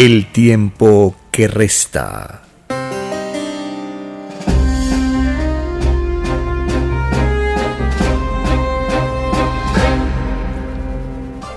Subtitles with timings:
[0.00, 2.42] El tiempo que resta.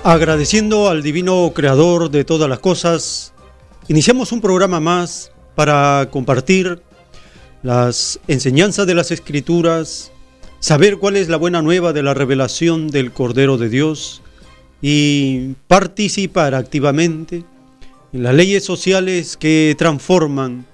[0.04, 3.34] Agradeciendo al divino creador de todas las cosas,
[3.88, 6.82] iniciamos un programa más para compartir
[7.62, 10.12] las enseñanzas de las escrituras,
[10.60, 14.22] saber cuál es la buena nueva de la revelación del Cordero de Dios
[14.82, 17.53] y participar activamente en
[18.14, 20.66] las leyes sociales que transforman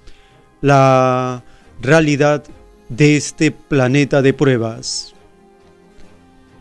[0.61, 1.43] la
[1.81, 2.43] realidad
[2.89, 5.13] de este planeta de pruebas.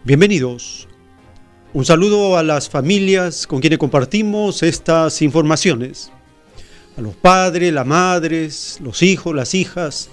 [0.04, 0.88] Bienvenidos
[1.74, 6.10] un saludo a las familias con quienes compartimos estas informaciones.
[6.96, 10.08] A los padres, las madres, los hijos, las hijas,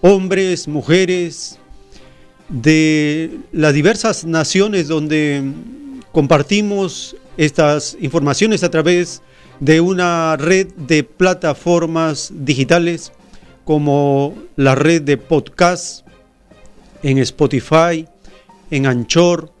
[0.00, 1.58] hombres, mujeres,
[2.48, 5.42] de las diversas naciones donde
[6.12, 9.22] compartimos estas informaciones a través
[9.60, 13.12] de una red de plataformas digitales
[13.64, 16.06] como la red de podcast
[17.02, 18.06] en Spotify,
[18.70, 19.52] en Anchor,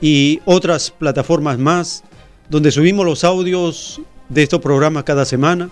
[0.00, 2.04] y otras plataformas más
[2.48, 5.70] donde subimos los audios de estos programas cada semana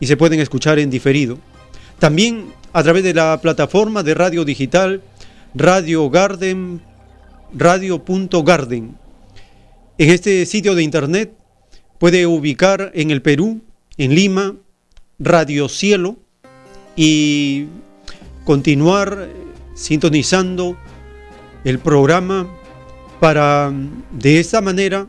[0.00, 1.38] y se pueden escuchar en diferido.
[1.98, 5.02] También a través de la plataforma de radio digital
[5.54, 6.82] Radio Garden,
[7.52, 8.96] radio.garden.
[9.96, 11.32] En este sitio de internet
[12.04, 13.62] puede ubicar en el Perú,
[13.96, 14.54] en Lima,
[15.18, 16.18] Radio Cielo
[16.96, 17.64] y
[18.44, 19.30] continuar
[19.74, 20.76] sintonizando
[21.64, 22.46] el programa
[23.20, 23.72] para
[24.10, 25.06] de esta manera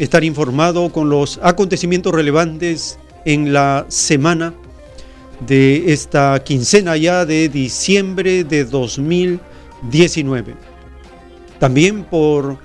[0.00, 4.54] estar informado con los acontecimientos relevantes en la semana
[5.46, 10.56] de esta quincena ya de diciembre de 2019.
[11.60, 12.58] También por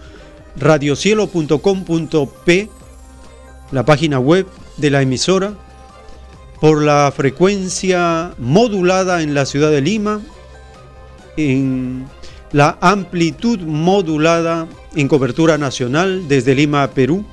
[0.56, 2.70] radiocielo.com.p,
[3.72, 4.48] la página web
[4.78, 5.54] de la emisora,
[6.60, 10.22] por la frecuencia modulada en la ciudad de Lima,
[11.38, 12.06] en
[12.52, 17.24] la amplitud modulada en cobertura nacional desde Lima a Perú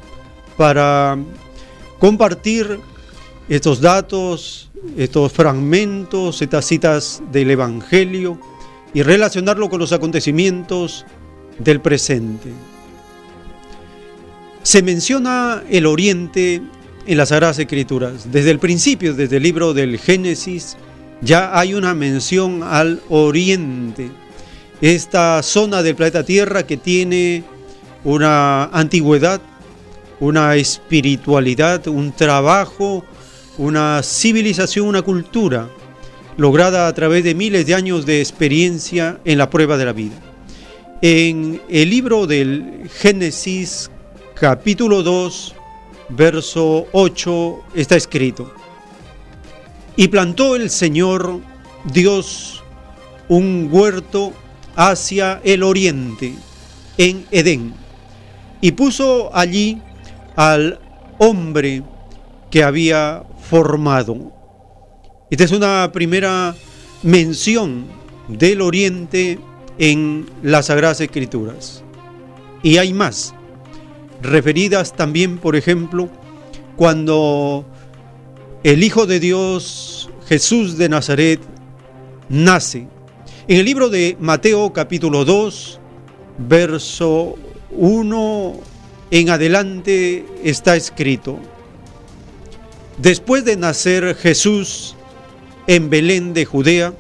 [0.57, 1.19] para
[1.99, 2.79] compartir
[3.49, 8.39] estos datos, estos fragmentos, estas citas del Evangelio
[8.95, 11.05] y relacionarlo con los acontecimientos
[11.59, 12.51] del presente.
[14.67, 16.61] Se menciona el Oriente
[17.07, 18.33] en las Sagradas Escrituras.
[18.33, 20.77] Desde el principio, desde el libro del Génesis,
[21.21, 24.11] ya hay una mención al Oriente
[24.81, 27.45] esta zona del planeta Tierra que tiene
[28.03, 29.41] una antigüedad,
[30.19, 33.05] una espiritualidad, un trabajo,
[33.59, 35.69] una civilización, una cultura
[36.37, 40.17] lograda a través de miles de años de experiencia en la prueba de la vida.
[41.03, 43.93] En el libro del Génesis
[44.39, 45.55] capítulo 2,
[46.11, 48.53] verso 8 está escrito,
[49.97, 51.41] y plantó el Señor
[51.85, 52.63] Dios
[53.29, 54.35] un huerto
[54.75, 56.35] hacia el oriente,
[56.99, 57.73] en Edén,
[58.61, 59.81] y puso allí
[60.37, 60.81] al
[61.19, 61.83] hombre
[62.51, 64.33] que había formado.
[65.31, 66.55] Esta es una primera
[67.03, 67.87] mención
[68.29, 69.39] del oriente
[69.79, 71.83] en las Sagradas Escrituras.
[72.63, 73.35] Y hay más,
[74.23, 76.09] referidas también, por ejemplo,
[76.77, 77.65] cuando
[78.63, 81.41] el Hijo de Dios, Jesús de Nazaret,
[82.29, 82.89] nace.
[83.49, 85.81] En el libro de Mateo capítulo 2,
[86.39, 87.37] verso
[87.71, 88.61] 1
[89.11, 91.39] en adelante está escrito,
[92.99, 94.97] después de nacer Jesús
[95.67, 96.93] en Belén de Judea,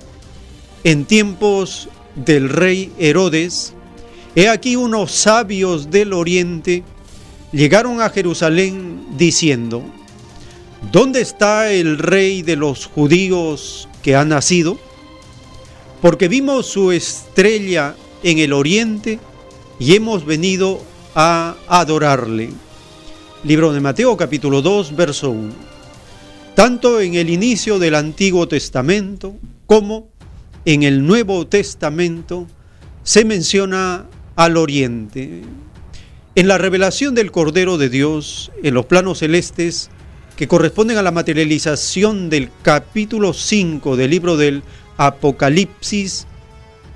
[0.84, 3.74] en tiempos del rey Herodes,
[4.36, 6.84] he aquí unos sabios del oriente
[7.52, 9.82] llegaron a Jerusalén diciendo,
[10.92, 14.78] ¿dónde está el rey de los judíos que ha nacido?
[16.00, 19.18] Porque vimos su estrella en el oriente
[19.78, 20.82] y hemos venido
[21.14, 22.50] a adorarle.
[23.44, 25.52] Libro de Mateo capítulo 2, verso 1.
[26.54, 30.08] Tanto en el inicio del Antiguo Testamento como
[30.64, 32.46] en el Nuevo Testamento
[33.02, 35.42] se menciona al oriente.
[36.36, 39.88] En la revelación del Cordero de Dios en los planos celestes
[40.36, 44.62] que corresponden a la materialización del capítulo 5 del libro del
[44.98, 46.26] Apocalipsis,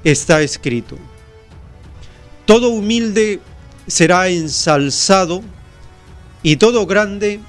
[0.05, 0.99] está escrito,
[2.45, 3.41] todo humilde
[3.87, 5.41] será ensalzado
[6.43, 7.41] y todo grande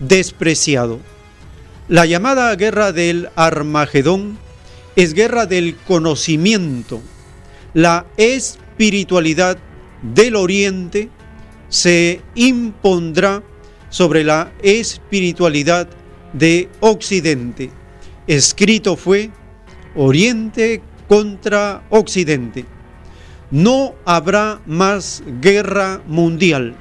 [0.00, 1.00] despreciado.
[1.88, 4.38] La llamada guerra del Armagedón
[4.96, 7.00] es guerra del conocimiento,
[7.72, 9.56] la espiritualidad
[10.02, 11.08] del oriente
[11.68, 13.42] se impondrá
[13.90, 15.88] sobre la espiritualidad
[16.32, 17.70] de Occidente.
[18.26, 19.30] Escrito fue
[19.94, 22.64] Oriente contra Occidente.
[23.50, 26.74] No habrá más guerra mundial,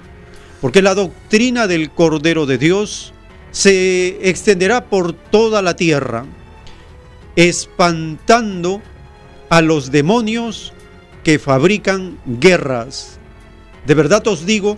[0.60, 3.14] porque la doctrina del Cordero de Dios
[3.52, 6.26] se extenderá por toda la tierra,
[7.38, 8.82] espantando
[9.50, 10.74] a los demonios
[11.24, 13.17] que fabrican guerras.
[13.88, 14.78] De verdad os digo,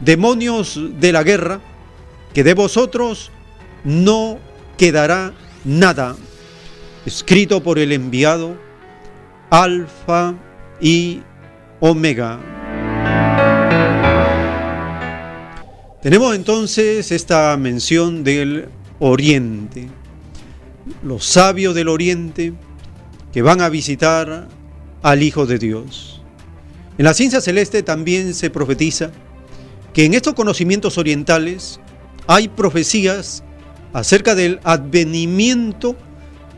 [0.00, 1.60] demonios de la guerra,
[2.34, 3.30] que de vosotros
[3.82, 4.38] no
[4.76, 5.32] quedará
[5.64, 6.16] nada.
[7.06, 8.58] Escrito por el enviado
[9.48, 10.34] Alfa
[10.82, 11.22] y
[11.80, 12.38] Omega.
[16.02, 18.68] Tenemos entonces esta mención del
[18.98, 19.88] Oriente,
[21.02, 22.52] los sabios del Oriente
[23.32, 24.46] que van a visitar
[25.02, 26.21] al Hijo de Dios.
[26.98, 29.10] En la ciencia celeste también se profetiza
[29.94, 31.80] que en estos conocimientos orientales
[32.26, 33.42] hay profecías
[33.92, 35.96] acerca del advenimiento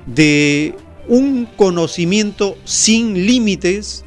[0.06, 0.74] de
[1.08, 4.04] un conocimiento sin límites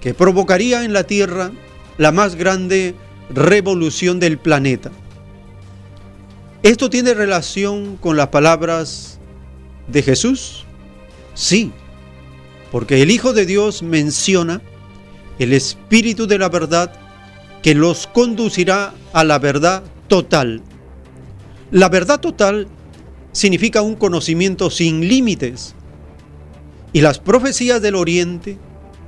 [0.00, 1.50] que provocaría en la Tierra
[1.96, 2.94] la más grande
[3.30, 4.90] revolución del planeta.
[6.62, 9.18] ¿Esto tiene relación con las palabras
[9.88, 10.64] de Jesús?
[11.34, 11.72] Sí,
[12.72, 14.60] porque el Hijo de Dios menciona
[15.38, 16.92] el Espíritu de la verdad
[17.62, 20.62] que los conducirá a la verdad total.
[21.70, 22.68] La verdad total
[23.32, 25.74] significa un conocimiento sin límites.
[26.92, 28.58] Y las profecías del Oriente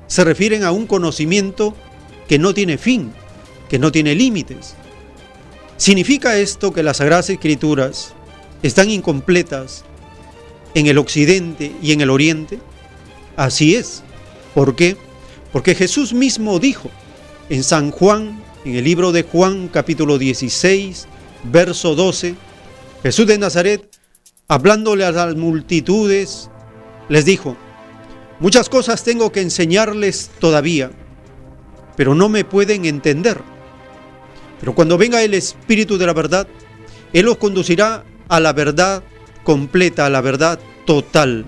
[0.06, 1.75] se refieren a un conocimiento
[2.29, 3.12] que no tiene fin,
[3.69, 4.75] que no tiene límites.
[5.76, 8.12] ¿Significa esto que las Sagradas Escrituras
[8.62, 9.85] están incompletas
[10.75, 12.59] en el Occidente y en el Oriente?
[13.37, 14.03] Así es.
[14.55, 14.97] ¿Por qué?
[15.52, 16.91] Porque Jesús mismo dijo
[17.49, 21.08] en San Juan, en el libro de Juan capítulo 16,
[21.44, 22.37] verso 12,
[23.02, 23.99] Jesús de Nazaret,
[24.47, 26.50] hablándole a las multitudes,
[27.08, 27.56] les dijo,
[28.38, 30.93] muchas cosas tengo que enseñarles todavía,
[31.97, 33.40] pero no me pueden entender.
[34.61, 36.47] Pero cuando venga el Espíritu de la verdad,
[37.12, 39.02] Él los conducirá a la verdad
[39.42, 41.47] completa, a la verdad total.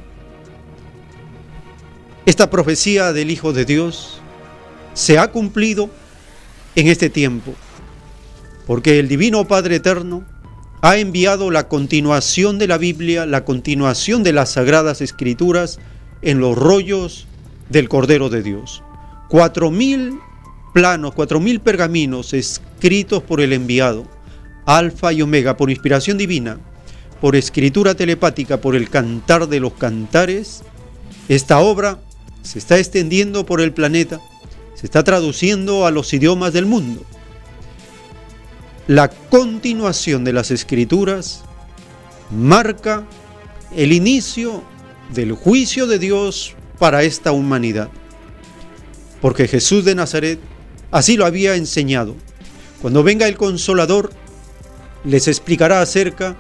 [2.25, 4.21] Esta profecía del Hijo de Dios
[4.95, 5.91] se ha cumplido
[6.77, 7.53] en este tiempo,
[8.65, 10.25] porque el Divino Padre Eterno
[10.83, 15.81] ha enviado la continuación de la Biblia, la continuación de las Sagradas Escrituras
[16.23, 17.27] en los rollos
[17.71, 18.85] del Cordero de Dios.
[19.29, 20.15] Cuatro mil
[20.73, 24.07] planos, cuatro mil pergaminos escritos por el enviado,
[24.65, 26.59] Alfa y Omega, por inspiración divina,
[27.21, 30.63] por escritura telepática, por el cantar de los cantares,
[31.29, 31.99] esta obra
[32.43, 34.21] se está extendiendo por el planeta,
[34.75, 37.05] se está traduciendo a los idiomas del mundo.
[38.89, 41.45] La continuación de las escrituras
[42.31, 43.05] marca
[43.77, 44.63] el inicio
[45.15, 47.91] del juicio de Dios para esta humanidad.
[49.21, 50.41] Porque Jesús de Nazaret
[50.91, 52.17] así lo había enseñado.
[52.81, 54.13] Cuando venga el consolador,
[55.05, 56.37] les explicará acerca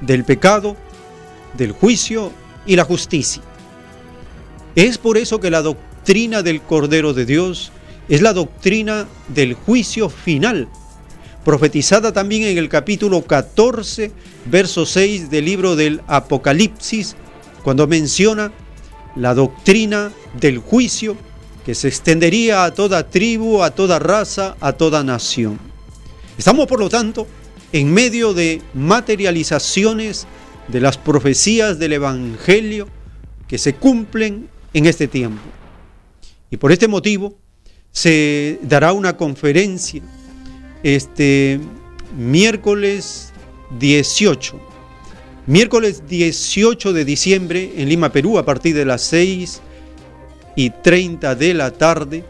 [0.00, 0.76] del pecado,
[1.56, 2.30] del juicio
[2.66, 3.42] y la justicia.
[4.76, 7.72] Es por eso que la doctrina del Cordero de Dios
[8.10, 10.68] es la doctrina del juicio final,
[11.46, 14.12] profetizada también en el capítulo 14,
[14.44, 17.16] verso 6 del libro del Apocalipsis,
[17.64, 18.52] cuando menciona
[19.16, 21.16] la doctrina del juicio
[21.64, 25.58] que se extendería a toda tribu, a toda raza, a toda nación.
[26.36, 27.26] Estamos, por lo tanto,
[27.72, 30.26] en medio de materializaciones
[30.68, 32.88] de las profecías del Evangelio
[33.48, 35.40] que se cumplen en este tiempo.
[36.50, 37.34] Y por este motivo
[37.92, 40.02] se dará una conferencia
[40.82, 41.58] este
[42.14, 43.32] miércoles
[43.80, 44.60] 18.
[45.46, 49.62] Miércoles 18 de diciembre en Lima, Perú, a partir de las 6
[50.56, 52.22] y 30 de la tarde,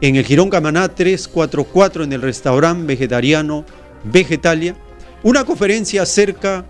[0.00, 3.66] en el Girón Camaná 344 en el restaurante vegetariano
[4.04, 4.74] Vegetalia,
[5.22, 6.64] una conferencia acerca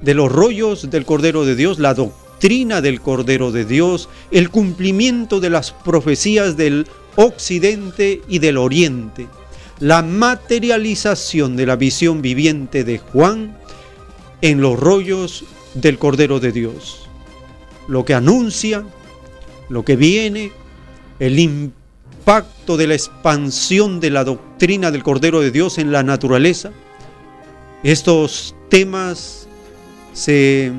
[0.00, 5.40] de los rollos del Cordero de Dios, la doctrina del Cordero de Dios, el cumplimiento
[5.40, 9.26] de las profecías del Occidente y del Oriente,
[9.78, 13.58] la materialización de la visión viviente de Juan
[14.40, 15.44] en los rollos
[15.74, 17.08] del Cordero de Dios.
[17.88, 18.84] Lo que anuncia,
[19.68, 20.50] lo que viene,
[21.18, 26.72] el impacto de la expansión de la doctrina del Cordero de Dios en la naturaleza.
[27.82, 29.46] Estos temas
[30.14, 30.72] se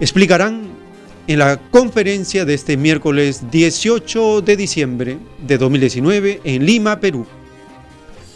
[0.00, 0.62] explicarán
[1.26, 7.26] en la conferencia de este miércoles 18 de diciembre de 2019 en Lima, Perú,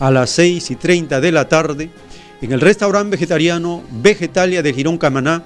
[0.01, 1.91] a las 6 y 30 de la tarde,
[2.41, 5.45] en el restaurante vegetariano Vegetalia de Girón Camaná,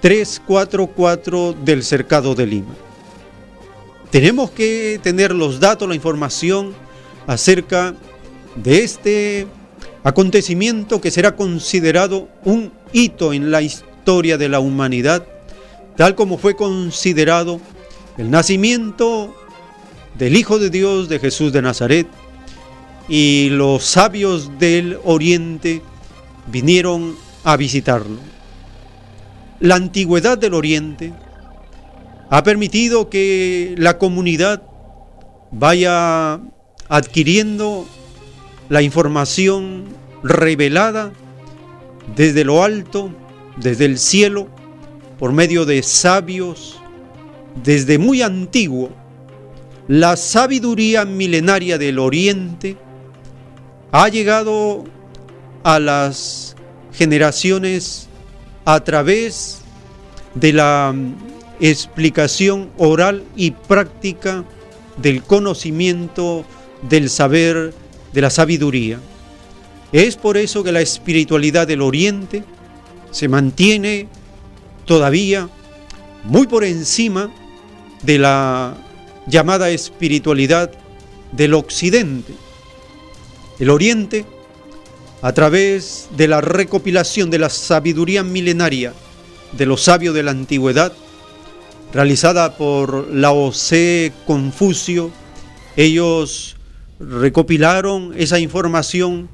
[0.00, 2.74] 344 del Cercado de Lima.
[4.10, 6.72] Tenemos que tener los datos, la información
[7.26, 7.94] acerca
[8.56, 9.46] de este
[10.02, 15.26] acontecimiento que será considerado un hito en la historia de la humanidad,
[15.94, 17.60] tal como fue considerado
[18.16, 19.36] el nacimiento
[20.14, 22.06] del Hijo de Dios de Jesús de Nazaret
[23.06, 25.82] y los sabios del Oriente
[26.46, 28.16] vinieron a visitarlo.
[29.60, 31.12] La antigüedad del Oriente
[32.30, 34.62] ha permitido que la comunidad
[35.50, 36.40] vaya
[36.88, 37.86] adquiriendo
[38.70, 39.84] la información
[40.22, 41.12] revelada
[42.16, 43.10] desde lo alto,
[43.60, 44.48] desde el cielo,
[45.18, 46.80] por medio de sabios,
[47.62, 48.90] desde muy antiguo.
[49.88, 52.76] La sabiduría milenaria del Oriente
[53.90, 54.84] ha llegado
[55.62, 56.56] a las
[56.92, 58.08] generaciones
[58.64, 59.60] a través
[60.34, 60.94] de la
[61.60, 64.44] explicación oral y práctica
[64.98, 66.44] del conocimiento,
[66.88, 67.72] del saber,
[68.12, 68.98] de la sabiduría.
[69.90, 72.44] Es por eso que la espiritualidad del Oriente
[73.10, 74.08] se mantiene
[74.84, 75.48] todavía
[76.24, 77.30] muy por encima
[78.02, 78.76] de la
[79.26, 80.70] llamada espiritualidad
[81.32, 82.32] del Occidente.
[83.58, 84.24] El Oriente,
[85.22, 88.92] a través de la recopilación de la sabiduría milenaria
[89.52, 90.92] de los sabios de la antigüedad,
[91.92, 95.10] realizada por Lao Tse, Confucio.
[95.76, 96.56] Ellos
[97.00, 99.28] recopilaron esa información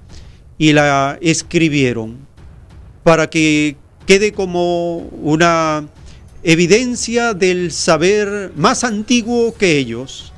[0.57, 2.19] y la escribieron
[3.05, 5.87] para que quede como una
[6.43, 10.33] evidencia del saber más antiguo que ellos.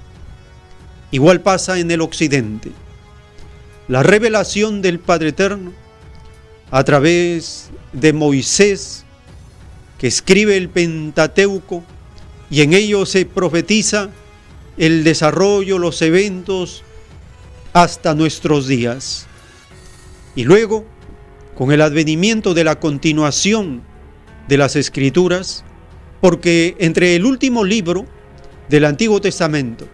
[1.10, 2.72] Igual pasa en el occidente.
[3.88, 5.72] La revelación del Padre Eterno
[6.70, 9.04] a través de Moisés,
[9.98, 11.84] que escribe el Pentateuco,
[12.50, 14.10] y en ello se profetiza
[14.76, 16.82] el desarrollo, los eventos
[17.72, 19.26] hasta nuestros días.
[20.34, 20.84] Y luego,
[21.56, 23.82] con el advenimiento de la continuación
[24.46, 25.64] de las escrituras,
[26.20, 28.06] porque entre el último libro
[28.68, 29.88] del Antiguo Testamento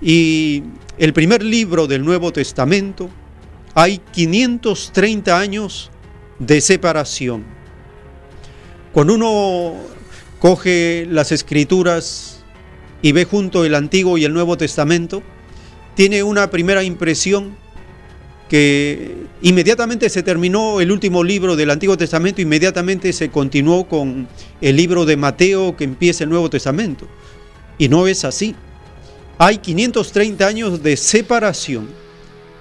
[0.00, 0.62] y
[0.98, 3.08] el primer libro del Nuevo Testamento
[3.74, 5.90] hay 530 años
[6.38, 7.44] de separación.
[8.92, 9.74] Cuando uno
[10.38, 12.44] coge las escrituras
[13.00, 15.22] y ve junto el Antiguo y el Nuevo Testamento,
[15.94, 17.56] tiene una primera impresión
[18.52, 24.28] que inmediatamente se terminó el último libro del Antiguo Testamento, inmediatamente se continuó con
[24.60, 27.08] el libro de Mateo que empieza el Nuevo Testamento.
[27.78, 28.54] Y no es así.
[29.38, 31.88] Hay 530 años de separación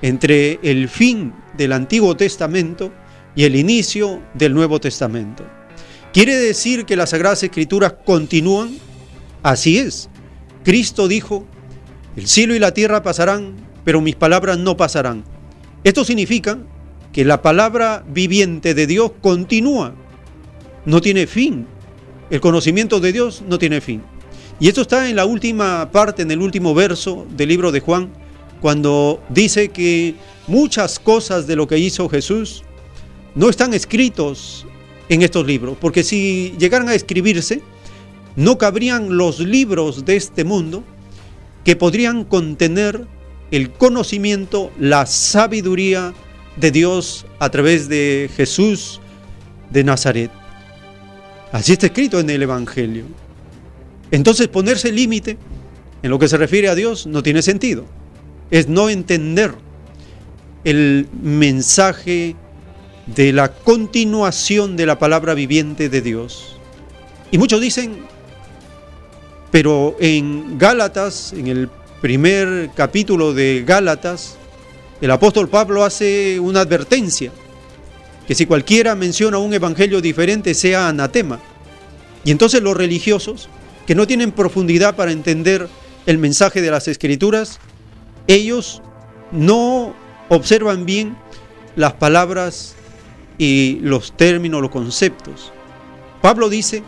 [0.02, 2.94] entre el fin del Antiguo Testamento
[3.36, 5.46] y el inicio del Nuevo Testamento.
[6.14, 8.78] ¿Quiere decir que las Sagradas Escrituras continúan?
[9.44, 10.08] Así es.
[10.64, 11.46] Cristo dijo,
[12.16, 15.26] el cielo y la tierra pasarán, pero mis palabras no pasarán.
[15.84, 16.60] Esto significa
[17.12, 19.94] que la palabra viviente de Dios continúa,
[20.86, 21.66] no tiene fin.
[22.30, 24.02] El conocimiento de Dios no tiene fin.
[24.60, 28.12] Y esto está en la última parte, en el último verso del libro de Juan,
[28.62, 30.16] cuando dice que
[30.48, 32.64] muchas cosas de lo que hizo Jesús
[33.34, 34.68] no están escritos
[35.10, 37.62] en estos libros, porque si llegaran a escribirse,
[38.36, 40.84] no cabrían los libros de este mundo
[41.66, 43.08] que podrían contener
[43.52, 46.14] el conocimiento, la sabiduría
[46.56, 49.02] de Dios a través de Jesús
[49.70, 50.32] de Nazaret.
[51.52, 53.06] Así está escrito en el Evangelio.
[54.10, 55.38] Entonces ponerse límite
[56.02, 57.86] en lo que se refiere a Dios no tiene sentido.
[58.50, 59.54] Es no entender
[60.64, 62.36] el mensaje
[63.08, 66.58] de la continuación de la palabra viviente de Dios.
[67.32, 68.06] Y muchos dicen,
[69.52, 71.70] pero en Gálatas, en el
[72.02, 74.36] primer capítulo de Gálatas,
[75.02, 77.32] el apóstol Pablo hace una advertencia,
[78.28, 81.40] que si cualquiera menciona un evangelio diferente sea anatema.
[82.24, 83.50] Y entonces los religiosos,
[83.86, 85.68] que no tienen profundidad para entender
[86.08, 87.60] el mensaje de las escrituras,
[88.28, 88.82] ellos
[89.32, 89.94] no
[90.30, 91.16] observan bien
[91.76, 92.76] las palabras
[93.38, 95.52] y los términos, los conceptos.
[96.22, 96.84] Pablo dice,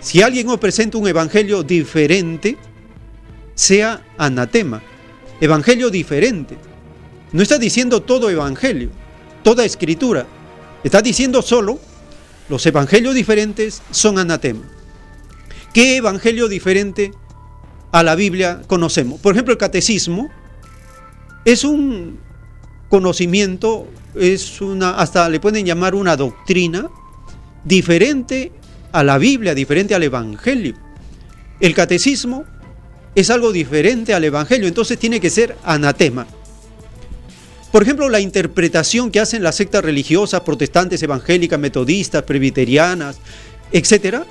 [0.00, 2.56] si alguien os presenta un evangelio diferente,
[3.60, 4.80] sea anatema.
[5.38, 6.56] Evangelio diferente.
[7.32, 8.88] No está diciendo todo evangelio,
[9.42, 10.26] toda escritura.
[10.82, 11.78] Está diciendo solo
[12.48, 14.62] los evangelios diferentes son anatema.
[15.74, 17.12] ¿Qué evangelio diferente
[17.92, 19.20] a la Biblia conocemos?
[19.20, 20.30] Por ejemplo, el catecismo
[21.44, 22.18] es un
[22.88, 26.88] conocimiento, es una, hasta le pueden llamar una doctrina
[27.62, 28.52] diferente
[28.90, 30.74] a la Biblia, diferente al Evangelio.
[31.60, 32.46] El catecismo
[33.14, 36.26] es algo diferente al Evangelio, entonces tiene que ser anatema.
[37.72, 43.18] Por ejemplo, la interpretación que hacen las sectas religiosas, protestantes, evangélicas, metodistas, presbiterianas,
[43.70, 44.24] etc.,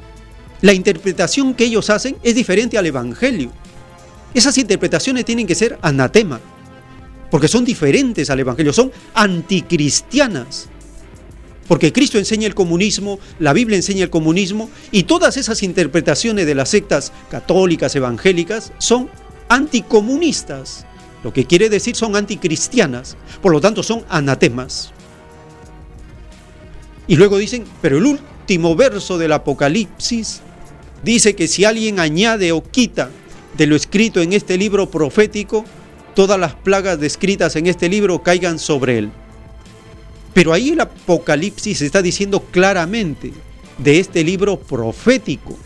[0.62, 3.51] la interpretación que ellos hacen es diferente al Evangelio.
[4.33, 6.41] Esas interpretaciones tienen que ser anatema,
[7.31, 10.67] porque son diferentes al Evangelio, son anticristianas.
[11.69, 16.55] Porque Cristo enseña el comunismo, la Biblia enseña el comunismo, y todas esas interpretaciones de
[16.55, 19.07] las sectas católicas, evangélicas, son
[19.49, 20.88] anticomunistas.
[21.23, 24.91] Lo que quiere decir son anticristianas, por lo tanto son anatemas.
[27.08, 30.41] Y luego dicen, pero el último verso del Apocalipsis
[31.03, 33.12] dice que si alguien añade o quita
[33.58, 35.65] de lo escrito en este libro profético,
[36.15, 39.12] todas las plagas descritas en este libro caigan sobre él.
[40.39, 43.34] Pero ahí el Apocalipsis está diciendo claramente
[43.78, 45.60] de este libro profético.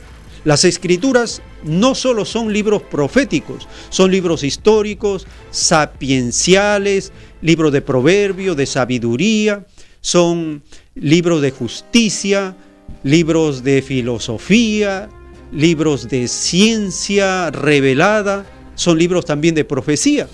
[0.45, 7.11] Las escrituras no solo son libros proféticos, son libros históricos, sapienciales,
[7.43, 9.63] libros de proverbio, de sabiduría,
[10.01, 10.63] son
[10.95, 12.57] libros de justicia,
[13.03, 15.07] libros de filosofía,
[15.51, 20.27] libros de ciencia revelada, son libros también de profecía.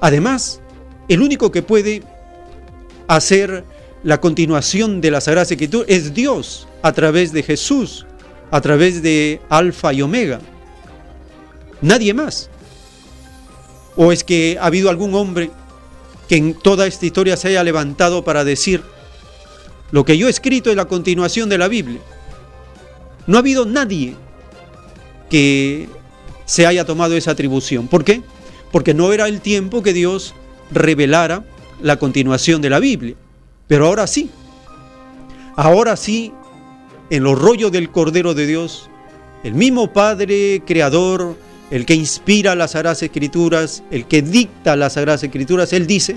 [0.00, 0.62] Además,
[1.06, 2.02] el único que puede
[3.08, 3.64] hacer
[4.02, 8.06] la continuación de la Sagrada Escritura es Dios a través de Jesús,
[8.50, 10.40] a través de Alfa y Omega.
[11.80, 12.50] Nadie más.
[13.96, 15.50] ¿O es que ha habido algún hombre
[16.28, 18.82] que en toda esta historia se haya levantado para decir,
[19.90, 22.00] lo que yo he escrito es la continuación de la Biblia?
[23.26, 24.16] No ha habido nadie
[25.30, 25.88] que
[26.44, 27.88] se haya tomado esa atribución.
[27.88, 28.22] ¿Por qué?
[28.70, 30.34] Porque no era el tiempo que Dios
[30.70, 31.44] revelara
[31.82, 33.14] la continuación de la Biblia.
[33.66, 34.30] Pero ahora sí,
[35.56, 36.32] ahora sí,
[37.10, 38.88] en los rollos del Cordero de Dios,
[39.42, 41.36] el mismo Padre Creador,
[41.70, 46.16] el que inspira las Sagradas Escrituras, el que dicta las Sagradas Escrituras, Él dice,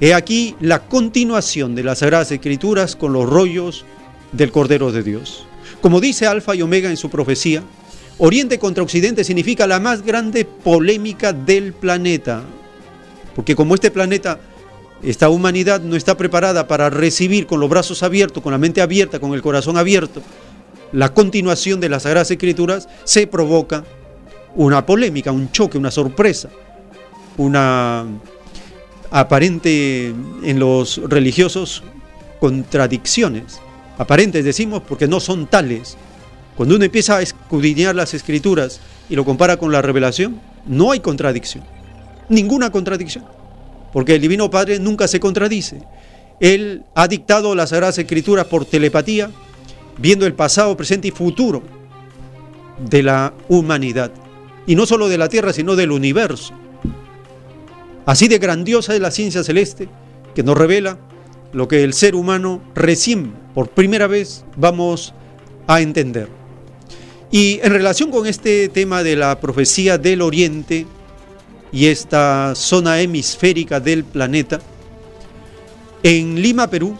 [0.00, 3.84] he aquí la continuación de las Sagradas Escrituras con los rollos
[4.32, 5.46] del Cordero de Dios.
[5.80, 7.62] Como dice Alfa y Omega en su profecía,
[8.18, 12.42] Oriente contra Occidente significa la más grande polémica del planeta.
[13.34, 14.38] Porque como este planeta
[15.02, 19.18] esta humanidad no está preparada para recibir con los brazos abiertos, con la mente abierta,
[19.18, 20.22] con el corazón abierto,
[20.92, 23.84] la continuación de las Sagradas Escrituras, se provoca
[24.54, 26.50] una polémica, un choque, una sorpresa,
[27.36, 28.04] una
[29.10, 31.82] aparente en los religiosos
[32.38, 33.60] contradicciones.
[33.98, 35.96] Aparentes decimos porque no son tales.
[36.56, 41.00] Cuando uno empieza a escudriñar las escrituras y lo compara con la revelación, no hay
[41.00, 41.64] contradicción.
[42.28, 43.41] Ninguna contradicción
[43.92, 45.82] porque el Divino Padre nunca se contradice.
[46.40, 49.30] Él ha dictado las Sagradas Escrituras por telepatía,
[49.98, 51.62] viendo el pasado, presente y futuro
[52.78, 54.10] de la humanidad.
[54.66, 56.54] Y no solo de la Tierra, sino del universo.
[58.06, 59.88] Así de grandiosa es la ciencia celeste
[60.34, 60.98] que nos revela
[61.52, 65.14] lo que el ser humano recién, por primera vez, vamos
[65.66, 66.28] a entender.
[67.30, 70.86] Y en relación con este tema de la profecía del Oriente,
[71.72, 74.60] y esta zona hemisférica del planeta.
[76.02, 76.96] En Lima, Perú,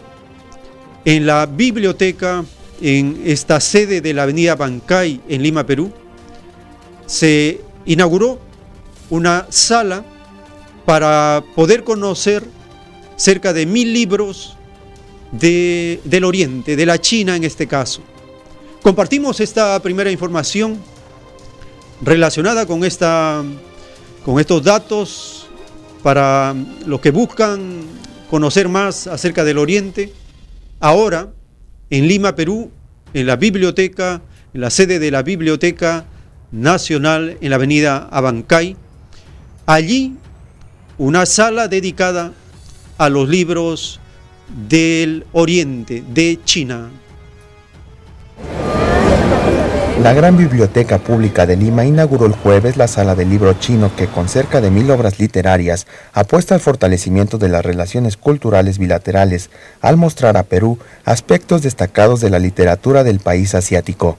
[1.04, 2.44] en la biblioteca,
[2.80, 5.92] en esta sede de la avenida Bancay en Lima, Perú,
[7.06, 8.40] se inauguró
[9.10, 10.04] una sala
[10.86, 12.42] para poder conocer
[13.16, 14.56] cerca de mil libros
[15.32, 18.02] de, del Oriente, de la China en este caso.
[18.82, 20.78] Compartimos esta primera información
[22.00, 23.44] relacionada con esta
[24.24, 25.46] con estos datos
[26.02, 26.54] para
[26.86, 27.82] los que buscan
[28.30, 30.12] conocer más acerca del Oriente.
[30.80, 31.30] Ahora,
[31.90, 32.70] en Lima, Perú,
[33.14, 34.22] en la biblioteca,
[34.54, 36.06] en la sede de la Biblioteca
[36.50, 38.76] Nacional, en la avenida Abancay,
[39.66, 40.14] allí
[40.98, 42.32] una sala dedicada
[42.98, 44.00] a los libros
[44.68, 46.90] del Oriente, de China.
[50.00, 54.08] La Gran Biblioteca Pública de Lima inauguró el jueves la Sala del Libro Chino que
[54.08, 59.50] con cerca de mil obras literarias apuesta al fortalecimiento de las relaciones culturales bilaterales
[59.80, 64.16] al mostrar a Perú aspectos destacados de la literatura del país asiático.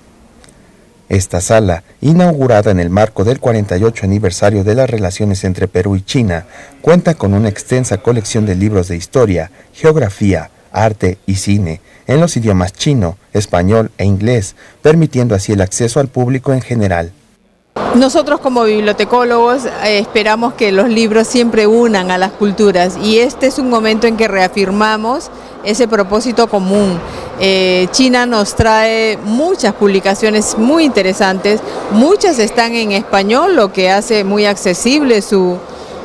[1.10, 6.02] Esta sala, inaugurada en el marco del 48 aniversario de las relaciones entre Perú y
[6.02, 6.46] China,
[6.82, 12.36] cuenta con una extensa colección de libros de historia, geografía, arte y cine, en los
[12.36, 17.12] idiomas chino, español e inglés, permitiendo así el acceso al público en general.
[17.96, 23.48] Nosotros como bibliotecólogos eh, esperamos que los libros siempre unan a las culturas y este
[23.48, 25.30] es un momento en que reafirmamos
[25.64, 27.00] ese propósito común.
[27.40, 34.24] Eh, China nos trae muchas publicaciones muy interesantes, muchas están en español, lo que hace
[34.24, 35.58] muy accesible su,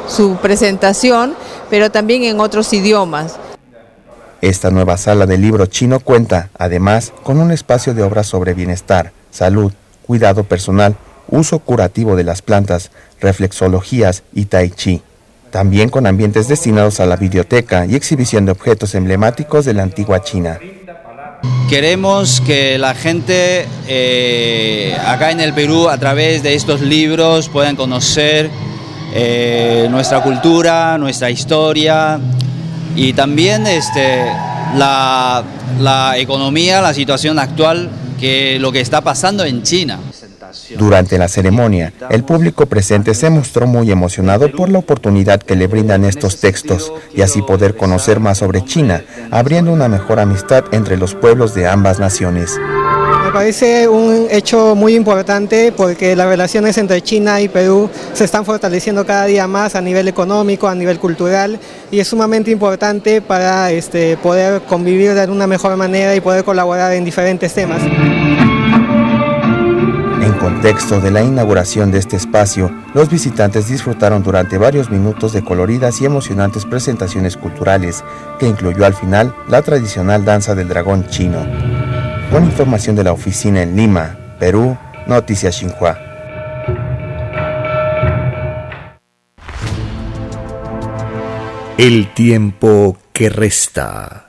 [0.06, 1.34] su presentación,
[1.68, 3.36] pero también en otros idiomas.
[4.40, 9.10] Esta nueva sala del libro chino cuenta, además, con un espacio de obras sobre bienestar,
[9.32, 9.72] salud,
[10.06, 10.94] cuidado personal,
[11.26, 15.02] uso curativo de las plantas, reflexologías y tai chi.
[15.50, 20.22] También con ambientes destinados a la biblioteca y exhibición de objetos emblemáticos de la antigua
[20.22, 20.60] China.
[21.68, 27.74] Queremos que la gente eh, acá en el Perú, a través de estos libros, puedan
[27.74, 28.50] conocer
[29.14, 32.20] eh, nuestra cultura, nuestra historia,
[32.98, 34.24] y también este,
[34.74, 35.44] la,
[35.78, 40.00] la economía, la situación actual, que lo que está pasando en China.
[40.76, 45.68] Durante la ceremonia, el público presente se mostró muy emocionado por la oportunidad que le
[45.68, 50.96] brindan estos textos y así poder conocer más sobre China, abriendo una mejor amistad entre
[50.96, 52.58] los pueblos de ambas naciones.
[53.28, 58.46] Me parece un hecho muy importante porque las relaciones entre China y Perú se están
[58.46, 61.60] fortaleciendo cada día más a nivel económico, a nivel cultural
[61.90, 66.94] y es sumamente importante para este, poder convivir de una mejor manera y poder colaborar
[66.94, 67.82] en diferentes temas.
[70.22, 75.44] En contexto de la inauguración de este espacio, los visitantes disfrutaron durante varios minutos de
[75.44, 78.02] coloridas y emocionantes presentaciones culturales,
[78.38, 81.97] que incluyó al final la tradicional danza del dragón chino.
[82.30, 85.98] Con información de la oficina en Lima, Perú, Noticias Xinhua.
[91.78, 94.28] El tiempo que resta.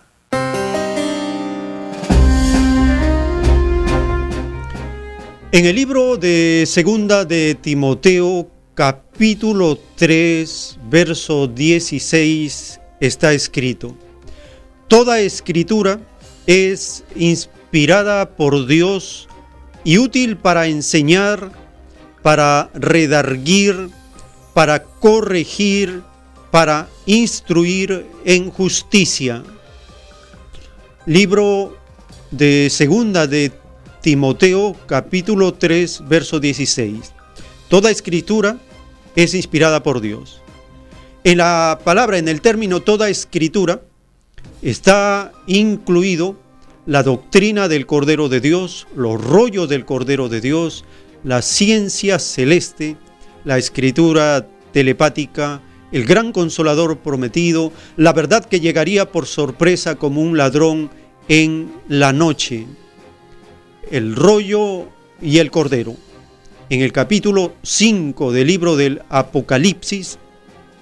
[5.52, 13.94] En el libro de Segunda de Timoteo, capítulo 3, verso 16, está escrito,
[14.88, 16.00] Toda escritura
[16.48, 19.28] es inspirada inspirada por Dios
[19.84, 21.52] y útil para enseñar,
[22.24, 23.92] para redarguir,
[24.56, 26.02] para corregir,
[26.50, 29.44] para instruir en justicia.
[31.06, 31.78] Libro
[32.32, 33.52] de segunda de
[34.02, 37.14] Timoteo capítulo 3 verso 16.
[37.68, 38.58] Toda escritura
[39.16, 40.42] es inspirada por Dios.
[41.24, 43.84] En la palabra, en el término toda escritura,
[44.64, 46.49] está incluido
[46.90, 50.86] la doctrina del Cordero de Dios, los rollos del Cordero de Dios,
[51.24, 52.98] la ciencia celeste,
[53.46, 60.36] la escritura telepática, el gran consolador prometido, la verdad que llegaría por sorpresa como un
[60.36, 60.90] ladrón
[61.28, 62.66] en la noche,
[63.92, 64.90] el rollo
[65.22, 65.96] y el cordero.
[66.72, 70.18] En el capítulo 5 del libro del Apocalipsis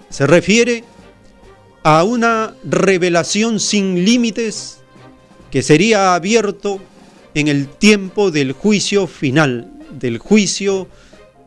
[0.07, 0.85] se refiere
[1.83, 4.77] a una revelación sin límites
[5.51, 6.79] que sería abierto
[7.33, 10.87] en el tiempo del juicio final, del juicio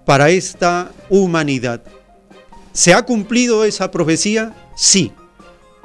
[0.04, 1.82] para esta humanidad.
[2.72, 4.54] ¿Se ha cumplido esa profecía?
[4.76, 5.12] Sí.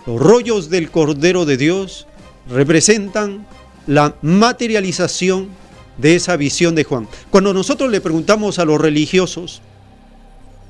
[0.06, 2.08] Los rollos del Cordero de Dios
[2.48, 3.48] representan
[3.88, 5.50] la materialización
[5.98, 7.08] de esa visión de Juan.
[7.30, 9.62] Cuando nosotros le preguntamos a los religiosos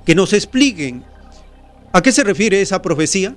[0.06, 1.04] que nos expliquen
[1.92, 3.36] a qué se refiere esa profecía,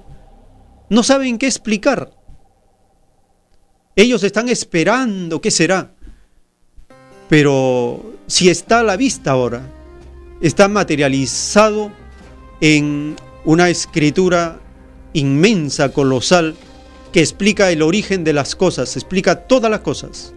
[0.91, 2.13] no saben qué explicar.
[3.99, 5.91] Ellos están esperando qué será.
[7.29, 9.69] Pero si está a la vista ahora,
[10.41, 11.91] está materializado
[12.61, 14.61] en una escritura
[15.15, 16.55] inmensa, colosal,
[17.13, 20.33] que explica el origen de las cosas, explica todas las cosas.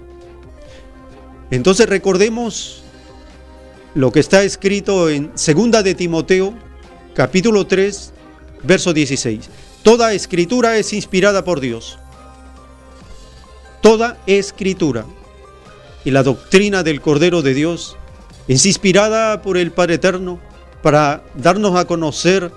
[1.52, 2.82] Entonces recordemos
[3.94, 6.56] lo que está escrito en Segunda de Timoteo,
[7.14, 8.12] capítulo 3,
[8.64, 9.52] verso 16.
[9.84, 12.00] Toda escritura es inspirada por Dios.
[13.82, 15.06] Toda escritura.
[16.06, 17.98] Y la doctrina del Cordero de Dios
[18.48, 20.40] es inspirada por el Padre Eterno
[20.82, 22.52] para darnos a conocer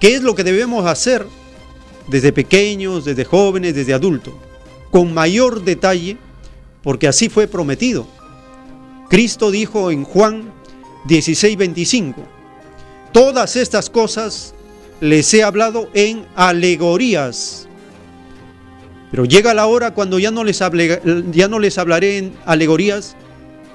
[0.00, 1.26] qué es lo que debemos hacer
[2.08, 4.34] desde pequeños, desde jóvenes, desde adultos,
[4.90, 6.16] con mayor detalle,
[6.82, 8.06] porque así fue prometido.
[9.08, 10.52] Cristo dijo en Juan
[11.06, 12.14] 16:25,
[13.12, 14.54] todas estas cosas
[15.00, 17.65] les he hablado en alegorías.
[19.10, 23.16] Pero llega la hora cuando ya no les, ya no les hablaré en alegorías,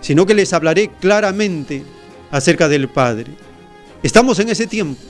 [0.02, 1.84] sino que les hablaré claramente
[2.32, 3.32] acerca del Padre.
[4.04, 5.02] Estamos en ese tiempo.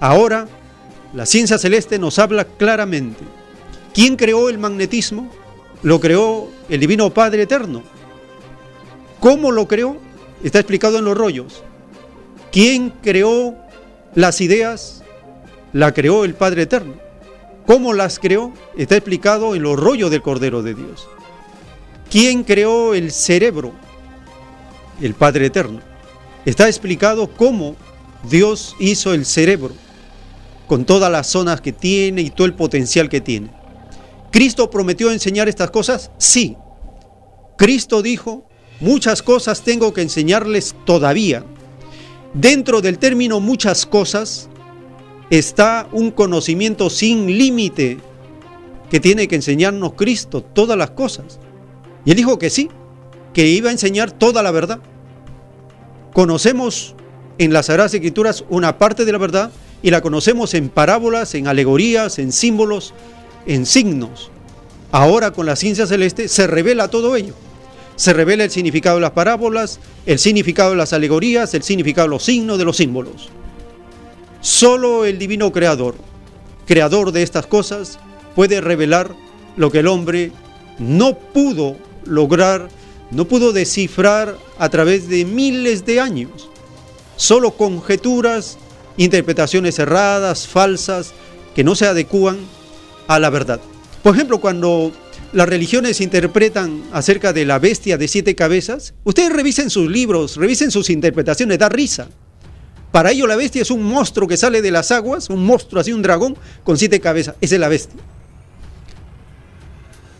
[0.00, 0.46] Ahora
[1.14, 3.24] la ciencia celeste nos habla claramente.
[3.94, 5.30] ¿Quién creó el magnetismo?
[5.82, 7.82] Lo creó el Divino Padre Eterno.
[9.20, 9.96] ¿Cómo lo creó?
[10.44, 11.62] Está explicado en los rollos.
[12.52, 13.56] ¿Quién creó
[14.14, 15.02] las ideas?
[15.72, 17.05] La creó el Padre Eterno.
[17.66, 18.52] ¿Cómo las creó?
[18.76, 21.08] Está explicado en los rollos del Cordero de Dios.
[22.10, 23.72] ¿Quién creó el cerebro?
[25.00, 25.80] El Padre Eterno.
[26.44, 27.74] Está explicado cómo
[28.30, 29.74] Dios hizo el cerebro
[30.68, 33.50] con todas las zonas que tiene y todo el potencial que tiene.
[34.30, 36.12] ¿Cristo prometió enseñar estas cosas?
[36.18, 36.56] Sí.
[37.56, 38.46] Cristo dijo,
[38.80, 41.44] muchas cosas tengo que enseñarles todavía.
[42.32, 44.48] Dentro del término muchas cosas
[45.30, 47.98] está un conocimiento sin límite
[48.90, 51.38] que tiene que enseñarnos Cristo, todas las cosas.
[52.04, 52.70] Y él dijo que sí,
[53.32, 54.78] que iba a enseñar toda la verdad.
[56.12, 56.94] Conocemos
[57.38, 59.50] en las Sagradas Escrituras una parte de la verdad
[59.82, 62.94] y la conocemos en parábolas, en alegorías, en símbolos,
[63.46, 64.30] en signos.
[64.92, 67.34] Ahora con la ciencia celeste se revela todo ello.
[67.96, 72.10] Se revela el significado de las parábolas, el significado de las alegorías, el significado de
[72.10, 73.30] los signos, de los símbolos.
[74.46, 75.96] Solo el divino creador,
[76.68, 77.98] creador de estas cosas,
[78.36, 79.12] puede revelar
[79.56, 80.30] lo que el hombre
[80.78, 82.68] no pudo lograr,
[83.10, 86.48] no pudo descifrar a través de miles de años.
[87.16, 88.56] Solo conjeturas
[88.96, 91.12] interpretaciones erradas, falsas,
[91.56, 92.38] que no se adecúan
[93.08, 93.60] a la verdad.
[94.04, 94.92] Por ejemplo, cuando
[95.32, 100.70] las religiones interpretan acerca de la bestia de siete cabezas, ustedes revisen sus libros, revisen
[100.70, 102.10] sus interpretaciones, da risa.
[102.92, 105.92] Para ello la bestia es un monstruo que sale de las aguas, un monstruo así,
[105.92, 107.34] un dragón con siete cabezas.
[107.40, 108.00] Esa es la bestia.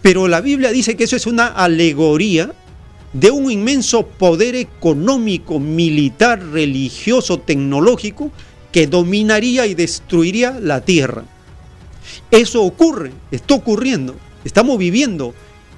[0.02, 2.52] Pero la Biblia dice que eso es una alegoría
[3.12, 8.30] de un inmenso poder económico, militar, religioso, tecnológico
[8.72, 11.24] que dominaría y destruiría la tierra.
[12.30, 15.34] Eso ocurre, está ocurriendo, estamos viviendo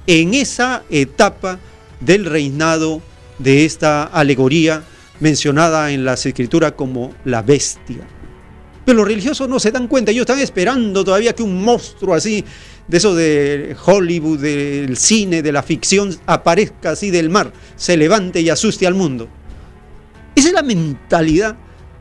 [0.06, 1.58] en esa etapa
[2.00, 3.00] del reinado
[3.38, 4.82] de esta alegoría
[5.20, 8.06] mencionada en las escrituras como la bestia.
[8.84, 12.44] Pero los religiosos no se dan cuenta, ellos están esperando todavía que un monstruo así,
[12.86, 18.40] de eso de Hollywood, del cine, de la ficción, aparezca así del mar, se levante
[18.40, 19.28] y asuste al mundo.
[20.34, 21.56] Esa es la mentalidad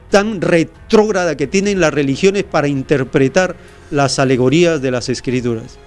[0.10, 3.58] tan retrógrada que tienen las religiones para interpretar
[3.92, 5.78] las alegorías de las escrituras.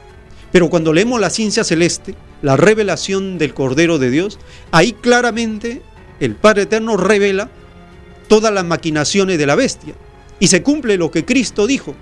[0.53, 4.39] Pero cuando leemos la ciencia celeste, la revelación del Cordero de Dios,
[4.73, 5.81] ahí claramente
[6.21, 7.49] el Padre Eterno revela
[8.29, 9.95] todas las maquinaciones de la bestia.
[10.39, 11.95] Y se cumple lo que Cristo dijo.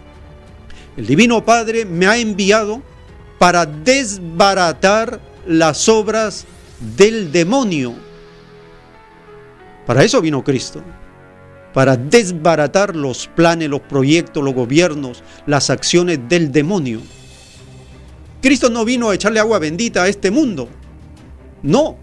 [0.96, 2.82] El Divino Padre me ha enviado
[3.38, 6.44] para desbaratar las obras
[6.96, 7.94] del demonio.
[9.86, 10.82] Para eso vino Cristo
[11.78, 17.00] para desbaratar los planes, los proyectos, los gobiernos, las acciones del demonio.
[18.40, 20.68] Cristo no vino a echarle agua bendita a este mundo.
[21.62, 21.96] No.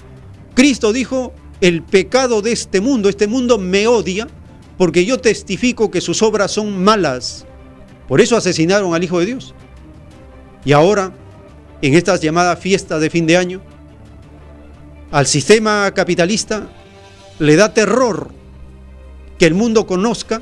[0.54, 4.28] Cristo dijo, el pecado de este mundo, este mundo me odia
[4.78, 7.46] porque yo testifico que sus obras son malas.
[8.08, 9.56] Por eso asesinaron al Hijo de Dios.
[10.64, 11.14] Y ahora,
[11.82, 13.62] en estas llamadas fiestas de fin de año,
[15.12, 16.70] al sistema capitalista
[17.40, 18.32] le da terror
[19.38, 20.42] que el mundo conozca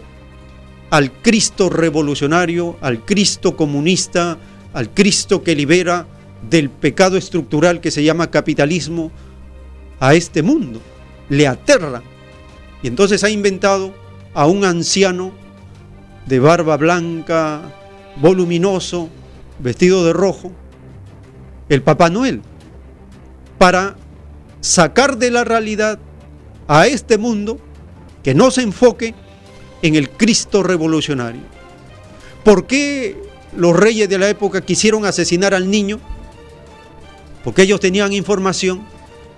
[0.90, 4.38] al Cristo revolucionario, al Cristo comunista,
[4.74, 6.08] al Cristo que libera
[6.50, 9.12] del pecado estructural que se llama capitalismo
[10.00, 10.82] a este mundo.
[11.30, 12.02] Le aterra.
[12.82, 13.94] Y entonces ha inventado
[14.34, 15.32] a un anciano
[16.26, 17.62] de barba blanca,
[18.18, 19.10] voluminoso,
[19.60, 20.52] vestido de rojo,
[21.70, 22.42] el Papá Noel,
[23.58, 23.96] para
[24.62, 26.00] sacar de la realidad
[26.68, 27.60] a este mundo
[28.24, 29.14] que no se enfoque
[29.82, 31.42] en el Cristo revolucionario.
[32.44, 33.18] ¿Por qué
[33.56, 36.00] los reyes de la época quisieron asesinar al niño?
[37.44, 38.86] Porque ellos tenían información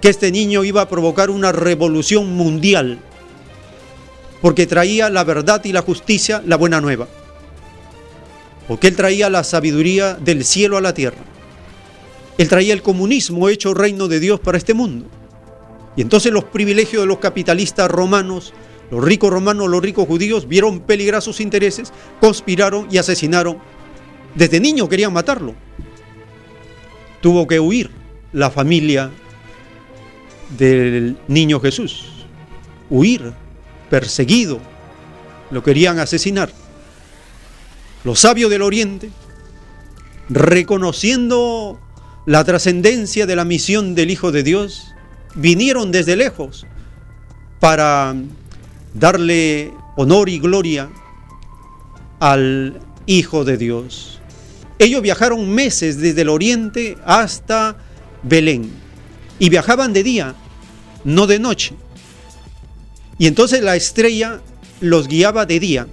[0.02, 3.00] que este niño iba a provocar una revolución mundial,
[4.42, 7.08] porque traía la verdad y la justicia, la buena nueva.
[8.68, 11.24] porque él traía la sabiduría del cielo a la tierra.
[12.38, 15.06] Él traía el comunismo hecho reino de Dios para este mundo.
[15.96, 18.54] Y entonces los privilegios de los capitalistas romanos,
[18.92, 23.58] los ricos romanos, los ricos judíos, vieron peligrar sus intereses, conspiraron y asesinaron.
[24.34, 25.56] Desde niño querían matarlo.
[27.22, 27.92] Tuvo que huir
[28.34, 29.12] la familia
[30.50, 32.26] del niño Jesús.
[32.90, 33.34] Huir,
[33.90, 34.60] perseguido.
[35.52, 36.52] Lo querían asesinar.
[38.04, 39.10] Los sabios del Oriente,
[40.30, 41.80] reconociendo
[42.26, 44.94] la trascendencia de la misión del Hijo de Dios,
[45.36, 46.66] vinieron desde lejos
[47.60, 48.16] para
[48.94, 50.90] darle honor y gloria
[52.20, 54.20] al Hijo de Dios.
[54.78, 57.78] Ellos viajaron meses desde el oriente hasta
[58.24, 58.85] Belén
[59.39, 60.36] y viajaban de día,
[61.04, 61.76] no de noche.
[63.17, 64.41] Y entonces la estrella
[64.80, 65.88] los guiaba de día.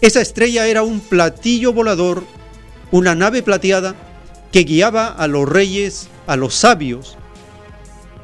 [0.00, 2.24] Esa estrella era un platillo volador,
[2.90, 3.94] una nave plateada
[4.52, 7.16] que guiaba a los reyes, a los sabios.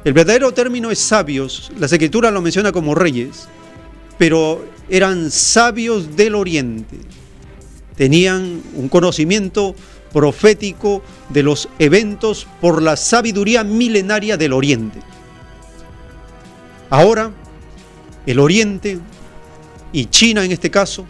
[0.04, 3.48] El verdadero término es sabios, la escritura lo menciona como reyes,
[4.18, 6.96] pero eran sabios del oriente.
[7.96, 9.74] Tenían un conocimiento
[10.12, 15.00] profético de los eventos por la sabiduría milenaria del oriente.
[16.90, 17.30] Ahora,
[18.26, 18.98] el oriente
[19.92, 21.06] y China en este caso,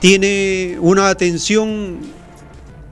[0.00, 1.98] tiene una atención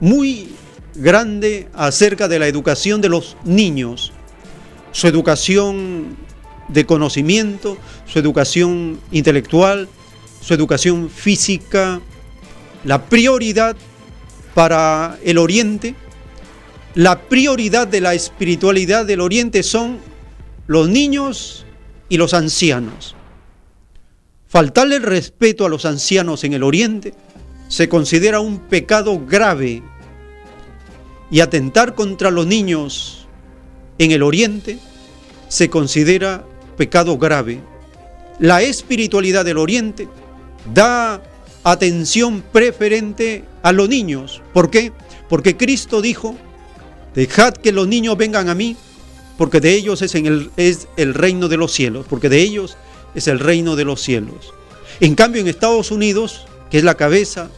[0.01, 0.49] muy
[0.95, 4.12] grande acerca de la educación de los niños,
[4.93, 6.17] su educación
[6.69, 9.89] de conocimiento, su educación intelectual,
[10.41, 12.01] su educación física,
[12.85, 13.77] la prioridad
[14.57, 15.95] para el Oriente,
[16.95, 19.99] la prioridad de la espiritualidad del Oriente son
[20.66, 21.66] los niños
[22.09, 23.14] y los ancianos.
[24.49, 27.12] Faltarle el respeto a los ancianos en el Oriente
[27.69, 29.83] se considera un pecado grave
[31.31, 33.27] y atentar contra los niños
[33.99, 34.79] en el Oriente
[35.49, 36.47] se considera
[36.79, 37.61] pecado grave.
[38.38, 40.09] La espiritualidad del Oriente
[40.73, 41.21] da
[41.66, 44.40] atención preferente a los niños.
[44.52, 44.92] ¿Por qué?
[45.29, 46.37] Porque Cristo dijo,
[47.12, 48.76] dejad que los niños vengan a mí,
[49.37, 52.76] porque de ellos es, el, es el reino de los cielos, porque de ellos
[53.16, 54.55] es el reino de los cielos.
[55.00, 57.50] En cambio, en Estados Unidos, que es la cabeza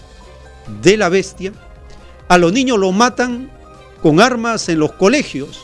[0.81, 1.53] de la bestia,
[2.29, 3.51] a los niños los matan
[4.01, 5.61] con armas en los colegios.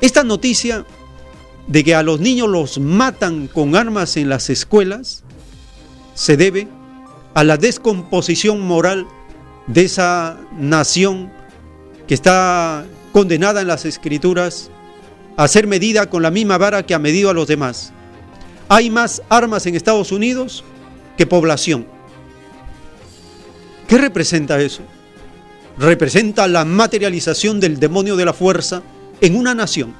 [0.00, 0.86] Esta noticia
[1.66, 5.24] de que a los niños los matan con armas en las escuelas
[6.14, 6.68] se debe
[7.36, 9.06] a la descomposición moral
[9.66, 11.30] de esa nación
[12.08, 14.70] que está condenada en las escrituras
[15.36, 17.92] a ser medida con la misma vara que ha medido a los demás.
[18.70, 20.64] Hay más armas en Estados Unidos
[21.18, 21.86] que población.
[23.86, 24.80] ¿Qué representa eso?
[25.76, 28.82] representa la materialización del demonio de la fuerza
[29.20, 29.94] en una nación.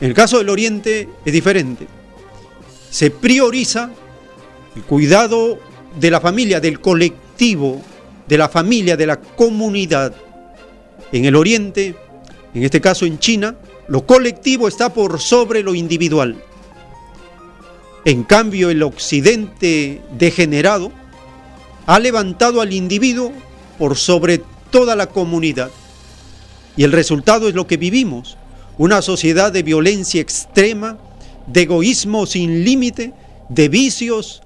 [0.00, 1.86] En el caso del Oriente es diferente.
[2.90, 3.92] Se prioriza
[4.74, 5.60] el cuidado
[5.98, 7.80] de la familia, del colectivo,
[8.28, 10.14] de la familia, de la comunidad.
[11.12, 11.94] En el Oriente,
[12.54, 13.56] en este caso en China,
[13.88, 16.36] lo colectivo está por sobre lo individual.
[18.04, 20.92] En cambio, el Occidente degenerado
[21.86, 23.32] ha levantado al individuo
[23.78, 25.70] por sobre toda la comunidad.
[26.76, 28.38] Y el resultado es lo que vivimos,
[28.78, 30.98] una sociedad de violencia extrema,
[31.46, 33.12] de egoísmo sin límite,
[33.48, 34.42] de vicios,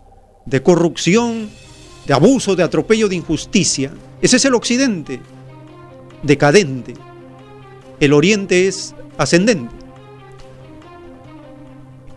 [0.47, 1.51] de corrupción,
[2.07, 3.93] de abuso, de atropello, de injusticia.
[4.23, 5.21] Ese es el occidente,
[6.23, 6.95] decadente.
[8.01, 9.75] El oriente es ascendente.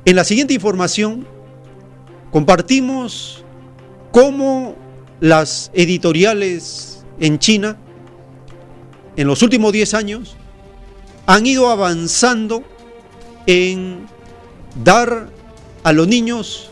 [0.06, 1.28] En la siguiente información
[2.32, 3.44] compartimos
[4.12, 4.76] cómo
[5.20, 7.78] las editoriales en China
[9.16, 10.38] en los últimos 10 años
[11.26, 12.64] han ido avanzando
[13.46, 14.08] en
[14.84, 15.30] dar
[15.84, 16.69] a los niños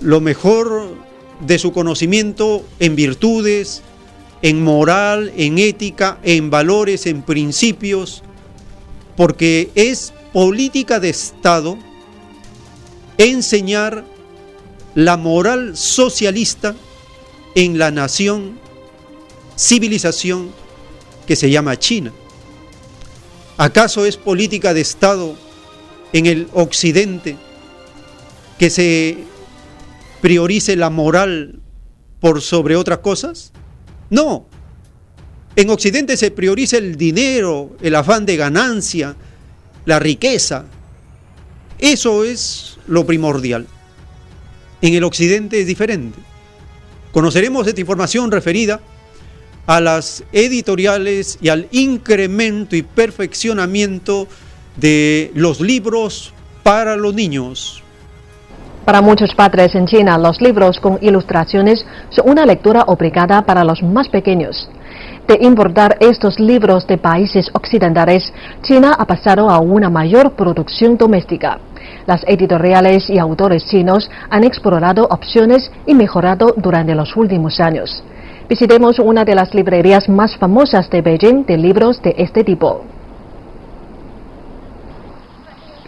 [0.00, 0.94] lo mejor
[1.40, 3.82] de su conocimiento en virtudes,
[4.42, 8.22] en moral, en ética, en valores, en principios,
[9.16, 11.78] porque es política de Estado
[13.18, 14.04] enseñar
[14.94, 16.74] la moral socialista
[17.54, 18.58] en la nación,
[19.56, 20.50] civilización
[21.26, 22.12] que se llama China.
[23.56, 25.36] ¿Acaso es política de Estado
[26.14, 27.36] en el Occidente
[28.58, 29.18] que se
[30.20, 31.60] priorice la moral
[32.20, 33.52] por sobre otras cosas?
[34.10, 34.46] No.
[35.56, 39.16] En Occidente se prioriza el dinero, el afán de ganancia,
[39.84, 40.66] la riqueza.
[41.78, 43.66] Eso es lo primordial.
[44.82, 46.18] En el Occidente es diferente.
[47.12, 48.80] Conoceremos esta información referida
[49.66, 54.28] a las editoriales y al incremento y perfeccionamiento
[54.76, 57.79] de los libros para los niños.
[58.84, 63.82] Para muchos padres en China, los libros con ilustraciones son una lectura obligada para los
[63.82, 64.68] más pequeños.
[65.28, 71.58] De importar estos libros de países occidentales, China ha pasado a una mayor producción doméstica.
[72.06, 78.02] Las editoriales y autores chinos han explorado opciones y mejorado durante los últimos años.
[78.48, 82.82] Visitemos una de las librerías más famosas de Beijing de libros de este tipo.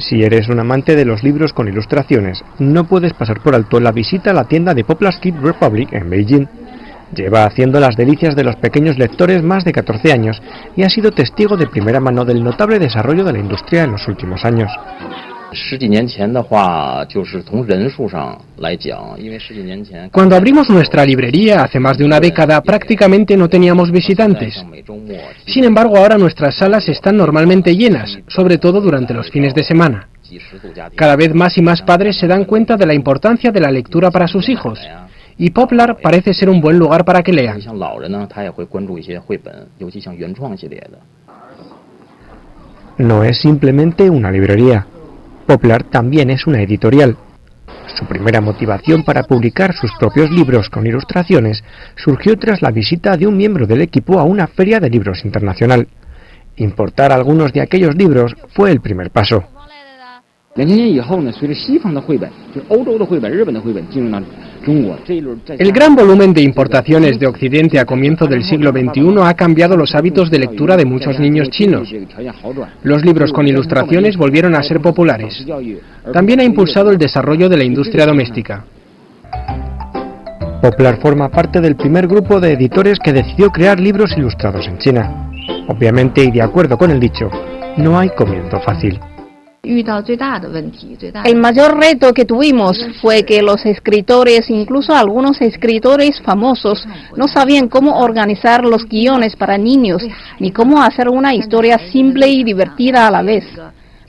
[0.02, 3.92] Si eres un amante de los libros con ilustraciones, no puedes pasar por alto la
[3.92, 6.46] visita a la tienda de Poplar Kid Republic en Beijing.
[7.14, 10.42] Lleva haciendo las delicias de los pequeños lectores más de 14 años
[10.74, 14.08] y ha sido testigo de primera mano del notable desarrollo de la industria en los
[14.08, 14.72] últimos años.
[20.10, 24.64] Cuando abrimos nuestra librería hace más de una década prácticamente no teníamos visitantes.
[25.46, 30.08] Sin embargo, ahora nuestras salas están normalmente llenas, sobre todo durante los fines de semana.
[30.96, 34.10] Cada vez más y más padres se dan cuenta de la importancia de la lectura
[34.10, 34.78] para sus hijos.
[35.38, 37.60] Y Poplar parece ser un buen lugar para que lean.
[42.98, 44.86] No es simplemente una librería.
[45.46, 47.16] Poplar también es una editorial.
[47.98, 51.62] Su primera motivación para publicar sus propios libros con ilustraciones
[51.96, 55.88] surgió tras la visita de un miembro del equipo a una feria de libros internacional.
[56.56, 59.44] Importar algunos de aquellos libros fue el primer paso.
[64.66, 69.94] El gran volumen de importaciones de Occidente a comienzo del siglo XXI ha cambiado los
[69.94, 71.92] hábitos de lectura de muchos niños chinos.
[72.82, 75.44] Los libros con ilustraciones volvieron a ser populares.
[76.12, 78.64] También ha impulsado el desarrollo de la industria doméstica.
[80.62, 85.30] Poplar forma parte del primer grupo de editores que decidió crear libros ilustrados en China.
[85.68, 87.28] Obviamente y de acuerdo con el dicho,
[87.78, 89.00] no hay comienzo fácil.
[91.24, 96.84] El mayor reto que tuvimos fue que los escritores, incluso algunos escritores famosos,
[97.16, 100.02] no sabían cómo organizar los guiones para niños,
[100.40, 103.44] ni cómo hacer una historia simple y divertida a la vez.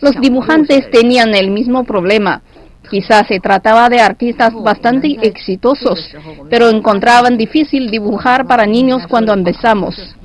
[0.02, 2.42] Los dibujantes tenían el mismo problema.
[2.90, 6.16] Quizás se trataba de artistas bastante exitosos,
[6.50, 10.16] pero encontraban difícil dibujar para niños cuando empezamos.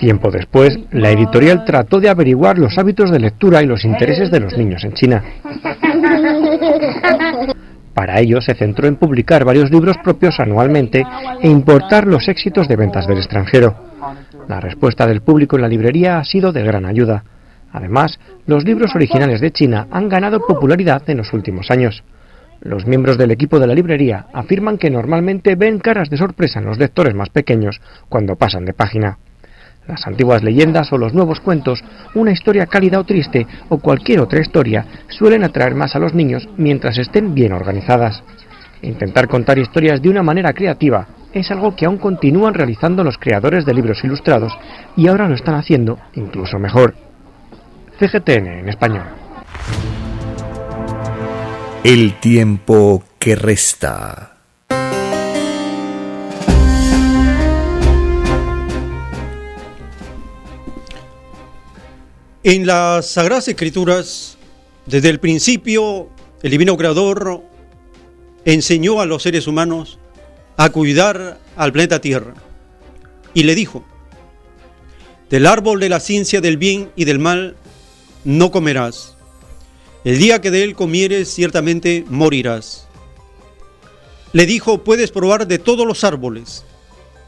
[0.00, 4.40] Tiempo después, la editorial trató de averiguar los hábitos de lectura y los intereses de
[4.40, 5.22] los niños en China.
[7.92, 11.04] Para ello se centró en publicar varios libros propios anualmente
[11.42, 13.76] e importar los éxitos de ventas del extranjero.
[14.48, 17.22] La respuesta del público en la librería ha sido de gran ayuda.
[17.70, 22.04] Además, los libros originales de China han ganado popularidad en los últimos años.
[22.62, 26.64] Los miembros del equipo de la librería afirman que normalmente ven caras de sorpresa en
[26.64, 29.18] los lectores más pequeños cuando pasan de página
[29.86, 31.82] las antiguas leyendas o los nuevos cuentos,
[32.14, 36.48] una historia cálida o triste o cualquier otra historia suelen atraer más a los niños
[36.56, 38.22] mientras estén bien organizadas.
[38.82, 43.64] Intentar contar historias de una manera creativa es algo que aún continúan realizando los creadores
[43.64, 44.52] de libros ilustrados
[44.96, 46.94] y ahora lo están haciendo incluso mejor.
[47.98, 49.04] CGTN en español.
[51.84, 54.29] El tiempo que resta.
[62.42, 64.38] En las Sagradas Escrituras,
[64.86, 66.08] desde el principio,
[66.42, 67.42] el Divino Creador
[68.46, 69.98] enseñó a los seres humanos
[70.56, 72.32] a cuidar al planeta Tierra
[73.34, 73.84] y le dijo,
[75.28, 77.56] del árbol de la ciencia del bien y del mal
[78.24, 79.18] no comerás.
[80.04, 82.88] El día que de él comieres ciertamente morirás.
[84.32, 86.64] Le dijo, puedes probar de todos los árboles,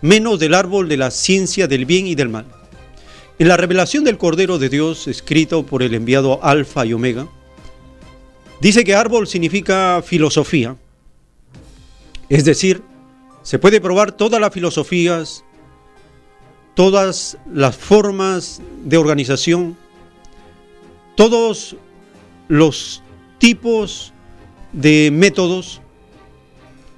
[0.00, 2.61] menos del árbol de la ciencia del bien y del mal.
[3.38, 7.26] En la revelación del Cordero de Dios, escrito por el enviado Alfa y Omega,
[8.60, 10.76] dice que árbol significa filosofía.
[12.28, 12.82] Es decir,
[13.42, 15.44] se puede probar todas las filosofías,
[16.74, 19.76] todas las formas de organización,
[21.16, 21.76] todos
[22.48, 23.02] los
[23.38, 24.12] tipos
[24.72, 25.80] de métodos,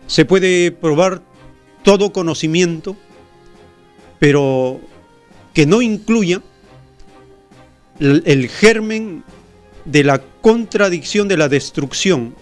[0.07, 1.23] se puede probar
[1.83, 2.97] todo conocimiento,
[4.19, 4.81] pero
[5.55, 6.43] que no incluya
[8.01, 9.25] el, germen
[9.85, 12.35] de la contradicción de la destrucción,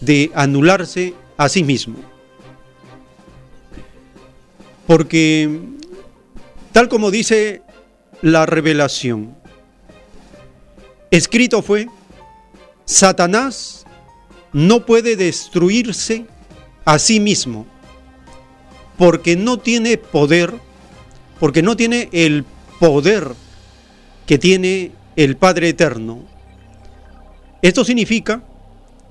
[0.00, 1.96] de anularse a sí mismo.
[4.86, 5.60] Porque,
[6.72, 7.62] tal como dice
[8.22, 9.36] la revelación,
[11.10, 11.86] escrito fue,
[12.86, 13.84] Satanás
[14.54, 16.26] no puede destruirse
[16.86, 17.66] a sí mismo.
[18.96, 20.52] porque no tiene poder,
[21.40, 22.44] porque no tiene el
[22.80, 23.28] poder
[24.26, 26.24] que tiene el Padre Eterno.
[27.62, 28.42] Esto significa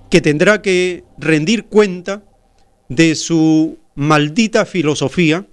[0.10, 2.24] que tendrá que rendir cuenta
[2.88, 5.46] de su maldita filosofía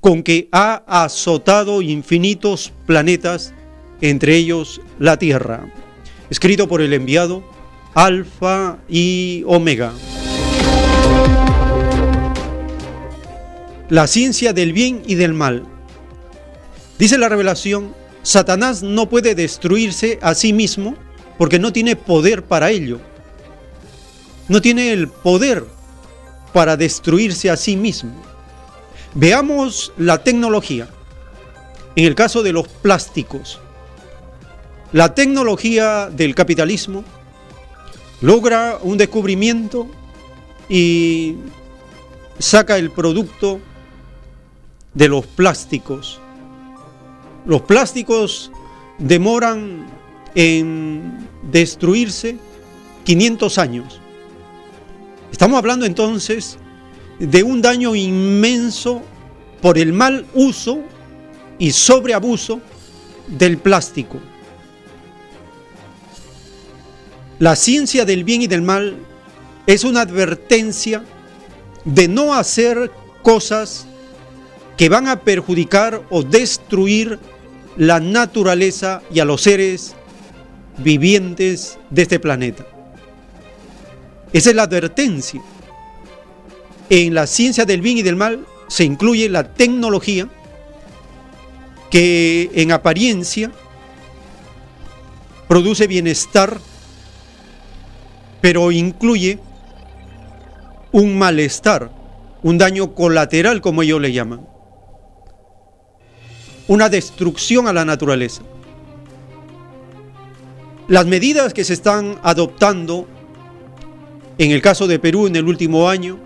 [0.00, 3.52] con que ha azotado infinitos planetas,
[4.00, 5.72] entre ellos la Tierra.
[6.30, 7.42] Escrito por el enviado
[7.94, 9.92] Alfa y Omega.
[13.88, 15.66] La ciencia del bien y del mal.
[17.00, 20.96] Dice la revelación, Satanás no puede destruirse a sí mismo
[21.38, 23.00] porque no tiene poder para ello.
[24.48, 25.64] No tiene el poder
[26.52, 28.12] para destruirse a sí mismo.
[29.14, 30.88] Veamos la tecnología.
[31.96, 33.60] En el caso de los plásticos,
[34.92, 37.02] la tecnología del capitalismo
[38.20, 39.86] logra un descubrimiento
[40.68, 41.36] y
[42.38, 43.58] saca el producto
[44.92, 46.19] de los plásticos.
[47.46, 48.50] Los plásticos
[48.98, 49.86] demoran
[50.34, 52.36] en destruirse
[53.04, 54.00] 500 años.
[55.32, 56.58] Estamos hablando entonces
[57.18, 59.02] de un daño inmenso
[59.60, 60.80] por el mal uso
[61.58, 62.60] y sobreabuso
[63.26, 64.18] del plástico.
[67.38, 68.96] La ciencia del bien y del mal
[69.66, 71.04] es una advertencia
[71.84, 72.90] de no hacer
[73.22, 73.86] cosas
[74.80, 77.18] que van a perjudicar o destruir
[77.76, 79.94] la naturaleza y a los seres
[80.78, 82.66] vivientes de este planeta.
[84.32, 85.42] Esa es la advertencia.
[86.88, 90.30] En la ciencia del bien y del mal se incluye la tecnología
[91.90, 93.52] que en apariencia
[95.46, 96.58] produce bienestar,
[98.40, 99.40] pero incluye
[100.90, 101.90] un malestar,
[102.42, 104.48] un daño colateral como ellos le llaman,
[106.70, 108.42] una destrucción a la naturaleza.
[110.86, 113.08] Las medidas que se están adoptando
[114.38, 116.20] en el caso de Perú en el último año,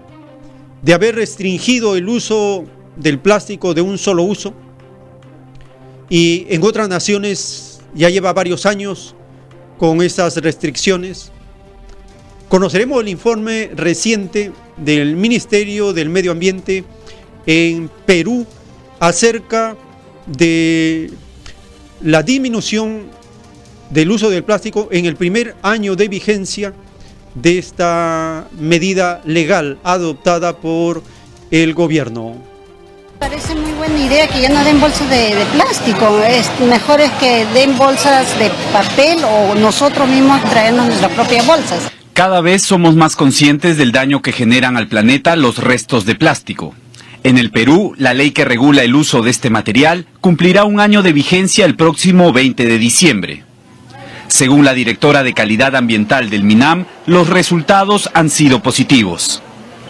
[0.82, 4.52] de haber restringido el uso del plástico de un solo uso,
[6.10, 9.14] y en otras naciones ya lleva varios años
[9.78, 11.32] con esas restricciones.
[12.50, 16.84] Conoceremos el informe reciente del Ministerio del Medio Ambiente
[17.46, 18.46] en Perú
[19.00, 19.74] acerca
[20.26, 21.10] de
[22.02, 23.06] la disminución
[23.90, 26.72] del uso del plástico en el primer año de vigencia
[27.34, 31.02] de esta medida legal adoptada por
[31.50, 32.36] el gobierno.
[33.18, 36.20] Parece muy buena idea que ya no den bolsas de, plástico.
[36.28, 41.90] Es mejor es que den bolsas de papel o nosotros mismos traernos nuestras propias bolsas.
[42.12, 46.74] Cada vez somos más conscientes del daño que generan al planeta los restos de plástico.
[47.24, 51.02] En el Perú, la ley que regula el uso de este material cumplirá un año
[51.02, 53.44] de vigencia el próximo 20 de diciembre.
[54.28, 59.42] Según la directora de calidad ambiental del MINAM, los resultados han sido positivos.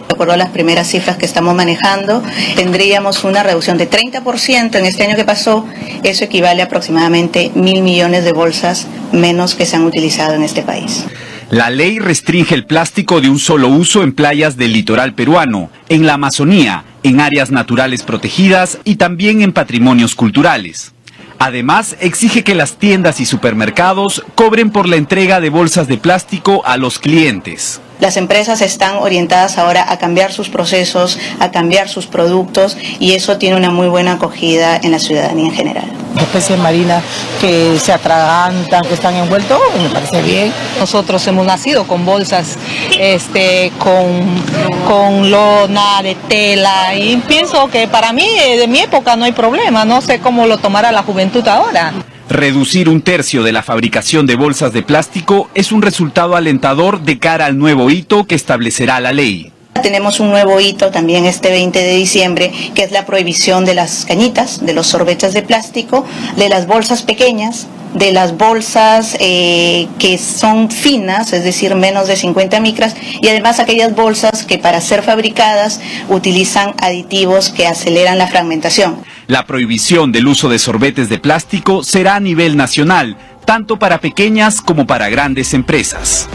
[0.06, 2.22] De acuerdo a las primeras cifras que estamos manejando,
[2.54, 5.66] tendríamos una reducción de 30% en este año que pasó.
[6.04, 10.62] Eso equivale a aproximadamente mil millones de bolsas menos que se han utilizado en este
[10.62, 11.04] país.
[11.50, 16.06] La ley restringe el plástico de un solo uso en playas del litoral peruano, en
[16.06, 20.92] la Amazonía, en áreas naturales protegidas y también en patrimonios culturales.
[21.38, 26.62] Además, exige que las tiendas y supermercados cobren por la entrega de bolsas de plástico
[26.64, 27.80] a los clientes.
[28.00, 33.38] Las empresas están orientadas ahora a cambiar sus procesos, a cambiar sus productos y eso
[33.38, 35.84] tiene una muy buena acogida en la ciudadanía en general.
[36.20, 37.02] Especies marinas
[37.40, 40.52] que se atragantan, que están envueltos, me parece bien.
[40.78, 42.56] Nosotros hemos nacido con bolsas
[42.98, 44.42] este, con,
[44.86, 49.32] con lona de tela y pienso que para mí eh, de mi época no hay
[49.32, 51.92] problema, no sé cómo lo tomará la juventud ahora.
[52.28, 57.18] Reducir un tercio de la fabricación de bolsas de plástico es un resultado alentador de
[57.18, 59.52] cara al nuevo hito que establecerá la ley.
[59.82, 64.06] Tenemos un nuevo hito también este 20 de diciembre, que es la prohibición de las
[64.06, 66.06] cañitas, de los sorbetes de plástico,
[66.36, 72.16] de las bolsas pequeñas, de las bolsas eh, que son finas, es decir, menos de
[72.16, 78.26] 50 micras, y además aquellas bolsas que para ser fabricadas utilizan aditivos que aceleran la
[78.26, 78.96] fragmentación.
[79.26, 83.16] La prohibición del uso de sorbetes de plástico será a nivel nacional,
[83.46, 86.28] tanto para pequeñas como para grandes empresas.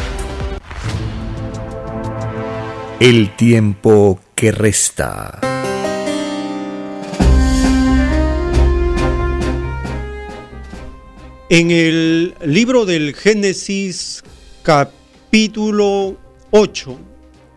[3.00, 5.40] El tiempo que resta.
[11.52, 14.24] En el libro del Génesis
[14.62, 16.16] capítulo
[16.52, 17.00] 8,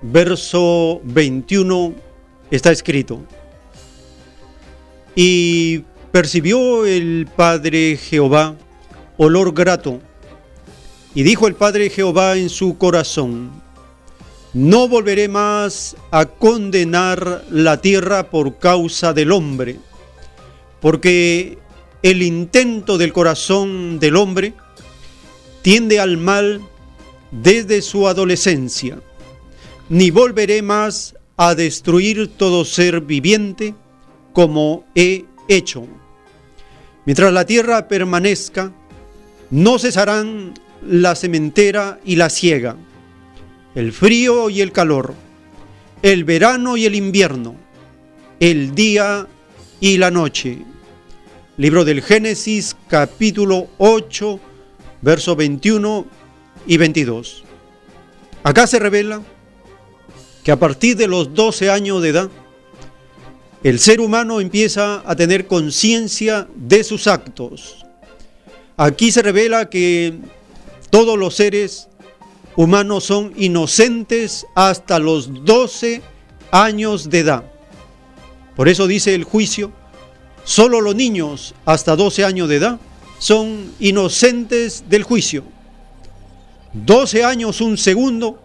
[0.00, 1.94] verso 21,
[2.50, 3.20] está escrito,
[5.14, 5.80] Y
[6.10, 8.56] percibió el Padre Jehová
[9.18, 10.00] olor grato.
[11.14, 13.50] Y dijo el Padre Jehová en su corazón,
[14.54, 19.76] no volveré más a condenar la tierra por causa del hombre,
[20.80, 21.58] porque
[22.02, 24.54] el intento del corazón del hombre
[25.62, 26.60] tiende al mal
[27.30, 29.00] desde su adolescencia,
[29.88, 33.74] ni volveré más a destruir todo ser viviente
[34.32, 35.86] como he hecho.
[37.04, 38.72] Mientras la tierra permanezca,
[39.50, 40.54] no cesarán
[40.86, 42.76] la sementera y la siega,
[43.74, 45.14] el frío y el calor,
[46.02, 47.56] el verano y el invierno,
[48.40, 49.28] el día
[49.80, 50.58] y la noche.
[51.58, 54.40] Libro del Génesis capítulo 8,
[55.02, 56.06] verso 21
[56.66, 57.44] y 22.
[58.42, 59.20] Acá se revela
[60.44, 62.30] que a partir de los 12 años de edad,
[63.62, 67.84] el ser humano empieza a tener conciencia de sus actos.
[68.78, 70.20] Aquí se revela que
[70.88, 71.90] todos los seres
[72.56, 76.00] humanos son inocentes hasta los 12
[76.50, 77.44] años de edad.
[78.56, 79.70] Por eso dice el juicio,
[80.44, 82.80] solo los niños hasta 12 años de edad
[83.18, 85.44] son inocentes del juicio.
[86.72, 88.42] 12 años, un segundo,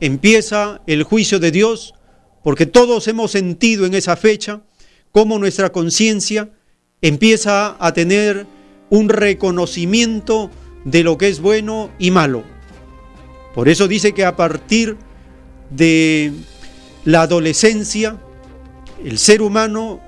[0.00, 1.94] empieza el juicio de Dios
[2.42, 4.62] porque todos hemos sentido en esa fecha
[5.12, 6.50] cómo nuestra conciencia
[7.02, 8.46] empieza a tener
[8.90, 10.50] un reconocimiento
[10.84, 12.44] de lo que es bueno y malo.
[13.54, 14.96] Por eso dice que a partir
[15.70, 16.32] de
[17.04, 18.16] la adolescencia,
[19.04, 20.00] el ser humano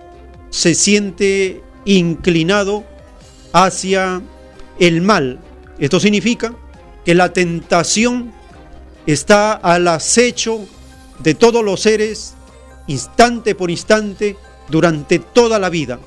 [0.50, 2.84] se siente inclinado
[3.52, 4.22] hacia
[4.78, 5.38] el mal.
[5.78, 6.54] Esto significa
[7.04, 8.32] que la tentación
[9.06, 10.66] está al acecho
[11.20, 12.34] de todos los seres
[12.86, 14.36] instante por instante
[14.68, 16.00] durante toda la vida.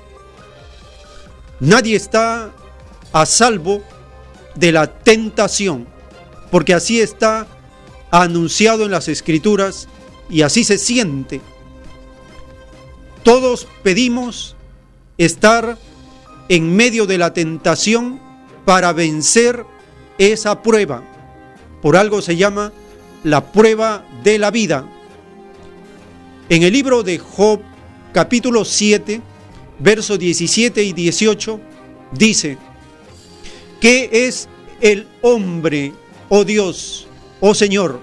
[1.59, 2.51] Nadie está
[3.11, 3.83] a salvo
[4.55, 5.87] de la tentación,
[6.51, 7.47] porque así está
[8.11, 9.87] anunciado en las escrituras
[10.29, 11.41] y así se siente.
[13.23, 14.55] Todos pedimos
[15.17, 15.77] estar
[16.49, 18.19] en medio de la tentación
[18.65, 19.65] para vencer
[20.17, 21.03] esa prueba.
[21.81, 22.73] Por algo se llama
[23.23, 24.89] la prueba de la vida.
[26.49, 27.61] En el libro de Job,
[28.11, 29.21] capítulo 7,
[29.79, 31.59] versos 17 y 18,
[32.11, 32.57] dice,
[33.79, 34.49] ¿qué es
[34.81, 35.93] el hombre,
[36.27, 37.07] oh Dios,
[37.39, 38.01] oh Señor,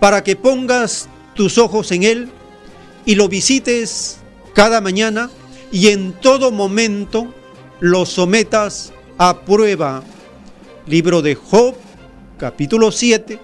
[0.00, 2.32] para que pongas tus ojos en él
[3.06, 4.19] y lo visites
[4.60, 5.30] cada mañana
[5.72, 7.32] y en todo momento
[7.80, 10.02] lo sometas a prueba?
[10.86, 11.74] Libro de Job,
[12.36, 13.38] capítulo 7,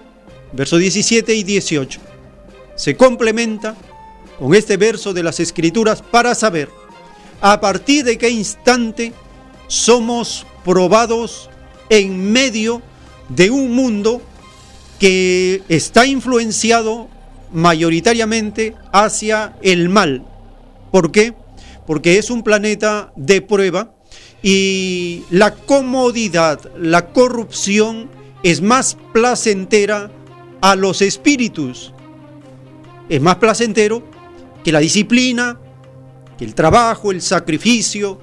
[0.53, 1.99] versos 17 y 18.
[2.75, 3.75] Se complementa
[4.37, 6.69] con este verso de las Escrituras para saber
[7.41, 9.11] a partir de qué instante
[9.65, 11.49] somos probados
[11.89, 12.83] en medio
[13.29, 14.21] de un mundo
[14.99, 17.07] que está influenciado
[17.51, 20.23] mayoritariamente hacia el mal.
[20.91, 21.33] ¿Por qué?
[21.85, 23.93] Porque es un planeta de prueba
[24.41, 28.09] y la comodidad, la corrupción
[28.43, 30.11] es más placentera
[30.61, 31.93] a los espíritus.
[33.09, 34.03] Es más placentero
[34.63, 35.59] que la disciplina,
[36.37, 38.19] que el trabajo, el sacrificio,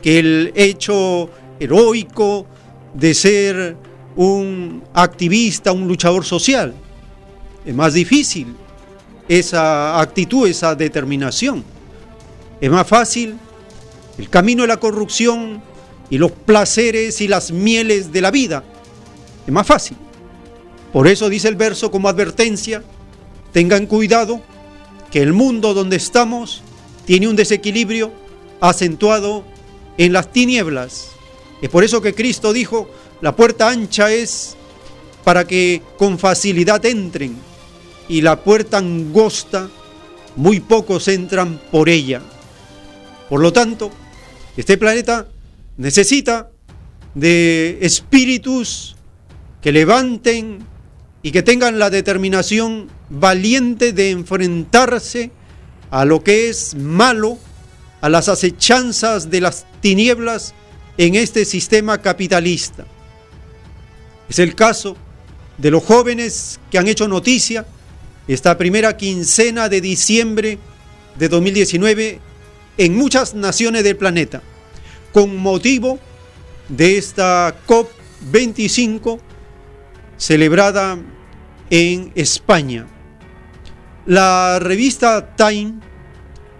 [0.00, 2.46] que el hecho heroico
[2.94, 3.76] de ser
[4.16, 6.74] un activista, un luchador social.
[7.64, 8.54] Es más difícil
[9.28, 11.64] esa actitud, esa determinación.
[12.62, 13.36] Es más fácil
[14.16, 15.60] el camino de la corrupción
[16.08, 18.62] y los placeres y las mieles de la vida.
[19.44, 19.96] Es más fácil.
[20.92, 22.84] Por eso dice el verso como advertencia,
[23.52, 24.40] tengan cuidado
[25.10, 26.62] que el mundo donde estamos
[27.04, 28.12] tiene un desequilibrio
[28.60, 29.42] acentuado
[29.98, 31.08] en las tinieblas.
[31.62, 32.88] Es por eso que Cristo dijo,
[33.20, 34.56] la puerta ancha es
[35.24, 37.36] para que con facilidad entren
[38.08, 39.68] y la puerta angosta,
[40.36, 42.22] muy pocos entran por ella.
[43.32, 43.90] Por lo tanto,
[44.58, 45.26] este planeta
[45.78, 46.50] necesita
[47.14, 48.94] de espíritus
[49.62, 50.58] que levanten
[51.22, 55.30] y que tengan la determinación valiente de enfrentarse
[55.90, 57.38] a lo que es malo,
[58.02, 60.52] a las acechanzas de las tinieblas
[60.98, 62.84] en este sistema capitalista.
[64.28, 64.94] Es el caso
[65.56, 67.64] de los jóvenes que han hecho noticia
[68.28, 70.58] esta primera quincena de diciembre
[71.18, 72.31] de 2019
[72.76, 74.42] en muchas naciones del planeta,
[75.12, 75.98] con motivo
[76.68, 79.20] de esta COP25
[80.16, 80.98] celebrada
[81.70, 82.86] en España.
[84.06, 85.74] La revista Time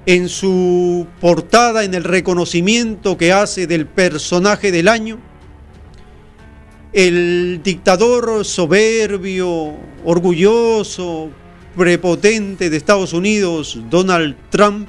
[0.07, 5.19] en su portada, en el reconocimiento que hace del personaje del año,
[6.93, 11.31] el dictador soberbio, orgulloso,
[11.77, 14.89] prepotente de Estados Unidos, Donald Trump,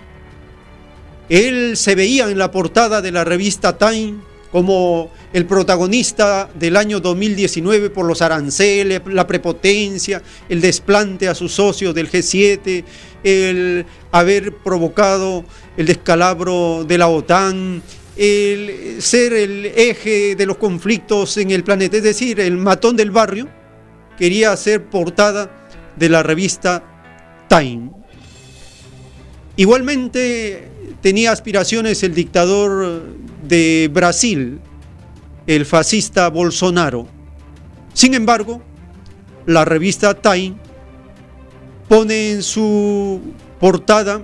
[1.30, 4.16] él se veía en la portada de la revista Time
[4.54, 11.54] como el protagonista del año 2019 por los aranceles, la prepotencia, el desplante a sus
[11.54, 12.84] socios del G7,
[13.24, 15.44] el haber provocado
[15.76, 17.82] el descalabro de la OTAN,
[18.16, 23.10] el ser el eje de los conflictos en el planeta, es decir, el matón del
[23.10, 23.50] barrio,
[24.20, 26.84] quería ser portada de la revista
[27.50, 27.90] Time.
[29.56, 30.73] Igualmente
[31.04, 33.04] tenía aspiraciones el dictador
[33.46, 34.62] de Brasil,
[35.46, 37.08] el fascista Bolsonaro.
[37.94, 38.62] Sin embargo,
[39.46, 40.56] la revista Time
[41.90, 43.20] pone en su
[43.60, 44.22] portada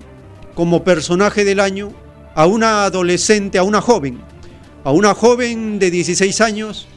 [0.56, 1.92] como personaje del año
[2.34, 4.18] a una adolescente, a una joven,
[4.86, 6.88] a una joven de 16 años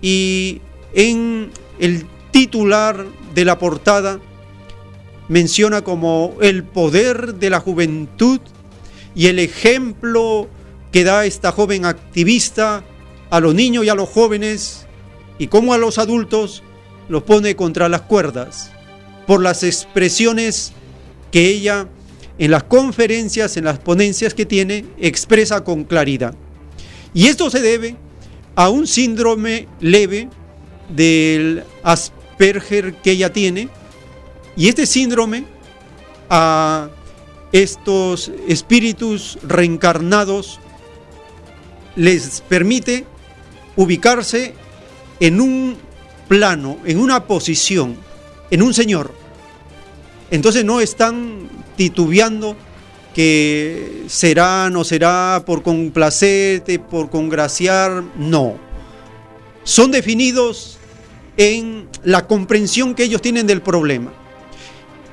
[0.00, 0.62] y
[0.94, 4.18] en el titular de la portada
[5.28, 8.40] menciona como el poder de la juventud
[9.14, 10.48] y el ejemplo
[10.92, 12.84] que da esta joven activista
[13.30, 14.86] a los niños y a los jóvenes
[15.38, 16.62] y como a los adultos
[17.08, 18.70] los pone contra las cuerdas
[19.26, 20.72] por las expresiones
[21.30, 21.88] que ella
[22.38, 26.34] en las conferencias, en las ponencias que tiene, expresa con claridad.
[27.12, 27.96] Y esto se debe
[28.56, 30.28] a un síndrome leve
[30.88, 33.68] del Asperger que ella tiene,
[34.56, 35.44] y este síndrome
[36.28, 36.88] a
[37.54, 40.58] estos espíritus reencarnados
[41.94, 43.06] les permite
[43.76, 44.54] ubicarse
[45.20, 45.76] en un
[46.26, 47.96] plano, en una posición,
[48.50, 49.14] en un Señor.
[50.32, 52.56] Entonces no están titubeando
[53.14, 58.56] que será, no será, por complacerte, por congraciar, no.
[59.62, 60.78] Son definidos
[61.36, 64.12] en la comprensión que ellos tienen del problema.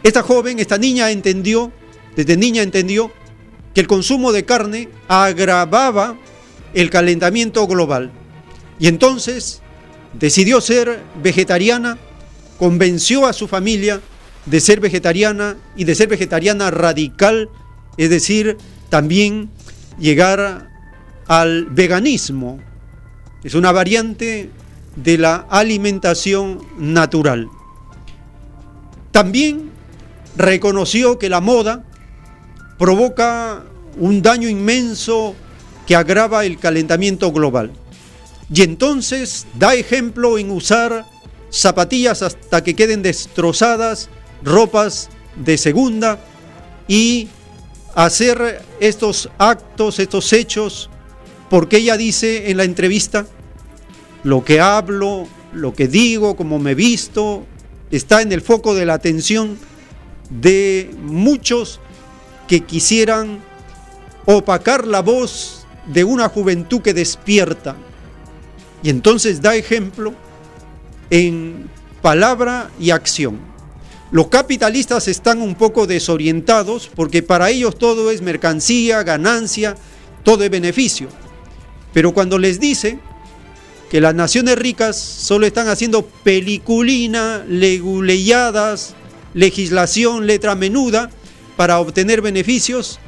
[0.01, 1.71] Esta joven, esta niña entendió,
[2.15, 3.11] desde niña entendió,
[3.73, 6.17] que el consumo de carne agravaba
[6.73, 8.11] el calentamiento global.
[8.79, 9.61] Y entonces
[10.13, 11.97] decidió ser vegetariana,
[12.59, 14.01] convenció a su familia
[14.45, 17.49] de ser vegetariana y de ser vegetariana radical,
[17.97, 18.57] es decir,
[18.89, 19.49] también
[19.99, 20.69] llegar
[21.27, 22.59] al veganismo.
[23.43, 24.49] Es una variante
[24.95, 27.47] de la alimentación natural.
[29.11, 29.71] También
[30.35, 31.85] reconoció que la moda
[32.81, 33.63] provoca
[33.99, 35.35] un daño inmenso
[35.85, 37.71] que agrava el calentamiento global.
[38.51, 41.05] Y entonces da ejemplo en usar
[41.51, 44.09] zapatillas hasta que queden destrozadas
[44.43, 46.19] ropas de segunda
[46.87, 47.27] y
[47.93, 50.89] hacer estos actos, estos hechos,
[51.51, 53.27] porque ella dice en la entrevista,
[54.23, 57.45] lo que hablo, lo que digo, cómo me visto,
[57.91, 59.59] está en el foco de la atención
[60.31, 61.79] de muchos
[62.51, 63.39] que quisieran
[64.25, 67.77] opacar la voz de una juventud que despierta.
[68.83, 70.13] Y entonces da ejemplo
[71.09, 71.69] en
[72.01, 73.39] palabra y acción.
[74.11, 79.77] Los capitalistas están un poco desorientados porque para ellos todo es mercancía, ganancia,
[80.23, 81.07] todo es beneficio.
[81.93, 82.99] Pero cuando les dice
[83.89, 88.93] que las naciones ricas solo están haciendo peliculina, leguleyadas,
[89.33, 91.11] legislación, letra menuda
[91.55, 92.99] para obtener beneficios,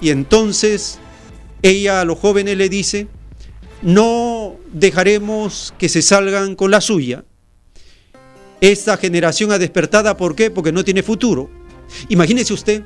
[0.00, 0.98] y entonces
[1.62, 3.06] ella a los jóvenes le dice,
[3.82, 7.24] no dejaremos que se salgan con la suya.
[8.60, 10.50] Esta generación ha despertada, ¿por qué?
[10.50, 11.50] Porque no tiene futuro.
[12.08, 12.82] Imagínese usted,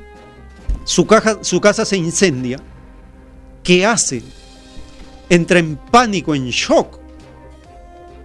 [0.84, 2.58] su, caja, su casa se incendia.
[3.62, 4.22] ¿Qué hace?
[5.28, 6.98] Entra en pánico, en shock.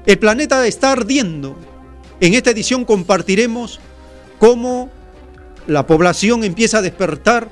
[0.06, 1.58] El planeta está ardiendo.
[2.20, 3.80] En esta edición compartiremos
[4.40, 4.90] cómo
[5.68, 7.50] la población empieza a despertar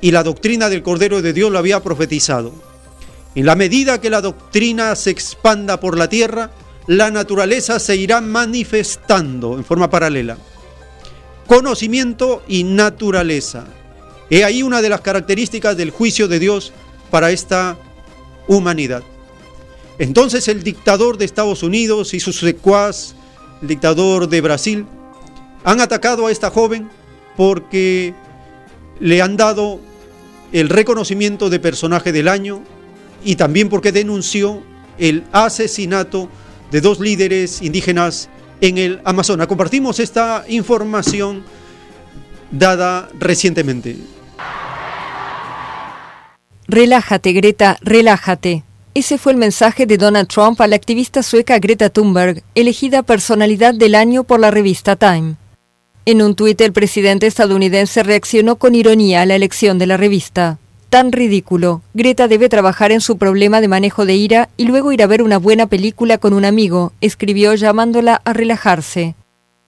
[0.00, 2.52] y la doctrina del Cordero de Dios lo había profetizado.
[3.34, 6.50] En la medida que la doctrina se expanda por la tierra,
[6.86, 10.36] la naturaleza se irá manifestando en forma paralela.
[11.46, 13.64] Conocimiento y naturaleza.
[14.30, 16.72] He ahí una de las características del juicio de Dios
[17.10, 17.76] para esta
[18.46, 19.02] humanidad.
[19.98, 23.14] Entonces el dictador de Estados Unidos y sus secuaz,
[23.62, 24.86] el dictador de Brasil,
[25.64, 26.88] han atacado a esta joven
[27.36, 28.14] porque
[29.00, 29.80] le han dado
[30.52, 32.62] el reconocimiento de personaje del año
[33.24, 34.62] y también porque denunció
[34.98, 36.28] el asesinato
[36.70, 38.28] de dos líderes indígenas
[38.60, 39.46] en el Amazonas.
[39.46, 41.42] Compartimos esta información
[42.50, 43.96] dada recientemente.
[46.68, 48.64] Relájate, Greta, relájate.
[48.94, 53.74] Ese fue el mensaje de Donald Trump a la activista sueca Greta Thunberg, elegida personalidad
[53.74, 55.34] del año por la revista Time.
[56.06, 60.58] En un tuit el presidente estadounidense reaccionó con ironía a la elección de la revista.
[60.90, 61.80] Tan ridículo.
[61.94, 65.22] Greta debe trabajar en su problema de manejo de ira y luego ir a ver
[65.22, 69.14] una buena película con un amigo, escribió llamándola a relajarse.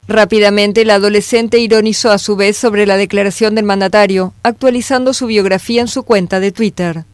[0.08, 5.80] Rápidamente la adolescente ironizó a su vez sobre la declaración del mandatario, actualizando su biografía
[5.80, 7.04] en su cuenta de Twitter.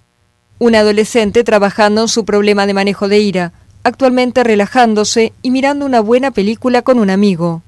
[0.58, 3.52] Un adolescente trabajando en su problema de manejo de ira,
[3.84, 7.62] actualmente relajándose y mirando una buena película con un amigo.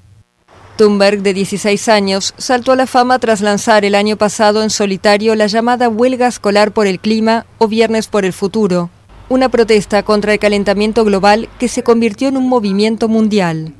[0.75, 5.35] Thunberg, de 16 años, saltó a la fama tras lanzar el año pasado en solitario
[5.35, 8.89] la llamada Huelga Escolar por el Clima o Viernes por el Futuro,
[9.29, 13.73] una protesta contra el calentamiento global que se convirtió en un movimiento mundial.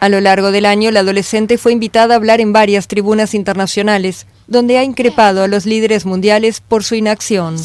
[0.00, 4.26] A lo largo del año, la adolescente fue invitada a hablar en varias tribunas internacionales,
[4.46, 7.56] donde ha increpado a los líderes mundiales por su inacción.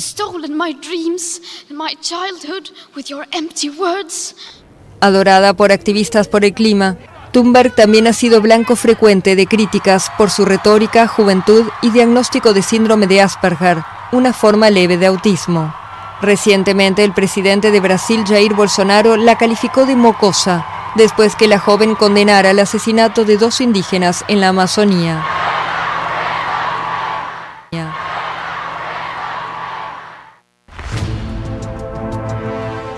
[5.02, 6.98] Adorada por activistas por el clima,
[7.32, 12.62] Thunberg también ha sido blanco frecuente de críticas por su retórica, juventud y diagnóstico de
[12.62, 15.74] síndrome de Asperger, una forma leve de autismo.
[16.22, 20.66] Recientemente el presidente de Brasil, Jair Bolsonaro, la calificó de mocosa,
[20.96, 25.24] después que la joven condenara el asesinato de dos indígenas en la Amazonía.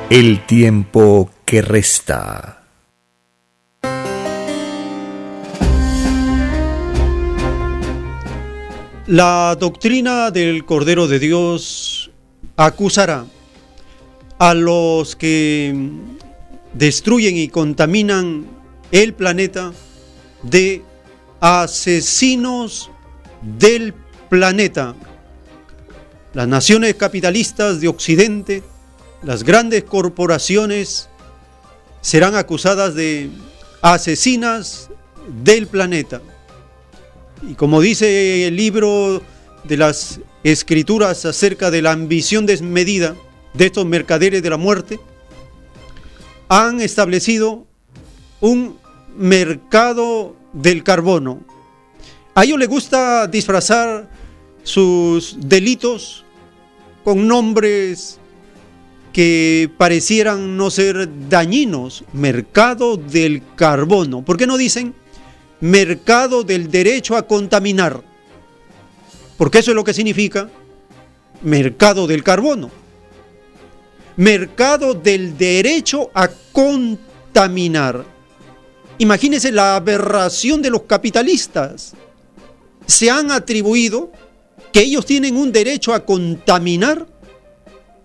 [0.10, 2.64] El tiempo que resta.
[9.12, 12.12] La doctrina del Cordero de Dios
[12.56, 13.26] acusará
[14.40, 15.76] a los que
[16.74, 18.48] destruyen y contaminan
[18.90, 19.74] el planeta
[20.44, 20.86] de
[21.42, 22.90] asesinos
[23.42, 23.94] del
[24.30, 24.96] planeta.
[26.34, 28.64] Las naciones capitalistas de Occidente,
[29.24, 31.10] las grandes corporaciones,
[32.00, 33.30] serán acusadas de
[33.82, 34.90] asesinas
[35.44, 36.22] del planeta.
[37.48, 39.22] Y como dice el libro
[39.64, 43.16] de las escrituras acerca de la ambición desmedida
[43.54, 45.00] de estos mercaderes de la muerte,
[46.50, 47.66] han establecido
[48.40, 48.78] un
[49.16, 51.42] mercado del carbono.
[52.36, 54.10] A ellos les gusta disfrazar
[54.64, 56.24] sus delitos
[57.04, 58.20] con nombres
[59.12, 62.04] que parecieran no ser dañinos.
[62.14, 64.24] Mercado del carbono.
[64.24, 64.94] ¿Por qué no dicen
[65.62, 68.04] mercado del derecho a contaminar,
[69.38, 70.50] porque eso es lo que significa
[71.44, 72.70] mercado del carbono,
[74.18, 78.06] mercado del derecho a contaminar.
[78.98, 81.94] Imagínense la aberración de los capitalistas.
[82.86, 84.12] Se han atribuido
[84.72, 87.08] que ellos tienen un derecho a contaminar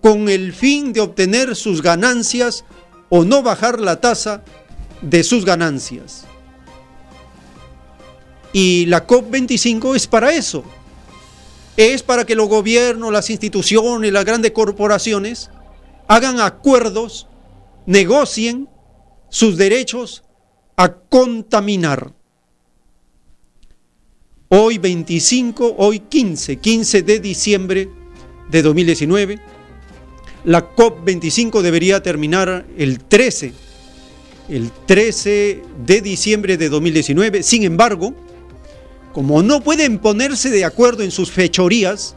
[0.00, 2.64] con el fin de obtener sus ganancias
[3.08, 4.42] o no bajar la tasa
[5.02, 6.26] de sus ganancias.
[8.58, 10.64] Y la COP25 es para eso.
[11.76, 15.50] Es para que los gobiernos, las instituciones, las grandes corporaciones
[16.08, 17.26] hagan acuerdos,
[17.84, 18.66] negocien
[19.28, 20.24] sus derechos
[20.74, 22.14] a contaminar.
[24.48, 27.90] Hoy 25, hoy 15, 15 de diciembre
[28.50, 29.38] de 2019.
[30.44, 33.52] La COP25 debería terminar el 13,
[34.48, 37.42] el 13 de diciembre de 2019.
[37.42, 38.14] Sin embargo,
[39.16, 42.14] como no pueden ponerse de acuerdo en sus fechorías,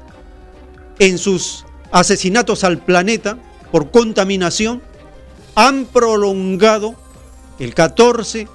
[1.00, 3.38] en sus asesinatos al planeta
[3.72, 4.82] por contaminación,
[5.56, 6.96] han prolongado
[7.58, 8.50] el 14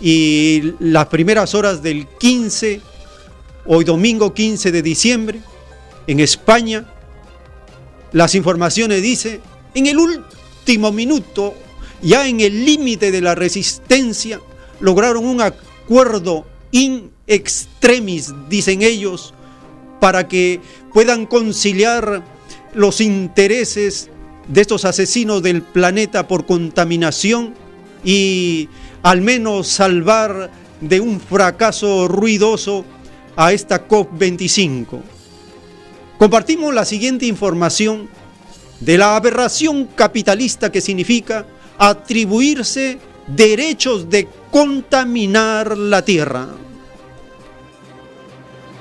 [0.00, 2.80] y las primeras horas del 15,
[3.66, 5.40] hoy domingo 15 de diciembre,
[6.06, 6.84] en España,
[8.12, 9.40] las informaciones dicen,
[9.74, 11.52] en el último minuto,
[12.00, 14.40] ya en el límite de la resistencia,
[14.78, 19.32] lograron un acuerdo in extremis, dicen ellos,
[20.00, 20.60] para que
[20.92, 22.24] puedan conciliar
[22.74, 24.10] los intereses
[24.48, 27.54] de estos asesinos del planeta por contaminación
[28.04, 28.68] y
[29.02, 30.50] al menos salvar
[30.80, 32.84] de un fracaso ruidoso
[33.36, 35.00] a esta COP25.
[36.18, 38.08] Compartimos la siguiente información
[38.80, 41.46] de la aberración capitalista que significa
[41.78, 42.98] atribuirse
[43.28, 46.46] derechos de contaminar la tierra.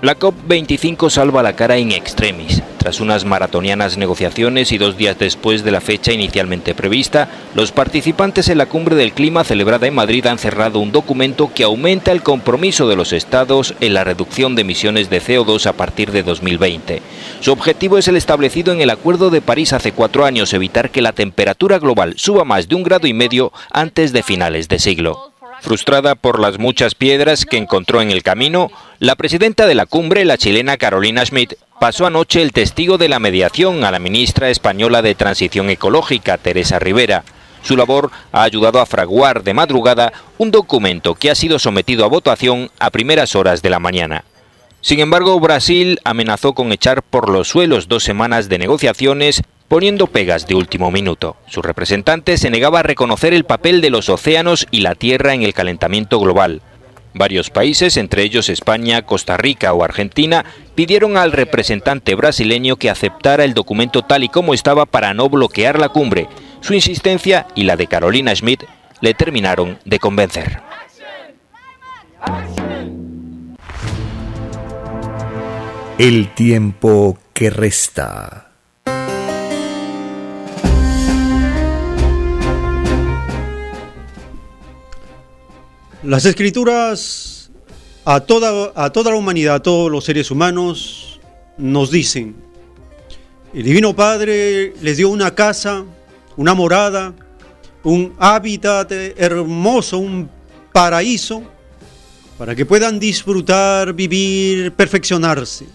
[0.01, 2.61] La COP25 salva la cara en extremis.
[2.78, 8.49] Tras unas maratonianas negociaciones y dos días después de la fecha inicialmente prevista, los participantes
[8.49, 12.22] en la cumbre del clima celebrada en Madrid han cerrado un documento que aumenta el
[12.22, 17.01] compromiso de los estados en la reducción de emisiones de CO2 a partir de 2020.
[17.39, 21.01] Su objetivo es el establecido en el Acuerdo de París hace cuatro años, evitar que
[21.01, 25.30] la temperatura global suba más de un grado y medio antes de finales de siglo.
[25.62, 30.26] Frustrada por las muchas piedras que encontró en el camino, la presidenta de la cumbre,
[30.26, 35.03] la chilena Carolina Schmidt, pasó anoche el testigo de la mediación a la ministra española
[35.03, 37.24] de Transición Ecológica, Teresa Rivera.
[37.62, 42.09] Su labor ha ayudado a fraguar de madrugada un documento que ha sido sometido a
[42.09, 44.26] votación a primeras horas de la mañana.
[44.82, 50.47] Sin embargo, Brasil amenazó con echar por los suelos dos semanas de negociaciones poniendo pegas
[50.47, 51.38] de último minuto.
[51.47, 55.43] Su representante se negaba a reconocer el papel de los océanos y la tierra en
[55.43, 56.61] el calentamiento global.
[57.13, 60.43] Varios países, entre ellos España, Costa Rica o Argentina,
[60.76, 65.80] pidieron al representante brasileño que aceptara el documento tal y como estaba para no bloquear
[65.80, 66.28] la cumbre.
[66.59, 68.65] Su insistencia y la de Carolina Schmidt
[68.99, 70.59] le terminaron de convencer.
[75.97, 78.51] El tiempo que resta.
[86.04, 87.52] Las escrituras
[88.06, 91.20] a toda, a toda la humanidad, a todos los seres humanos,
[91.60, 92.36] nos dicen,
[93.54, 95.86] el Divino Padre les dio una casa,
[96.38, 97.14] una morada,
[97.84, 100.28] un hábitat hermoso, un
[100.74, 101.43] paraíso,
[102.36, 105.68] para que puedan disfrutar, vivir, perfeccionarse.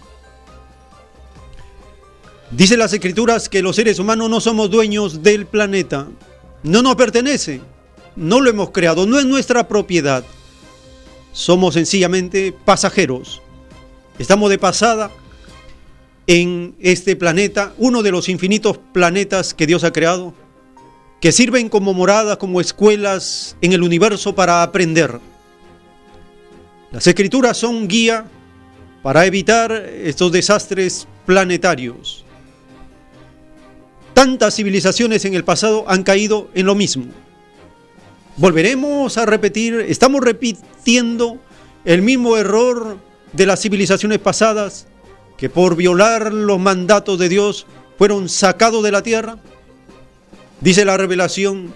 [2.51, 6.09] Dice las escrituras que los seres humanos no somos dueños del planeta,
[6.65, 7.61] no nos pertenece
[8.17, 10.25] no lo hemos creado, no es nuestra propiedad.
[11.33, 13.43] Somos sencillamente pasajeros.
[14.19, 15.11] Estamos de pasada
[16.27, 20.35] en este planeta, uno de los infinitos planetas que Dios ha creado,
[21.21, 25.21] que sirven como moradas, como escuelas en el universo para aprender.
[26.91, 28.27] Las escrituras son guía
[29.03, 32.25] para evitar estos desastres planetarios.
[34.15, 37.05] Tantas civilizaciones en el pasado han caído en lo mismo
[38.37, 41.39] volveremos a repetir, estamos repitiendo
[41.85, 42.99] el mismo error
[43.33, 44.87] de las civilizaciones pasadas
[45.37, 47.67] que por violar los mandatos de Dios
[47.99, 49.39] fueron sacados de la tierra.
[50.61, 51.75] Dice la revelación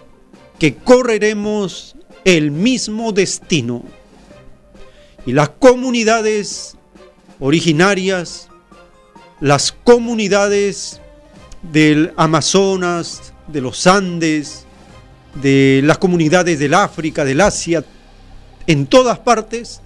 [0.58, 3.82] que correremos el mismo destino.
[5.26, 6.76] Y las comunidades
[7.38, 8.48] originarias,
[9.40, 11.00] las comunidades
[11.62, 14.66] del Amazonas, de los Andes,
[15.34, 17.84] de las comunidades del África, del Asia,
[18.66, 19.80] en todas partes,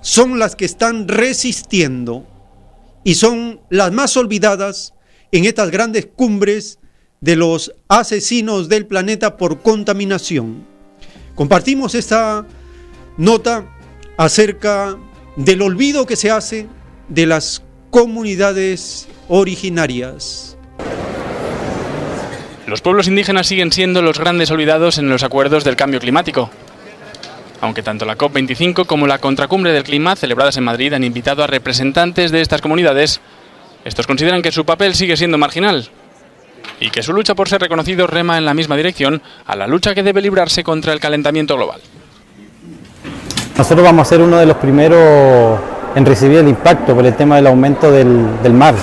[0.00, 2.26] son las que están resistiendo
[3.04, 4.94] y son las más olvidadas
[5.30, 6.78] en estas grandes cumbres
[7.20, 10.66] de los asesinos del planeta por contaminación.
[11.34, 12.46] Compartimos esta
[13.16, 13.64] nota
[14.16, 14.96] acerca
[15.36, 16.68] del olvido que se hace
[17.08, 20.51] de las comunidades originarias.
[22.66, 26.50] Los pueblos indígenas siguen siendo los grandes olvidados en los acuerdos del cambio climático.
[27.60, 31.46] Aunque tanto la COP25 como la Contracumbre del Clima, celebradas en Madrid, han invitado a
[31.46, 33.20] representantes de estas comunidades,
[33.84, 35.88] estos consideran que su papel sigue siendo marginal
[36.78, 39.94] y que su lucha por ser reconocidos rema en la misma dirección a la lucha
[39.94, 41.80] que debe librarse contra el calentamiento global.
[43.56, 45.60] Nosotros vamos a ser uno de los primeros
[45.94, 48.74] en recibir el impacto por el tema del aumento del, del mar,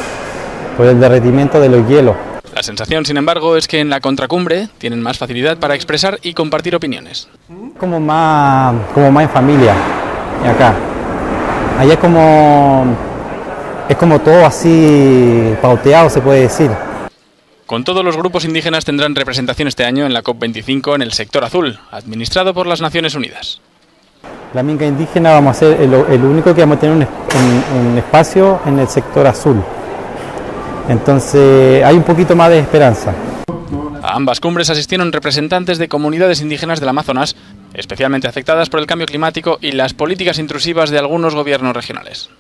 [0.78, 2.16] por el derretimiento de los hielos.
[2.60, 6.34] La sensación, sin embargo, es que en la contracumbre tienen más facilidad para expresar y
[6.34, 7.30] compartir opiniones.
[7.78, 9.74] Como más, como más en familia,
[10.46, 10.76] acá.
[11.80, 12.84] Allá es como,
[13.88, 16.70] es como todo así pauteado, se puede decir.
[17.66, 21.46] Con todos los grupos indígenas tendrán representación este año en la COP25 en el sector
[21.46, 23.62] azul, administrado por las Naciones Unidas.
[24.54, 28.80] La minga indígena vamos a ser el, único que vamos a tener un espacio en
[28.80, 29.64] el sector azul.
[30.90, 33.14] Entonces hay un poquito más de esperanza.
[34.02, 37.36] A ambas cumbres asistieron representantes de comunidades indígenas del Amazonas,
[37.76, 42.32] especialmente afectadas por el cambio climático y las políticas intrusivas de algunos gobiernos regionales.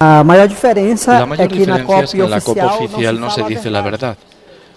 [0.00, 4.18] La mayor diferencia, es que en la COP oficial no se dice la verdad.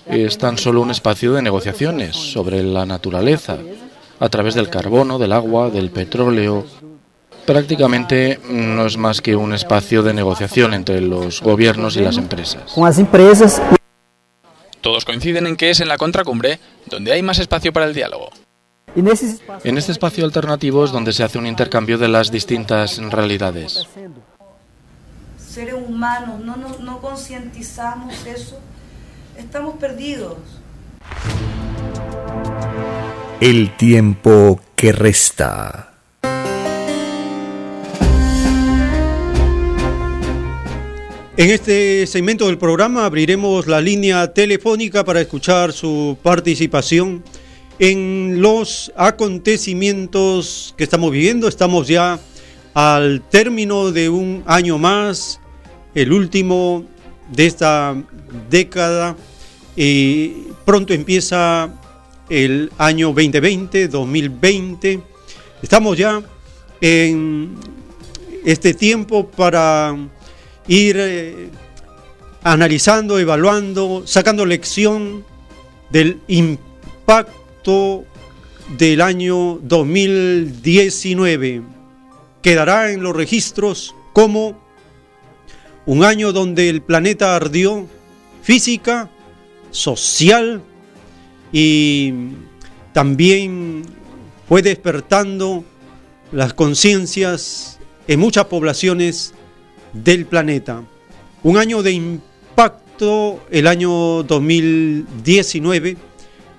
[0.06, 3.58] Es tan solo un espacio de negociaciones sobre la naturaleza,
[4.20, 6.64] a través del carbono, del agua, del petróleo,
[7.46, 12.74] prácticamente no es más que un espacio de negociación entre los gobiernos y las empresas.
[12.74, 13.62] Con las empresas.
[14.82, 18.30] Todos coinciden en que es en la contracumbre donde hay más espacio para el diálogo.
[18.96, 23.88] En este espacio alternativo es donde se hace un intercambio de las distintas realidades.
[25.38, 28.60] seres humanos no, no, no concientizamos eso,
[29.38, 30.38] estamos perdidos.
[33.41, 35.91] El tiempo que resta.
[41.38, 47.26] En este segmento del programa abriremos la línea telefónica para escuchar su participación
[47.78, 51.50] en los acontecimientos que estamos viviendo.
[51.50, 52.22] Estamos ya
[52.74, 55.42] al término de un año más,
[55.94, 56.86] el último
[57.30, 58.02] de esta
[58.50, 59.18] década.
[59.76, 60.30] y
[60.64, 61.70] pronto empieza
[62.30, 65.02] el año 2020, 2020.
[65.62, 66.24] Estamos ya
[66.80, 67.56] en
[68.46, 69.98] este tiempo para
[70.68, 71.49] ir eh,
[72.43, 75.24] analizando, evaluando, sacando lección
[75.89, 78.05] del impacto
[78.78, 81.61] del año 2019.
[82.41, 84.59] Quedará en los registros como
[85.86, 87.88] un año donde el planeta ardió
[88.41, 89.11] física,
[89.72, 90.61] social
[91.51, 92.13] y
[92.93, 93.84] también
[94.47, 95.66] fue despertando
[96.32, 99.34] las conciencias en muchas poblaciones
[100.04, 100.84] del planeta.
[101.43, 105.98] Un año de impacto, el año 2019,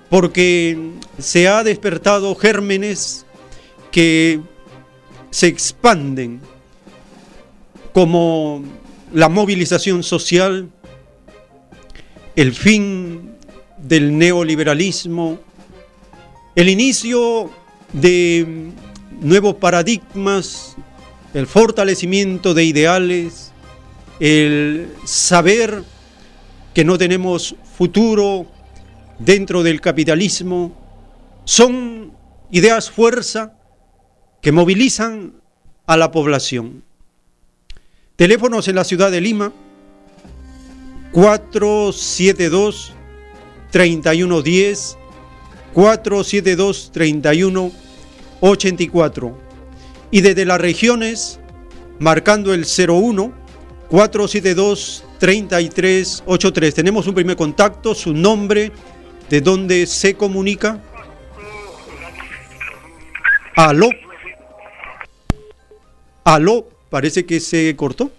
[0.09, 0.77] porque
[1.19, 3.25] se ha despertado gérmenes
[3.91, 4.39] que
[5.29, 6.41] se expanden
[7.93, 8.63] como
[9.13, 10.69] la movilización social,
[12.35, 13.35] el fin
[13.77, 15.39] del neoliberalismo,
[16.55, 17.49] el inicio
[17.93, 18.71] de
[19.21, 20.75] nuevos paradigmas
[21.33, 23.51] el fortalecimiento de ideales,
[24.19, 25.83] el saber
[26.73, 28.47] que no tenemos futuro
[29.19, 30.73] dentro del capitalismo,
[31.43, 32.13] son
[32.51, 33.57] ideas fuerza
[34.41, 35.41] que movilizan
[35.85, 36.83] a la población.
[38.15, 39.53] Teléfonos en la ciudad de Lima
[41.11, 42.93] 472
[43.71, 44.97] 3110
[45.73, 49.46] 472 3184
[50.11, 51.39] y desde las regiones
[51.99, 53.33] marcando el 01
[53.89, 56.73] 472 3383.
[56.73, 58.71] Tenemos un primer contacto, su nombre,
[59.29, 60.81] de dónde se comunica.
[63.55, 63.89] Aló.
[66.23, 68.11] Aló, parece que se cortó.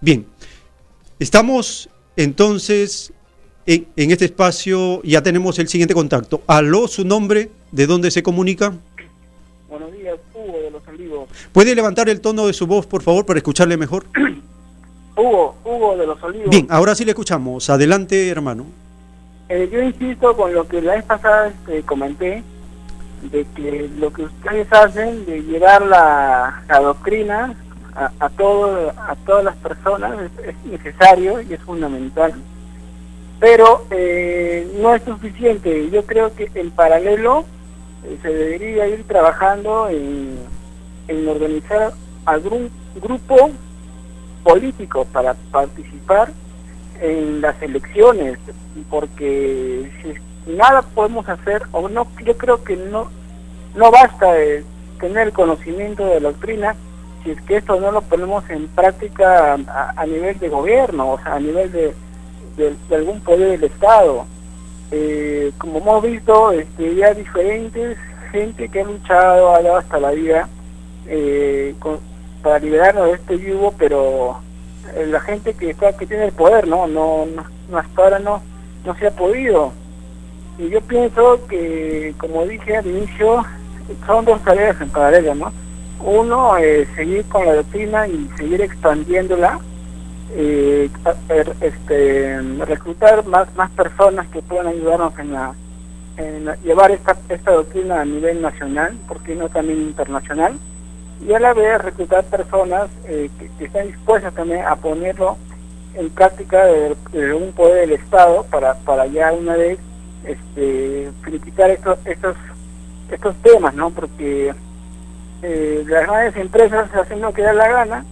[0.00, 0.26] Bien,
[1.18, 3.12] estamos entonces
[3.66, 6.42] en, este espacio, ya tenemos el siguiente contacto.
[6.46, 8.74] Aló, su nombre, de dónde se comunica.
[9.68, 10.18] Buenos días,
[11.52, 14.04] ¿Puede levantar el tono de su voz, por favor, para escucharle mejor?
[15.16, 16.50] Hugo, Hugo de los Olivos.
[16.50, 17.70] Bien, ahora sí le escuchamos.
[17.70, 18.66] Adelante, hermano.
[19.48, 22.42] Eh, yo insisto con lo que la vez pasada este, comenté,
[23.30, 27.54] de que lo que ustedes hacen de llevar la, la doctrina
[27.94, 32.34] a, a, todo, a todas las personas es, es necesario y es fundamental.
[33.40, 35.90] Pero eh, no es suficiente.
[35.90, 37.44] Yo creo que en paralelo
[38.22, 40.38] se debería ir trabajando en,
[41.08, 41.92] en organizar
[42.24, 43.50] algún grupo
[44.42, 46.32] político para participar
[47.00, 48.38] en las elecciones,
[48.90, 53.10] porque si nada podemos hacer, o no, yo creo que no,
[53.74, 54.64] no basta de
[55.00, 56.76] tener conocimiento de la doctrina,
[57.22, 61.18] si es que esto no lo ponemos en práctica a, a nivel de gobierno, o
[61.20, 61.94] sea, a nivel de,
[62.56, 64.26] de, de algún poder del Estado.
[64.90, 67.98] Eh, como hemos visto, este, ya diferentes
[68.30, 70.48] gente que ha luchado, ha dado hasta la vida
[71.06, 71.98] eh, con,
[72.42, 74.38] para liberarnos de este yugo, pero
[74.94, 77.26] eh, la gente que está que tiene el poder, no, no,
[77.70, 78.42] no hasta ahora no,
[78.84, 79.72] no se ha podido.
[80.58, 83.42] Y yo pienso que, como dije al inicio,
[84.06, 85.52] son dos tareas en paralelo, ¿no?
[86.04, 89.58] Uno, eh, seguir con la doctrina y seguir expandiéndola,
[90.36, 90.90] eh,
[91.60, 95.54] este, reclutar más, más personas que puedan ayudarnos en, la,
[96.18, 100.58] en llevar esta, esta doctrina a nivel nacional, porque no también internacional,
[101.20, 105.36] y a la vez reclutar personas eh, que, que, estén dispuestas también a ponerlo
[105.94, 109.78] en práctica de, un poder del Estado para, para ya una vez
[110.24, 112.36] este, criticar estos, estos,
[113.10, 113.90] estos temas, ¿no?
[113.90, 114.52] Porque
[115.42, 118.04] eh, las grandes empresas hacen lo que da la gana,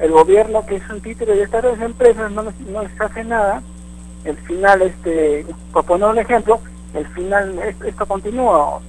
[0.00, 3.62] el gobierno que es un título de estas grandes empresas no, no les hace nada,
[4.24, 6.60] el final, este, por poner un ejemplo,
[6.94, 8.80] el final esto continúa.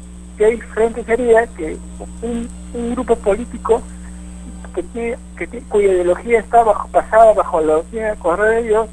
[0.42, 1.78] ¿Qué diferente sería que
[2.24, 2.50] un,
[2.96, 3.80] grupo político
[4.74, 8.88] que tiene, que tiene, cuya ideología está bajo, basada bajo la doctrina correo de Dios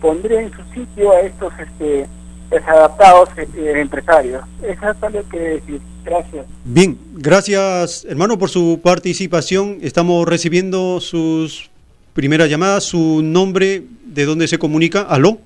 [0.00, 2.06] pondría en su sitio a estos este,
[2.48, 4.42] desadaptados eh, empresarios.
[4.62, 5.82] Eso es lo que decir.
[6.02, 6.46] Gracias.
[6.64, 9.76] Bien, gracias hermano por su participación.
[9.82, 11.68] Estamos recibiendo sus
[12.14, 15.40] primera llamada, su nombre, de dónde se comunica, aló.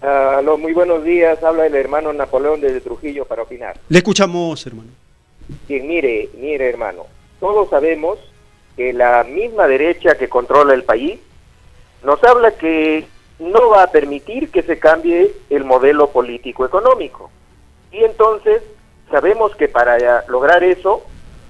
[0.00, 3.78] Aló, muy buenos días, habla el hermano Napoleón desde Trujillo para opinar.
[3.88, 4.90] Le escuchamos, hermano.
[5.68, 7.06] Bien, mire, mire, hermano,
[7.40, 8.18] todos sabemos
[8.76, 11.18] que la misma derecha que controla el país
[12.02, 13.06] nos habla que
[13.38, 17.30] no va a permitir que se cambie el modelo político económico.
[17.90, 18.62] Y entonces
[19.10, 21.02] sabemos que para lograr eso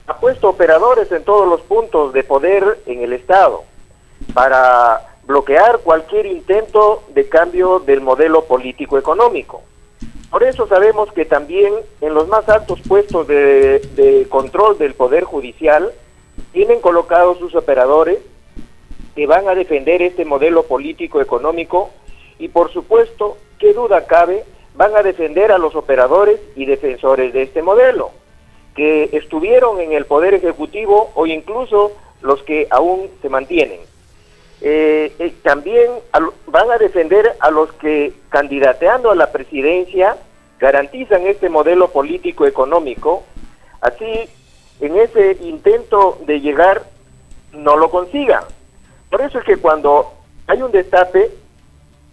[0.06, 3.64] ha puesto operadores en todos los puntos de poder en el Estado
[4.34, 9.62] para bloquear cualquier intento de cambio del modelo político económico.
[10.30, 15.92] Por eso sabemos que también en los más altos puestos de, control del Poder Judicial
[16.52, 18.18] tienen colocados sus operadores
[19.14, 21.90] que van a defender este modelo político económico
[22.38, 24.44] y por supuesto, qué duda cabe,
[24.74, 28.10] van a defender a los operadores y defensores de este modelo,
[28.74, 33.80] que estuvieron en el Poder Ejecutivo o incluso los que aún se mantienen.
[34.60, 35.90] Eh, eh, también
[36.46, 40.16] van a defender a los que candidateando a la presidencia
[40.58, 43.24] garantizan este modelo político económico,
[43.82, 44.30] así
[44.80, 46.84] en ese intento de llegar
[47.52, 48.44] no lo consigan.
[49.10, 50.12] Por eso es que cuando
[50.46, 51.30] hay un destape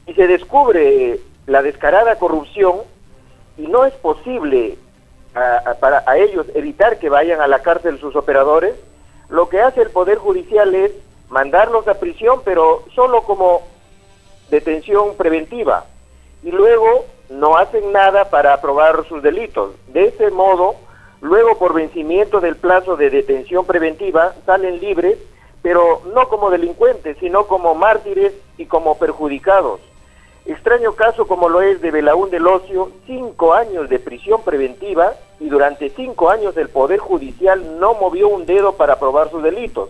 [0.05, 2.81] y se descubre la descarada corrupción
[3.57, 4.77] y no es posible
[5.79, 8.75] para a ellos evitar que vayan a la cárcel sus operadores,
[9.29, 10.91] lo que hace el Poder Judicial es
[11.33, 13.63] mandarlos a prisión, pero solo como
[14.51, 15.85] detención preventiva.
[16.43, 19.71] Y luego no hacen nada para aprobar sus delitos.
[19.87, 20.75] De ese modo,
[21.21, 25.17] luego por vencimiento del plazo de detención preventiva, salen libres,
[25.63, 29.79] pero no como delincuentes, sino como mártires y como perjudicados.
[30.45, 35.49] Extraño caso como lo es de Belaún del Ocio, cinco años de prisión preventiva y
[35.49, 39.89] durante cinco años el Poder Judicial no movió un dedo para probar sus delitos.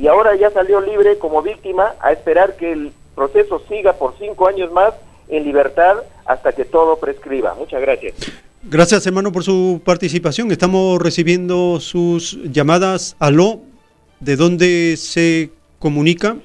[0.00, 4.48] Y ahora ya salió libre como víctima a esperar que el proceso siga por cinco
[4.48, 4.94] años más
[5.28, 7.54] en libertad hasta que todo prescriba.
[7.54, 8.14] Muchas gracias.
[8.62, 10.50] Gracias hermano por su participación.
[10.52, 13.14] Estamos recibiendo sus llamadas.
[13.18, 13.60] Aló,
[14.20, 16.36] ¿de dónde se comunica?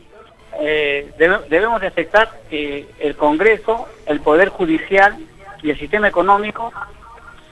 [0.59, 1.11] Eh,
[1.49, 5.17] debemos aceptar que el Congreso, el Poder Judicial
[5.63, 6.73] y el sistema económico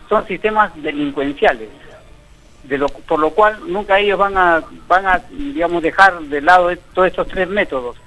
[0.10, 1.70] son sistemas delincuenciales,
[2.64, 6.76] de lo, por lo cual nunca ellos van a, van a, digamos, dejar de lado
[6.94, 7.98] todos estos tres métodos.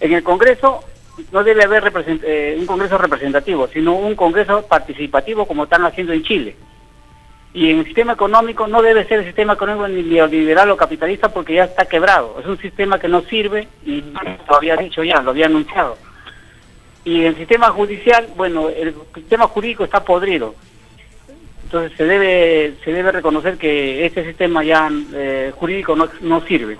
[0.00, 0.82] En el Congreso
[1.32, 6.22] no debe haber eh, un Congreso representativo, sino un Congreso participativo como están haciendo en
[6.22, 6.56] Chile.
[7.52, 11.28] Y en el sistema económico no debe ser el sistema económico ni neoliberal o capitalista
[11.30, 12.36] porque ya está quebrado.
[12.40, 14.02] Es un sistema que no sirve y
[14.48, 15.98] lo había dicho ya, lo había anunciado.
[17.04, 20.54] Y el sistema judicial, bueno, el sistema jurídico está podrido.
[21.70, 26.76] Entonces se debe se debe reconocer que este sistema ya eh, jurídico no, no sirve.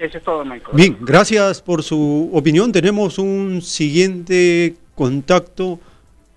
[0.00, 0.74] Eso es todo, Michael.
[0.74, 2.72] Bien, gracias por su opinión.
[2.72, 5.78] Tenemos un siguiente contacto.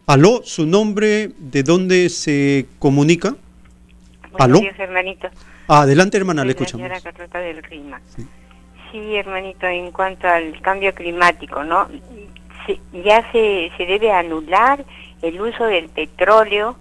[0.06, 3.36] Aló, su nombre, ¿de dónde se comunica?
[4.38, 5.28] Buenos días, hermanito.
[5.68, 6.86] Adelante, hermana, le escuchamos.
[6.86, 8.00] Señora Carlota del Clima.
[8.16, 9.16] Sí.
[9.16, 11.90] hermanito, en cuanto al cambio climático, ¿no?
[13.04, 14.86] ya se, se debe anular
[15.28, 16.76] el uso del petróleo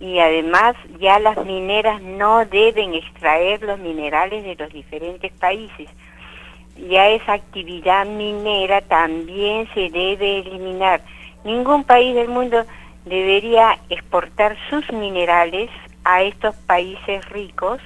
[0.00, 5.88] y además ya las mineras no deben extraer los minerales de los diferentes países.
[6.88, 11.02] Ya esa actividad minera también se debe eliminar
[11.44, 12.64] Ningún país del mundo
[13.04, 15.70] debería exportar sus minerales
[16.04, 17.80] a estos países ricos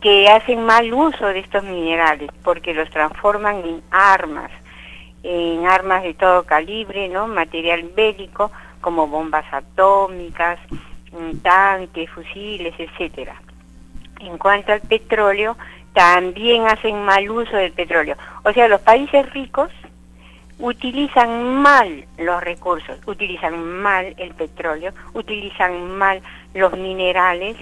[0.00, 4.50] que hacen mal uso de estos minerales porque los transforman en armas,
[5.24, 7.26] en armas de todo calibre, ¿no?
[7.26, 8.52] Material bélico
[8.86, 10.60] como bombas atómicas,
[11.10, 13.34] mm, tanques, fusiles, etcétera.
[14.20, 15.56] En cuanto al petróleo,
[15.92, 18.16] también hacen mal uso del petróleo.
[18.44, 19.72] O sea, los países ricos
[20.60, 26.22] utilizan mal los recursos, utilizan mal el petróleo, utilizan mal
[26.54, 27.56] los minerales,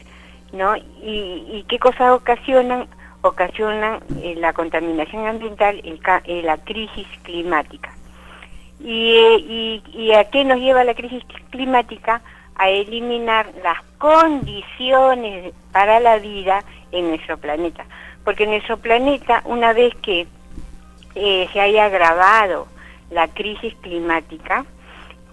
[0.52, 0.76] ¿no?
[0.76, 2.86] ¿Y, qué cosas ocasionan?
[3.22, 7.94] Ocasionan eh, la contaminación ambiental y eh, la crisis climática.
[8.80, 12.20] Y, ¿Y a qué nos lleva la crisis climática?
[12.56, 17.84] A eliminar las condiciones para la vida en nuestro planeta.
[18.24, 20.26] Porque en nuestro planeta, una vez que
[21.14, 22.68] eh, se haya agravado
[23.10, 24.64] la crisis climática,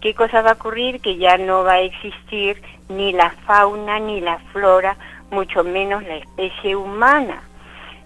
[0.01, 1.01] ¿qué cosa va a ocurrir?
[1.01, 4.97] Que ya no va a existir ni la fauna ni la flora,
[5.31, 7.43] mucho menos la especie humana.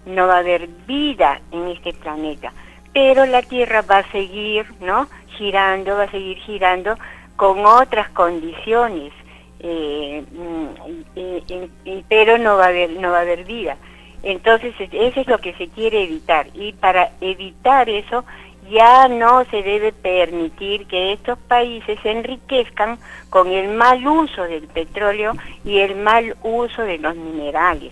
[0.05, 2.53] No va a haber vida en este planeta,
[2.93, 5.07] pero la Tierra va a seguir, ¿no?
[5.37, 6.95] Girando, va a seguir girando
[7.35, 9.11] con otras condiciones,
[9.59, 13.77] eh, mm, pero no va a haber, no va a haber vida.
[14.23, 16.47] Entonces, eso es lo que se quiere evitar.
[16.55, 18.25] Y para evitar eso,
[18.69, 22.97] ya no se debe permitir que estos países se enriquezcan
[23.29, 25.33] con el mal uso del petróleo
[25.63, 27.91] y el mal uso de los minerales.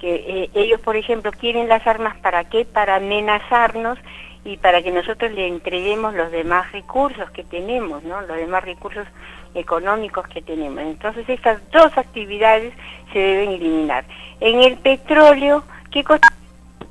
[0.00, 2.64] Que eh, ellos, por ejemplo, quieren las armas para qué?
[2.64, 3.98] Para amenazarnos
[4.44, 8.20] y para que nosotros le entreguemos los demás recursos que tenemos, ¿no?
[8.22, 9.06] Los demás recursos
[9.54, 10.80] económicos que tenemos.
[10.80, 12.72] Entonces, estas dos actividades
[13.12, 14.04] se deben eliminar.
[14.40, 16.04] En el petróleo, ¿qué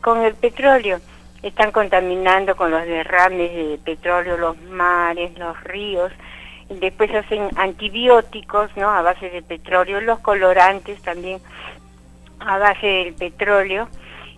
[0.01, 0.99] con el petróleo?
[1.41, 6.11] Están contaminando con los derrames de petróleo los mares, los ríos.
[6.69, 8.89] Después hacen antibióticos, ¿no?
[8.89, 11.39] A base de petróleo, los colorantes también
[12.39, 13.87] a base del petróleo.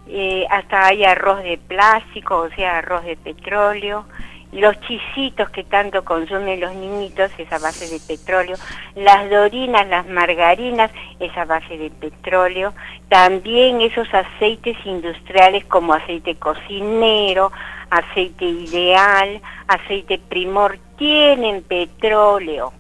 [0.08, 4.06] Eh, hasta hay arroz de plástico, o sea, arroz de petróleo.
[4.52, 8.58] Los chisitos que tanto consumen los niñitos, esa base de petróleo,
[8.96, 10.92] las dorinas, las margarinas,
[11.22, 12.74] esa base de petróleo,
[13.08, 17.54] también esos aceites industriales como aceite cocinero,
[17.90, 22.74] aceite ideal, aceite primor, tienen petróleo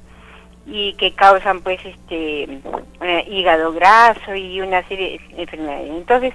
[0.65, 2.43] y que causan pues este
[3.01, 5.89] eh, hígado graso y una serie de enfermedades.
[5.89, 6.33] Entonces,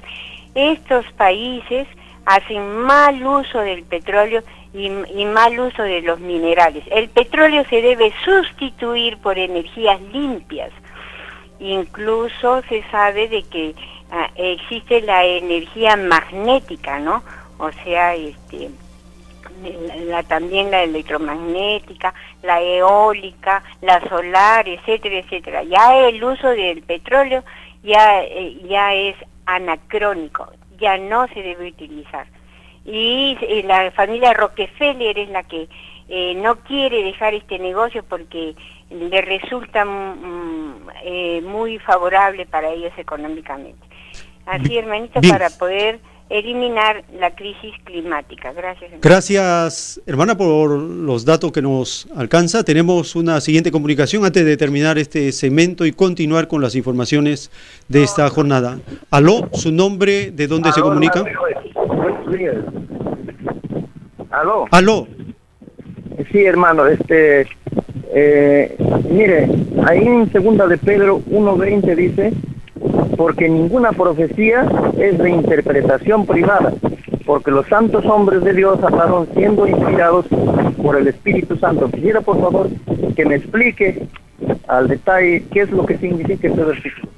[0.57, 1.87] estos países
[2.25, 4.43] hacen mal uso del petróleo
[4.73, 4.89] y,
[5.25, 6.85] mal uso de los minerales.
[6.91, 10.71] El petróleo se debe sustituir por energías limpias.
[11.61, 13.75] Incluso se sabe de que
[14.11, 17.23] ah, existe la energía magnética, ¿no?
[17.59, 18.71] O sea, este,
[20.07, 22.13] la, también la electromagnética,
[22.43, 25.63] la eólica, la solar, etcétera, etcétera.
[25.65, 27.43] Ya el uso del petróleo
[27.83, 29.17] ya, eh, ya es
[29.47, 32.27] anacrónico, ya no se debe utilizar.
[32.85, 35.69] Y eh, la familia Rockefeller es la que
[36.09, 38.55] eh, no quiere dejar este negocio porque
[38.91, 43.85] le resulta mm, eh, muy favorable para ellos económicamente.
[44.47, 48.53] Así, hermanito, para poder eliminar la crisis climática.
[48.53, 48.91] Gracias.
[49.01, 52.65] Gracias, hermana, por los datos que nos alcanza.
[52.65, 57.51] Tenemos una siguiente comunicación antes de terminar este segmento y continuar con las informaciones
[57.89, 58.79] de esta jornada.
[59.11, 61.25] Aló, su nombre, de dónde se comunica.
[64.31, 64.67] ¿Aló?
[64.71, 65.07] ¿Aló?
[66.33, 67.47] Sí, hermano, este,
[68.13, 68.77] eh,
[69.11, 69.49] mire,
[69.87, 72.33] ahí en segunda de Pedro 1.20 dice,
[73.17, 74.67] porque ninguna profecía
[74.99, 76.75] es de interpretación privada,
[77.25, 80.27] porque los santos hombres de Dios hablaron siendo inspirados
[80.83, 81.91] por el Espíritu Santo.
[81.91, 82.69] Quisiera, por favor,
[83.15, 84.07] que me explique
[84.69, 87.09] al detalle qué es lo que significa este versículo.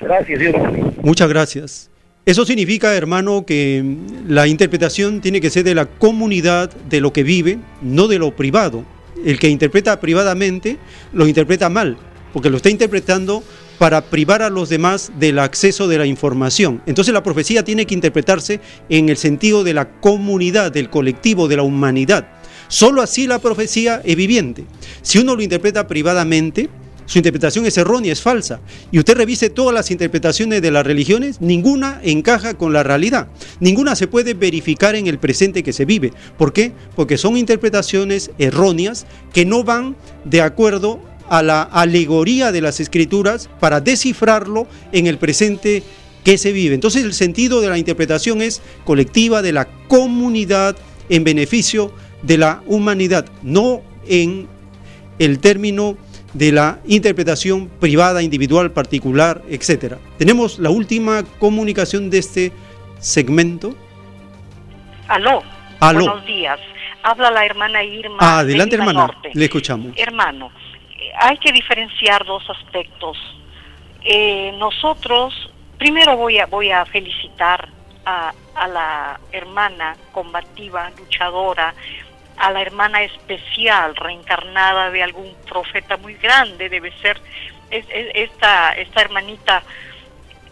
[0.00, 0.54] Gracias, Dios.
[1.02, 1.90] Muchas gracias.
[2.24, 3.84] Eso significa, hermano, que
[4.28, 8.30] la interpretación tiene que ser de la comunidad, de lo que vive, no de lo
[8.36, 8.84] privado.
[9.24, 10.78] El que interpreta privadamente
[11.12, 11.96] lo interpreta mal,
[12.32, 13.42] porque lo está interpretando
[13.82, 16.80] para privar a los demás del acceso de la información.
[16.86, 21.56] Entonces la profecía tiene que interpretarse en el sentido de la comunidad, del colectivo, de
[21.56, 22.28] la humanidad.
[22.68, 24.66] Solo así la profecía es viviente.
[25.02, 26.70] Si uno lo interpreta privadamente,
[27.06, 28.60] su interpretación es errónea, es falsa.
[28.92, 33.26] Y usted revise todas las interpretaciones de las religiones, ninguna encaja con la realidad.
[33.58, 36.12] Ninguna se puede verificar en el presente que se vive.
[36.38, 36.70] ¿Por qué?
[36.94, 41.00] Porque son interpretaciones erróneas que no van de acuerdo
[41.32, 45.82] a la alegoría de las escrituras para descifrarlo en el presente
[46.24, 46.74] que se vive.
[46.74, 50.76] Entonces el sentido de la interpretación es colectiva de la comunidad
[51.08, 51.90] en beneficio
[52.20, 54.46] de la humanidad, no en
[55.18, 55.96] el término
[56.34, 59.98] de la interpretación privada, individual, particular, etcétera.
[60.18, 62.52] Tenemos la última comunicación de este
[62.98, 63.74] segmento.
[65.08, 65.42] Aló.
[65.80, 66.04] Aló.
[66.04, 66.60] Buenos días.
[67.02, 68.18] Habla la hermana Irma.
[68.20, 69.08] Ah, adelante, hermana.
[69.32, 69.94] Le escuchamos.
[69.96, 70.50] Hermano,
[71.16, 73.16] hay que diferenciar dos aspectos.
[74.04, 77.68] Eh, nosotros, primero voy a, voy a felicitar
[78.04, 81.74] a, a la hermana combativa, luchadora,
[82.36, 87.20] a la hermana especial, reencarnada de algún profeta muy grande, debe ser
[87.70, 89.62] esta, esta hermanita.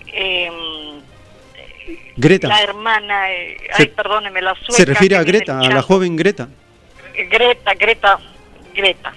[0.06, 1.00] Em,
[2.16, 2.48] Greta.
[2.48, 4.74] La hermana, eh, ay, perdóneme, la sueca.
[4.74, 6.48] Se refiere a Greta, a la joven Greta.
[7.14, 8.20] Greta, Greta,
[8.74, 9.14] Greta.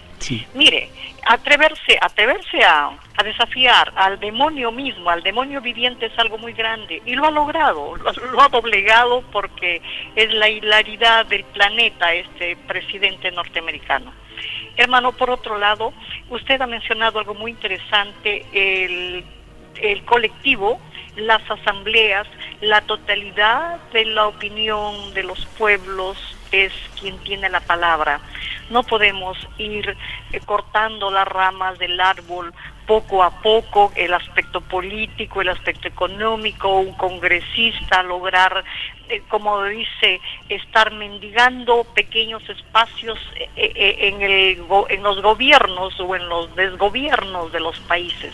[0.54, 0.90] Mire,
[1.26, 7.16] atreverse, atreverse a, desafiar al demonio mismo, al demonio viviente es algo muy grande y
[7.16, 9.82] lo ha logrado, lo, ha doblegado porque
[10.16, 14.12] es la hilaridad del planeta este presidente norteamericano.
[14.76, 15.94] Hermano, por otro lado,
[16.30, 19.24] usted ha mencionado algo muy interesante, el,
[19.76, 20.82] el colectivo,
[21.16, 22.28] las asambleas,
[22.60, 26.18] la totalidad de la opinión de los pueblos
[26.54, 28.20] es quien tiene la palabra.
[28.70, 29.98] No podemos ir
[30.32, 32.54] eh, cortando las ramas del árbol
[32.86, 38.64] poco a poco el aspecto político, el aspecto económico, un congresista lograr,
[39.10, 46.28] eh, como dice, estar mendigando pequeños espacios eh, en, el, en los gobiernos o en
[46.30, 48.34] los desgobiernos de los países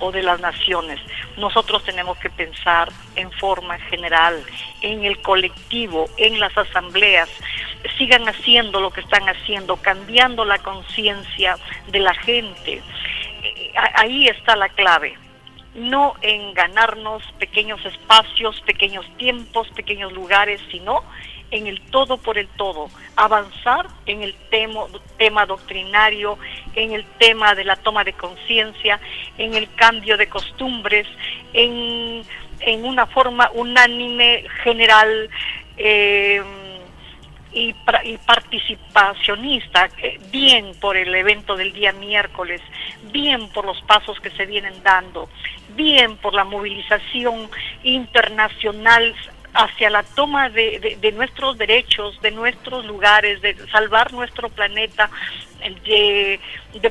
[0.00, 1.00] o de las naciones.
[1.36, 4.42] Nosotros tenemos que pensar en forma general,
[4.82, 7.28] en el colectivo, en las asambleas.
[7.96, 11.56] Sigan haciendo lo que están haciendo, cambiando la conciencia
[11.88, 12.82] de la gente.
[13.42, 15.16] Eh, ahí está la clave.
[15.74, 21.04] No en ganarnos pequeños espacios, pequeños tiempos, pequeños lugares, sino
[21.50, 26.38] en el todo por el todo, avanzar en el tema, tema doctrinario,
[26.74, 29.00] en el tema de la toma de conciencia,
[29.38, 31.06] en el cambio de costumbres,
[31.52, 32.24] en,
[32.84, 35.30] una forma unánime, general
[35.76, 36.42] eh,
[37.52, 37.72] y,
[38.26, 42.60] participacionista, eh, bien por el evento del día miércoles,
[43.10, 45.28] bien por los pasos que se vienen dando,
[45.76, 47.48] bien por la movilización
[47.82, 49.14] internacional
[49.58, 55.10] hacia la toma de, nuestros derechos, de nuestros lugares, de salvar nuestro planeta,
[55.84, 56.40] de,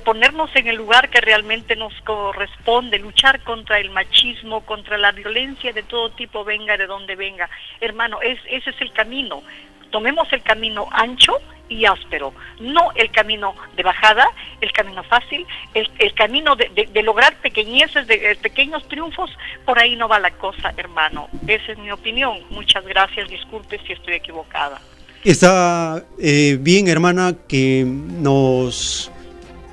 [0.03, 5.71] ponernos en el lugar que realmente nos corresponde, luchar contra el machismo, contra la violencia
[5.71, 7.49] de todo tipo, venga de donde venga.
[7.79, 9.43] Hermano, es, ese es el camino.
[9.91, 11.33] Tomemos el camino ancho
[11.69, 14.27] y áspero, no el camino de bajada,
[14.61, 19.29] el camino fácil, el, camino de, lograr pequeñeces, de, eh, pequeños triunfos,
[19.65, 21.29] por ahí no va la cosa, hermano.
[21.47, 22.39] Esa es mi opinión.
[22.49, 24.79] Muchas gracias, disculpe si estoy equivocada.
[25.23, 29.11] Está eh, bien, hermana, que nos,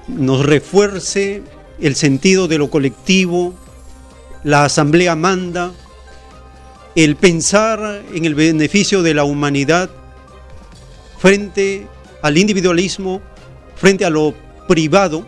[0.09, 1.43] nos refuerce
[1.81, 3.55] el sentido de lo colectivo,
[4.43, 5.73] la asamblea manda,
[6.97, 9.91] el pensar en el beneficio de la humanidad
[11.25, 11.87] frente
[12.21, 13.23] al individualismo,
[13.77, 14.35] frente a lo
[14.69, 15.27] privado,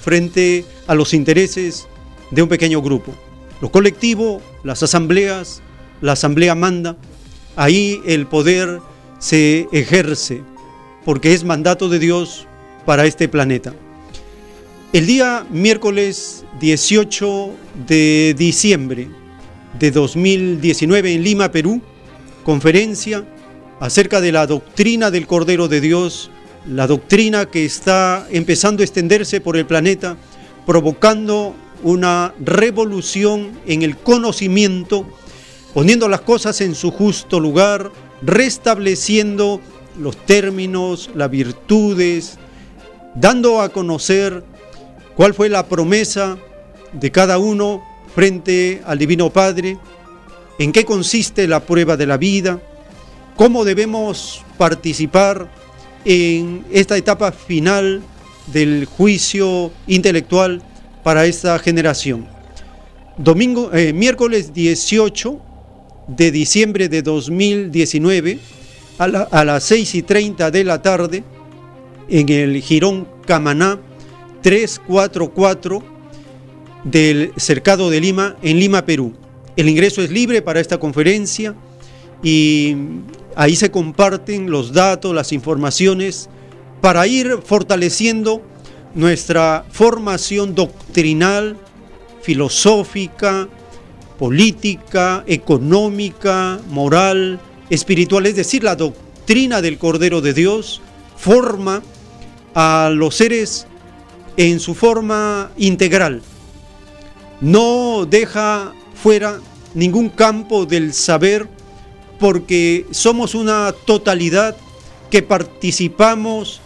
[0.00, 1.86] frente a los intereses
[2.30, 3.14] de un pequeño grupo.
[3.60, 5.60] Lo colectivo, las asambleas,
[6.00, 6.96] la asamblea manda,
[7.54, 8.80] ahí el poder
[9.18, 10.40] se ejerce,
[11.04, 12.46] porque es mandato de Dios
[12.86, 13.74] para este planeta.
[14.94, 17.50] El día miércoles 18
[17.86, 19.10] de diciembre
[19.78, 21.82] de 2019 en Lima, Perú,
[22.42, 23.22] conferencia
[23.80, 26.30] acerca de la doctrina del Cordero de Dios,
[26.68, 30.16] la doctrina que está empezando a extenderse por el planeta,
[30.66, 35.06] provocando una revolución en el conocimiento,
[35.72, 37.90] poniendo las cosas en su justo lugar,
[38.20, 39.62] restableciendo
[39.98, 42.38] los términos, las virtudes,
[43.14, 44.44] dando a conocer
[45.16, 46.36] cuál fue la promesa
[46.92, 47.82] de cada uno
[48.14, 49.78] frente al Divino Padre,
[50.58, 52.60] en qué consiste la prueba de la vida,
[53.36, 55.50] cómo debemos participar
[56.04, 58.02] en esta etapa final
[58.52, 60.62] del juicio intelectual
[61.02, 62.26] para esta generación.
[63.16, 65.40] Domingo, eh, miércoles 18
[66.08, 68.38] de diciembre de 2019
[68.98, 71.24] a, a las 6 y 30 de la tarde
[72.08, 73.78] en el Girón Camaná
[74.42, 75.82] 344
[76.84, 79.14] del Cercado de Lima en Lima, Perú.
[79.56, 81.54] El ingreso es libre para esta conferencia
[82.22, 82.76] y
[83.36, 86.28] Ahí se comparten los datos, las informaciones
[86.80, 88.42] para ir fortaleciendo
[88.94, 91.56] nuestra formación doctrinal,
[92.22, 93.48] filosófica,
[94.18, 97.40] política, económica, moral,
[97.70, 100.82] espiritual, es decir, la doctrina del Cordero de Dios
[101.16, 101.82] forma
[102.54, 103.66] a los seres
[104.36, 106.22] en su forma integral.
[107.40, 109.40] No deja fuera
[109.74, 111.48] ningún campo del saber
[112.20, 114.56] porque somos una totalidad
[115.10, 116.60] que participamos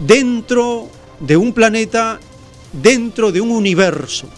[0.00, 0.88] dentro
[1.20, 2.18] de un planeta,
[2.72, 4.28] dentro de un universo.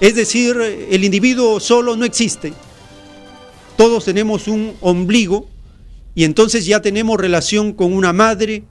[0.00, 0.56] Es decir,
[0.90, 2.52] el individuo solo no existe.
[3.76, 5.48] Todos tenemos un ombligo
[6.14, 8.62] y entonces ya tenemos relación con una madre,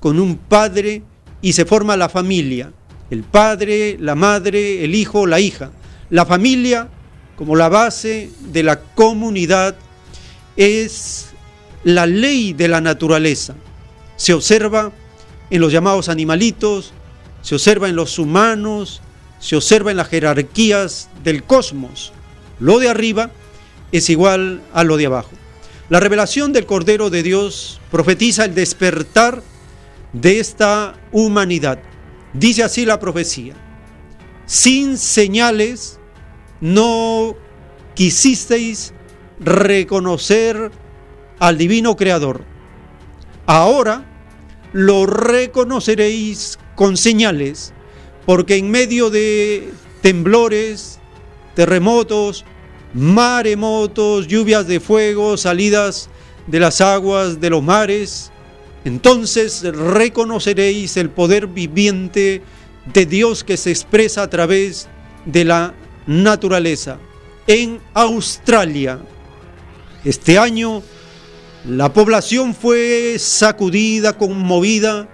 [0.00, 1.02] con un padre
[1.40, 2.72] y se forma la familia.
[3.10, 5.72] El padre, la madre, el hijo, la hija.
[6.10, 6.88] La familia
[7.36, 9.76] como la base de la comunidad
[10.56, 11.26] es
[11.84, 13.54] la ley de la naturaleza.
[14.16, 14.92] Se observa
[15.50, 16.92] en los llamados animalitos,
[17.42, 19.02] se observa en los humanos,
[19.38, 22.12] se observa en las jerarquías del cosmos.
[22.60, 23.30] Lo de arriba
[23.90, 25.32] es igual a lo de abajo.
[25.88, 29.42] La revelación del Cordero de Dios profetiza el despertar
[30.12, 31.80] de esta humanidad.
[32.32, 33.54] Dice así la profecía.
[34.46, 35.98] Sin señales
[36.60, 37.36] no
[37.94, 38.94] quisisteis
[39.44, 40.70] reconocer
[41.38, 42.44] al divino creador.
[43.46, 44.04] Ahora
[44.72, 47.72] lo reconoceréis con señales,
[48.24, 49.70] porque en medio de
[50.00, 51.00] temblores,
[51.54, 52.44] terremotos,
[52.94, 56.08] maremotos, lluvias de fuego, salidas
[56.46, 58.30] de las aguas de los mares,
[58.84, 62.42] entonces reconoceréis el poder viviente
[62.92, 64.88] de Dios que se expresa a través
[65.24, 65.74] de la
[66.06, 66.98] naturaleza.
[67.46, 69.00] En Australia,
[70.04, 70.82] este año,
[71.66, 75.08] la población fue sacudida, conmovida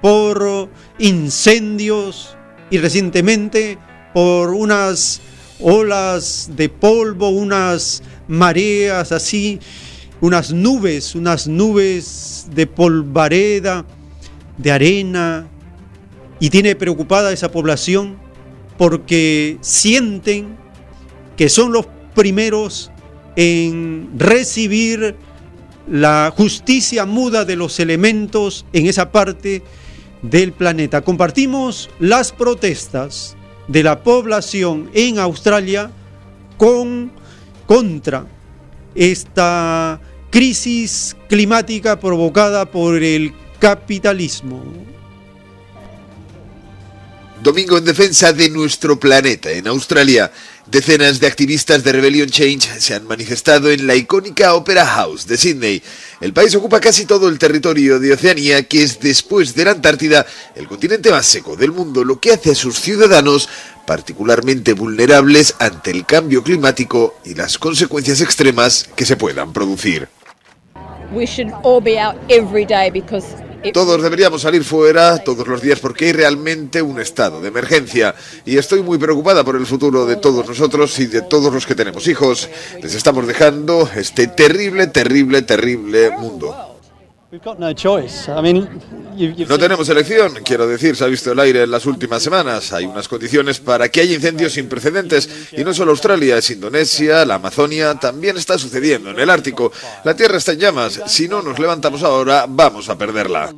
[0.00, 2.36] por incendios
[2.70, 3.78] y recientemente
[4.14, 5.20] por unas
[5.60, 9.58] olas de polvo, unas mareas así,
[10.20, 13.84] unas nubes, unas nubes de polvareda,
[14.56, 15.48] de arena,
[16.40, 18.16] y tiene preocupada esa población
[18.76, 20.56] porque sienten
[21.36, 22.90] que son los primeros
[23.40, 25.14] en recibir
[25.88, 29.62] la justicia muda de los elementos en esa parte
[30.22, 31.02] del planeta.
[31.02, 33.36] Compartimos las protestas
[33.68, 35.92] de la población en Australia
[36.56, 37.12] con
[37.66, 38.26] contra
[38.96, 40.00] esta
[40.30, 44.64] crisis climática provocada por el capitalismo.
[47.40, 49.52] Domingo en defensa de nuestro planeta.
[49.52, 50.32] En Australia,
[50.70, 55.36] decenas de activistas de Rebellion Change se han manifestado en la icónica Opera House de
[55.36, 55.82] Sydney.
[56.20, 60.26] El país ocupa casi todo el territorio de Oceanía, que es después de la Antártida
[60.54, 63.48] el continente más seco del mundo, lo que hace a sus ciudadanos
[63.86, 70.08] particularmente vulnerables ante el cambio climático y las consecuencias extremas que se puedan producir.
[73.72, 78.14] Todos deberíamos salir fuera todos los días porque hay realmente un estado de emergencia
[78.44, 81.74] y estoy muy preocupada por el futuro de todos nosotros y de todos los que
[81.74, 82.48] tenemos hijos.
[82.80, 86.67] Les estamos dejando este terrible, terrible, terrible mundo.
[89.46, 92.72] No tenemos elección, quiero decir, se ha visto el aire en las últimas semanas.
[92.72, 95.28] Hay unas condiciones para que haya incendios sin precedentes.
[95.52, 99.70] Y no solo Australia, es Indonesia, la Amazonia, también está sucediendo en el Ártico.
[100.04, 101.02] La Tierra está en llamas.
[101.06, 103.52] Si no nos levantamos ahora, vamos a perderla.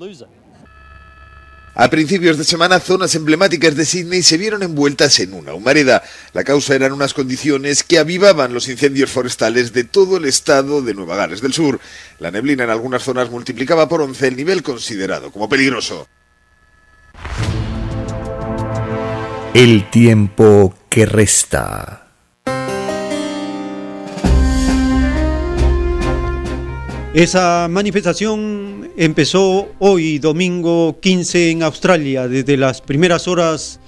[1.74, 6.02] A principios de semana, zonas emblemáticas de Sydney se vieron envueltas en una humareda.
[6.32, 10.94] La causa eran unas condiciones que avivaban los incendios forestales de todo el estado de
[10.94, 11.80] Nueva Gales del Sur.
[12.18, 16.08] La neblina en algunas zonas multiplicaba por 11 el nivel considerado como peligroso.
[19.54, 22.08] El tiempo que resta.
[27.14, 32.28] Esa manifestación empezó hoy, domingo 15, en Australia.
[32.28, 33.80] Desde las primeras horas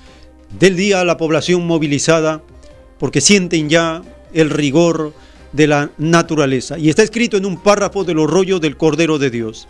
[0.58, 2.42] del día, la población movilizada
[2.98, 4.02] porque sienten ya
[4.32, 5.12] el rigor
[5.52, 6.78] de la naturaleza.
[6.78, 9.68] Y está escrito en un párrafo de los rollos del Cordero de Dios.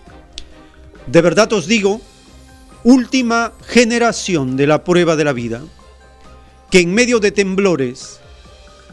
[1.06, 2.00] De verdad os digo,
[2.84, 5.62] última generación de la prueba de la vida,
[6.70, 8.20] que en medio de temblores,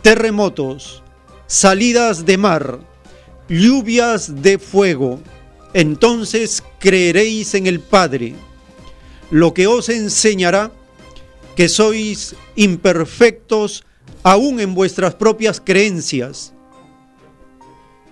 [0.02, 1.04] terremotos,
[1.48, 2.80] salidas de mar,
[3.48, 5.20] lluvias de fuego,
[5.74, 8.36] entonces creeréis en el Padre,
[9.32, 10.72] lo que os enseñará
[11.56, 13.84] que sois imperfectos
[14.24, 16.54] aún en vuestras propias creencias.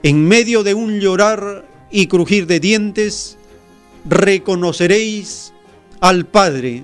[0.03, 3.37] En medio de un llorar y crujir de dientes,
[4.05, 5.53] reconoceréis
[5.99, 6.83] al Padre.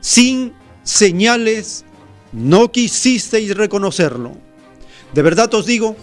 [0.00, 0.52] Sin
[0.82, 1.84] señales
[2.32, 4.32] no quisisteis reconocerlo.
[5.14, 5.96] De verdad os digo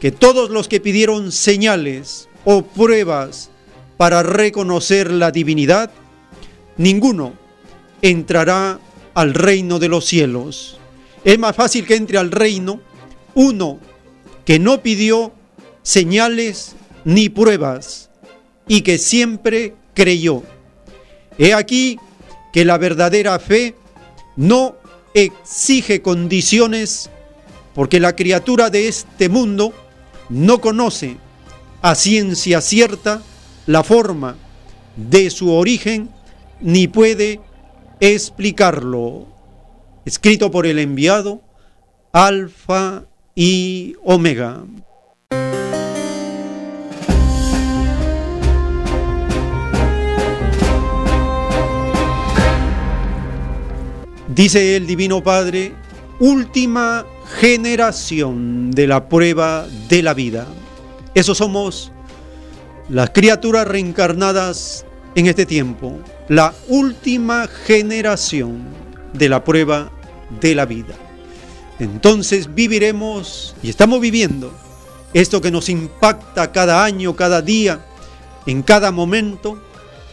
[0.00, 3.50] que todos los que pidieron señales o pruebas
[3.96, 5.90] para reconocer la divinidad,
[6.76, 7.34] ninguno
[8.00, 8.80] entrará
[9.14, 10.78] al reino de los cielos.
[11.24, 12.80] Es más fácil que entre al reino
[13.34, 13.78] uno
[14.44, 15.32] que no pidió
[15.82, 16.74] señales
[17.04, 18.10] ni pruebas
[18.66, 20.42] y que siempre creyó.
[21.38, 21.98] He aquí
[22.52, 23.76] que la verdadera fe
[24.36, 24.76] no
[25.14, 27.10] exige condiciones
[27.74, 29.72] porque la criatura de este mundo
[30.28, 31.16] no conoce
[31.82, 33.22] a ciencia cierta
[33.66, 34.36] la forma
[34.96, 36.08] de su origen
[36.60, 37.40] ni puede
[38.00, 39.26] explicarlo.
[40.04, 41.42] Escrito por el enviado
[42.12, 43.04] Alfa
[43.34, 44.64] y Omega.
[54.28, 55.72] Dice el Divino Padre,
[56.20, 57.04] última
[57.38, 60.46] generación de la prueba de la vida.
[61.14, 61.92] Eso somos
[62.88, 65.98] las criaturas reencarnadas en este tiempo,
[66.28, 68.64] la última generación
[69.12, 69.92] de la prueba
[70.40, 70.94] de la vida.
[71.78, 74.52] Entonces viviremos y estamos viviendo
[75.12, 77.84] esto que nos impacta cada año, cada día,
[78.46, 79.62] en cada momento,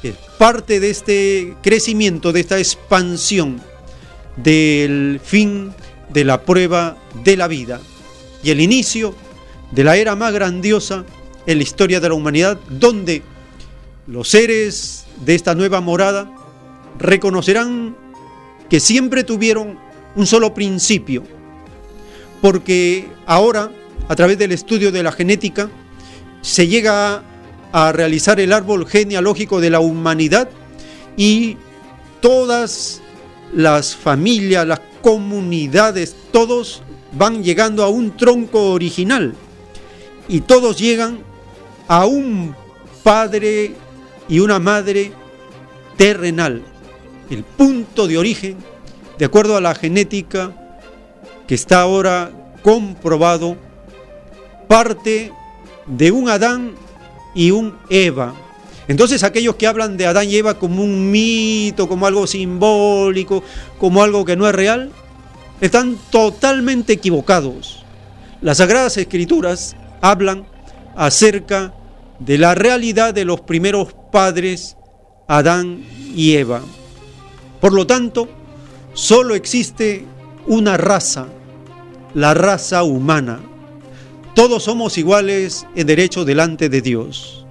[0.04, 3.62] es parte de este crecimiento, de esta expansión
[4.36, 5.74] del fin
[6.10, 7.80] de la prueba de la vida
[8.44, 9.14] y el inicio
[9.72, 11.06] de la era más grandiosa
[11.46, 13.24] en la historia de la humanidad, donde
[14.08, 16.32] los seres de esta nueva morada
[16.98, 17.96] reconocerán
[18.70, 19.78] que siempre tuvieron
[20.16, 21.24] un solo principio,
[22.42, 23.72] porque ahora,
[24.08, 25.70] a través del estudio de la genética,
[26.42, 27.24] se llega
[27.72, 30.50] a realizar el árbol genealógico de la humanidad
[31.16, 31.58] y
[32.22, 33.02] todas
[33.54, 36.82] las familias, las comunidades, todos
[37.14, 39.34] van llegando a un tronco original
[40.30, 41.20] y todos llegan
[41.88, 42.56] a un
[43.04, 43.74] padre
[44.30, 45.12] y una madre
[45.98, 46.62] terrenal.
[47.30, 48.58] El punto de origen,
[49.18, 50.52] de acuerdo a la genética
[51.48, 52.32] que está ahora
[52.62, 53.58] comprobado,
[54.68, 55.34] parte
[55.88, 56.74] de un Adán
[57.34, 58.36] y un Eva.
[58.88, 63.44] Entonces aquellos que hablan de Adán y Eva como un mito, como algo simbólico,
[63.80, 64.92] como algo que no es real,
[65.60, 67.84] están totalmente equivocados.
[68.42, 70.46] Las Sagradas Escrituras hablan
[70.96, 71.74] acerca
[72.20, 74.76] de la realidad de los primeros padres,
[75.28, 75.84] Adán
[76.16, 76.62] y Eva.
[77.62, 78.28] Por lo tanto,
[78.94, 80.06] solo existe
[80.48, 81.28] una raza,
[82.14, 83.40] la raza humana.
[84.34, 87.46] Todos somos iguales en derecho delante de Dios.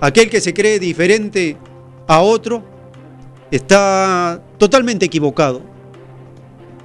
[0.00, 1.56] Aquel que se cree diferente
[2.06, 2.64] a otro
[3.50, 5.62] está totalmente equivocado,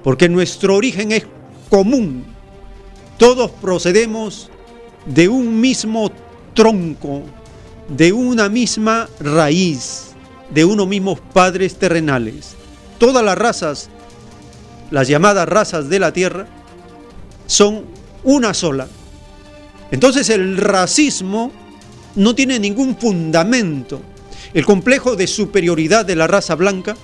[0.02, 1.26] porque nuestro origen es
[1.68, 2.24] común.
[3.18, 4.50] Todos procedemos
[5.06, 6.10] de un mismo
[6.54, 7.22] tronco,
[7.88, 10.12] de una misma raíz,
[10.50, 12.54] de unos mismos padres terrenales.
[12.98, 13.88] Todas las razas,
[14.90, 16.46] las llamadas razas de la tierra,
[17.46, 17.84] son
[18.24, 18.86] una sola.
[19.90, 21.50] Entonces el racismo
[22.14, 24.00] no tiene ningún fundamento.
[24.52, 26.96] El complejo de superioridad de la raza blanca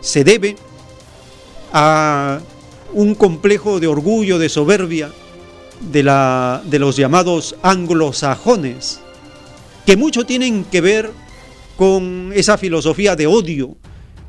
[0.00, 0.56] se debe
[1.72, 2.40] a
[2.92, 5.12] un complejo de orgullo, de soberbia,
[5.80, 9.00] de, la, de los llamados anglosajones,
[9.86, 11.10] que mucho tienen que ver
[11.76, 13.76] con esa filosofía de odio,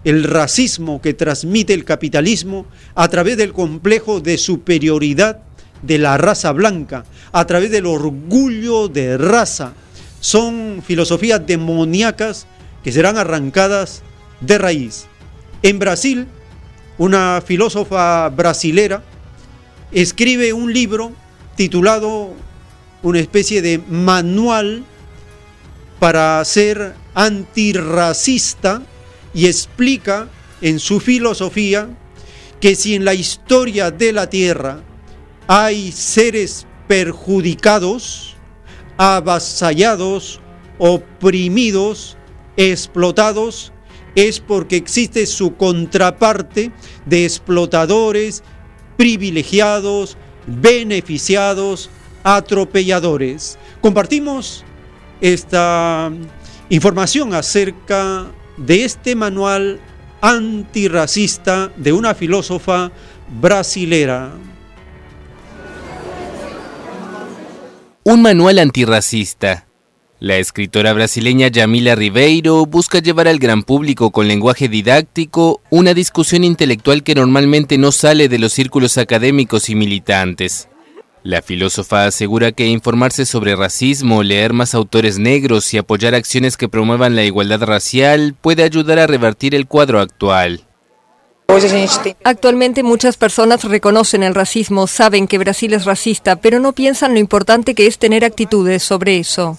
[0.03, 2.65] el racismo que transmite el capitalismo
[2.95, 5.41] a través del complejo de superioridad
[5.81, 9.73] de la raza blanca, a través del orgullo de raza.
[10.19, 12.47] Son filosofías demoníacas
[12.83, 14.01] que serán arrancadas
[14.39, 15.05] de raíz.
[15.63, 16.27] En Brasil,
[16.97, 19.03] una filósofa brasilera
[19.91, 21.11] escribe un libro
[21.61, 22.33] titulado
[23.03, 24.83] una especie de manual
[25.99, 28.81] para ser antirracista
[29.31, 30.27] y explica
[30.61, 31.87] en su filosofía
[32.59, 34.81] que si en la historia de la Tierra
[35.45, 38.35] hay seres perjudicados,
[38.97, 40.41] avasallados,
[40.79, 42.17] oprimidos,
[42.57, 43.71] explotados,
[44.15, 46.71] es porque existe su contraparte
[47.05, 48.41] de explotadores,
[48.97, 51.89] privilegiados, beneficiados,
[52.23, 53.57] atropelladores.
[53.81, 54.63] Compartimos
[55.21, 56.11] esta
[56.69, 58.27] información acerca
[58.57, 59.79] de este manual
[60.21, 62.91] antirracista de una filósofa
[63.39, 64.31] brasilera.
[68.03, 69.67] Un manual antirracista.
[70.21, 76.43] La escritora brasileña Yamila Ribeiro busca llevar al gran público con lenguaje didáctico una discusión
[76.43, 80.69] intelectual que normalmente no sale de los círculos académicos y militantes.
[81.23, 86.69] La filósofa asegura que informarse sobre racismo, leer más autores negros y apoyar acciones que
[86.69, 90.67] promuevan la igualdad racial puede ayudar a revertir el cuadro actual.
[92.23, 97.19] Actualmente muchas personas reconocen el racismo, saben que Brasil es racista, pero no piensan lo
[97.19, 99.57] importante que es tener actitudes sobre eso.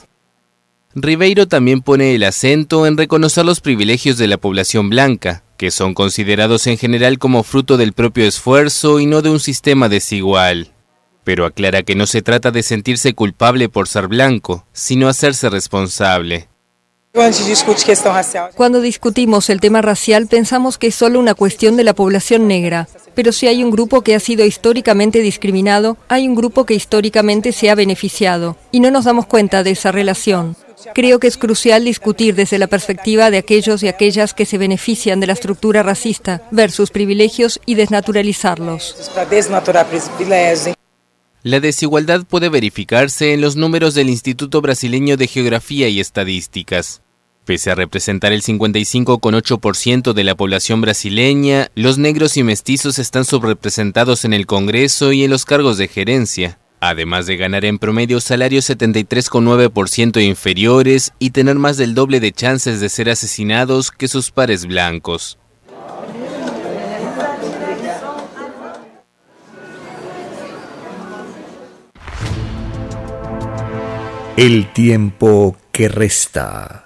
[0.94, 5.94] Ribeiro también pone el acento en reconocer los privilegios de la población blanca, que son
[5.94, 10.72] considerados en general como fruto del propio esfuerzo y no de un sistema desigual.
[11.24, 16.48] Pero aclara que no se trata de sentirse culpable por ser blanco, sino hacerse responsable.
[18.54, 22.88] Cuando discutimos el tema racial pensamos que es solo una cuestión de la población negra,
[23.14, 27.52] pero si hay un grupo que ha sido históricamente discriminado, hay un grupo que históricamente
[27.52, 30.56] se ha beneficiado, y no nos damos cuenta de esa relación.
[30.94, 35.20] Creo que es crucial discutir desde la perspectiva de aquellos y aquellas que se benefician
[35.20, 38.96] de la estructura racista, ver sus privilegios y desnaturalizarlos.
[41.44, 47.02] La desigualdad puede verificarse en los números del Instituto Brasileño de Geografía y Estadísticas.
[47.44, 54.24] Pese a representar el 55,8% de la población brasileña, los negros y mestizos están subrepresentados
[54.24, 58.68] en el Congreso y en los cargos de gerencia además de ganar en promedio salarios
[58.68, 64.66] 73,9% inferiores y tener más del doble de chances de ser asesinados que sus pares
[64.66, 65.38] blancos.
[74.36, 76.81] El tiempo que resta.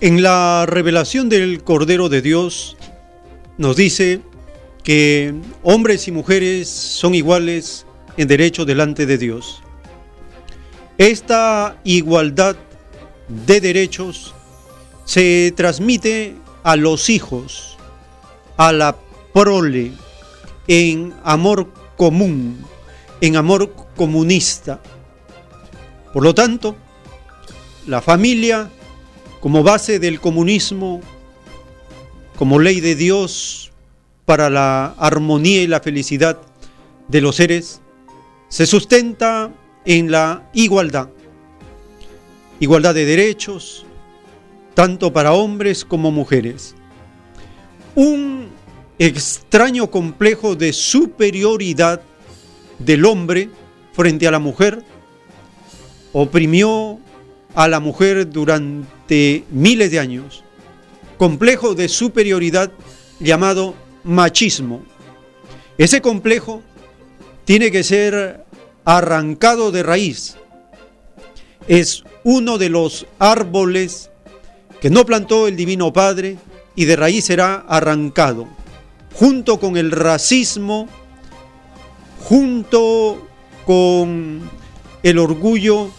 [0.00, 2.76] En la revelación del Cordero de Dios
[3.56, 4.20] nos dice
[4.84, 5.34] que
[5.64, 7.84] hombres y mujeres son iguales
[8.16, 9.60] en derecho delante de Dios.
[10.98, 12.54] Esta igualdad
[13.26, 14.36] de derechos
[15.04, 17.76] se transmite a los hijos,
[18.56, 18.96] a la
[19.34, 19.90] prole,
[20.68, 22.64] en amor común,
[23.20, 24.80] en amor comunista.
[26.12, 26.76] Por lo tanto,
[27.88, 28.70] la familia
[29.40, 31.00] como base del comunismo,
[32.36, 33.72] como ley de Dios
[34.24, 36.40] para la armonía y la felicidad
[37.08, 37.80] de los seres,
[38.48, 39.52] se sustenta
[39.84, 41.08] en la igualdad.
[42.60, 43.86] Igualdad de derechos,
[44.74, 46.74] tanto para hombres como mujeres.
[47.94, 48.48] Un
[48.98, 52.02] extraño complejo de superioridad
[52.78, 53.50] del hombre
[53.92, 54.84] frente a la mujer
[56.12, 56.98] oprimió
[57.54, 60.44] a la mujer durante miles de años.
[61.16, 62.70] Complejo de superioridad
[63.20, 64.82] llamado machismo.
[65.76, 66.62] Ese complejo
[67.44, 68.44] tiene que ser
[68.84, 70.36] arrancado de raíz.
[71.66, 74.10] Es uno de los árboles
[74.80, 76.38] que no plantó el Divino Padre
[76.74, 78.46] y de raíz será arrancado,
[79.14, 80.88] junto con el racismo,
[82.22, 83.26] junto
[83.66, 84.48] con
[85.02, 85.90] el orgullo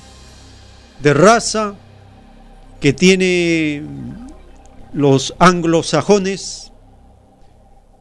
[1.01, 1.75] de raza
[2.79, 3.83] que tiene
[4.93, 6.71] los anglosajones,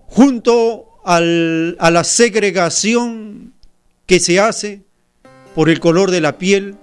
[0.06, 3.54] junto a la segregación
[4.06, 4.82] que se hace
[5.54, 6.76] por el color de la piel,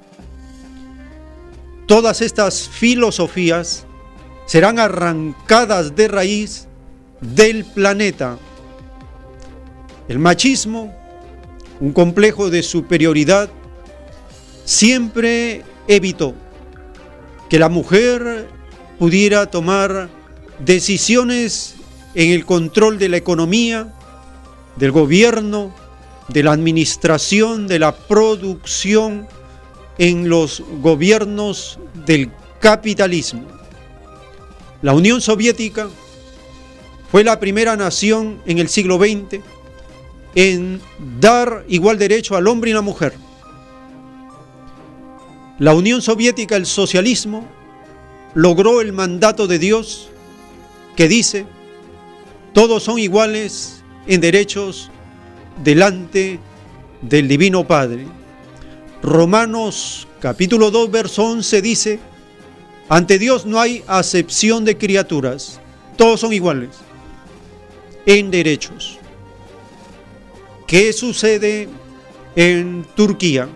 [1.87, 3.85] todas estas filosofías
[4.45, 6.67] serán arrancadas de raíz
[7.21, 8.37] del planeta.
[10.07, 10.93] El machismo,
[11.79, 13.49] un complejo de superioridad,
[14.65, 16.33] siempre evitó
[17.49, 18.49] que la mujer
[18.97, 20.09] pudiera tomar
[20.59, 21.75] decisiones
[22.13, 23.93] en el control de la economía,
[24.77, 25.73] del gobierno,
[26.29, 29.27] de la administración, de la producción
[29.97, 33.43] en los gobiernos del capitalismo.
[34.81, 35.87] La Unión Soviética
[37.11, 39.41] fue la primera nación en el siglo XX
[40.35, 40.81] en
[41.19, 43.13] dar igual derecho al hombre y la mujer.
[45.57, 47.47] La Unión Soviética, el socialismo,
[48.33, 50.09] logró el mandato de Dios
[50.97, 51.45] que dice,
[52.53, 54.91] todos son iguales en derechos
[55.63, 56.39] delante
[57.01, 58.05] del Divino Padre.
[59.01, 61.99] Romanos capítulo 2, verso 11 dice,
[62.89, 65.61] ante Dios no hay acepción de criaturas,
[65.95, 66.71] todos son iguales
[68.05, 68.99] en derechos.
[70.67, 71.69] ¿Qué sucede
[72.35, 73.47] en Turquía?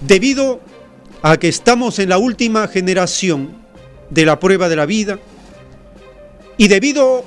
[0.00, 0.60] Debido
[1.22, 3.56] a que estamos en la última generación
[4.08, 5.18] de la prueba de la vida
[6.56, 7.24] y debido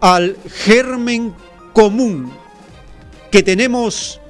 [0.00, 1.34] al germen
[1.72, 2.30] común
[3.30, 4.20] que tenemos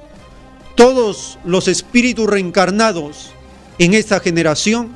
[0.75, 3.31] todos los espíritus reencarnados
[3.77, 4.95] en esta generación,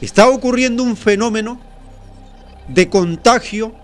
[0.00, 1.60] está ocurriendo un fenómeno
[2.68, 3.74] de contagio,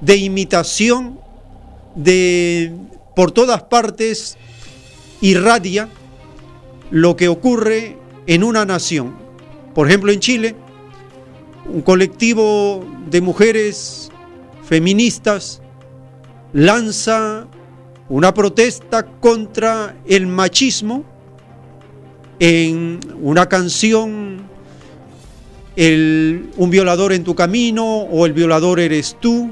[0.00, 1.20] de imitación,
[1.94, 2.72] de
[3.14, 4.36] por todas partes
[5.20, 5.88] irradia
[6.90, 7.96] lo que ocurre
[8.26, 9.14] en una nación.
[9.74, 10.54] Por ejemplo, en Chile,
[11.72, 14.10] un colectivo de mujeres
[14.64, 15.60] feministas
[16.52, 17.46] lanza
[18.08, 21.04] una protesta contra el machismo
[22.40, 24.48] en una canción,
[25.76, 29.50] Un violador en tu camino o El violador eres tú,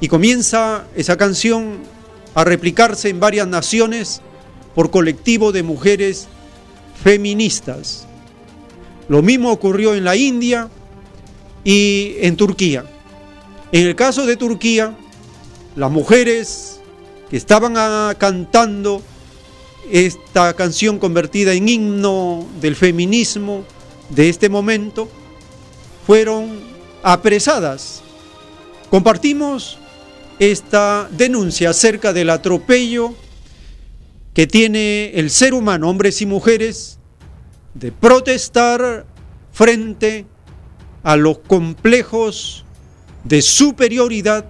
[0.00, 1.78] y comienza esa canción
[2.34, 4.20] a replicarse en varias naciones
[4.74, 6.28] por colectivo de mujeres
[7.02, 8.06] feministas.
[9.08, 10.68] Lo mismo ocurrió en la India
[11.62, 12.84] y en Turquía.
[13.72, 14.96] En el caso de Turquía,
[15.76, 16.80] las mujeres
[17.28, 17.74] que estaban
[18.16, 19.02] cantando
[19.90, 23.64] esta canción convertida en himno del feminismo
[24.10, 25.08] de este momento,
[26.06, 26.60] fueron
[27.02, 28.02] apresadas.
[28.90, 29.78] Compartimos
[30.38, 33.14] esta denuncia acerca del atropello
[34.34, 36.98] que tiene el ser humano, hombres y mujeres,
[37.72, 39.06] de protestar
[39.52, 40.26] frente
[41.04, 42.64] a los complejos
[43.22, 44.46] de superioridad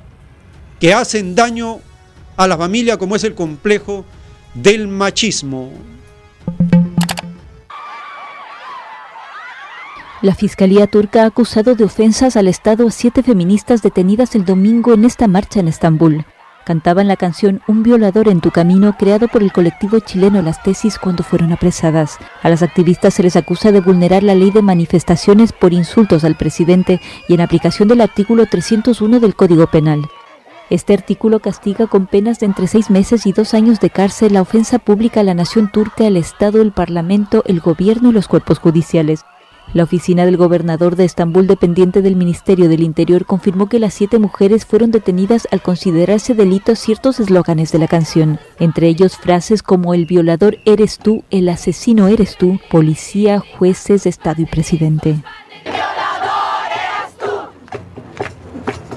[0.81, 1.81] que hacen daño
[2.37, 4.05] a la familia, como es el complejo
[4.55, 5.71] del machismo.
[10.23, 14.95] La Fiscalía turca ha acusado de ofensas al Estado a siete feministas detenidas el domingo
[14.95, 16.25] en esta marcha en Estambul.
[16.65, 20.99] Cantaban la canción Un violador en tu camino, creado por el colectivo chileno Las Tesis
[20.99, 22.17] cuando fueron apresadas.
[22.43, 26.37] A las activistas se les acusa de vulnerar la ley de manifestaciones por insultos al
[26.37, 30.09] presidente y en aplicación del artículo 301 del Código Penal.
[30.71, 34.41] Este artículo castiga con penas de entre seis meses y dos años de cárcel la
[34.41, 38.59] ofensa pública a la nación turca, el Estado, el Parlamento, el Gobierno y los cuerpos
[38.59, 39.21] judiciales.
[39.73, 44.19] La oficina del gobernador de Estambul, dependiente del Ministerio del Interior, confirmó que las siete
[44.19, 49.95] mujeres fueron detenidas al considerarse delitos ciertos eslóganes de la canción, entre ellos frases como
[49.95, 55.17] el violador eres tú, el asesino eres tú, policía, jueces, Estado y presidente.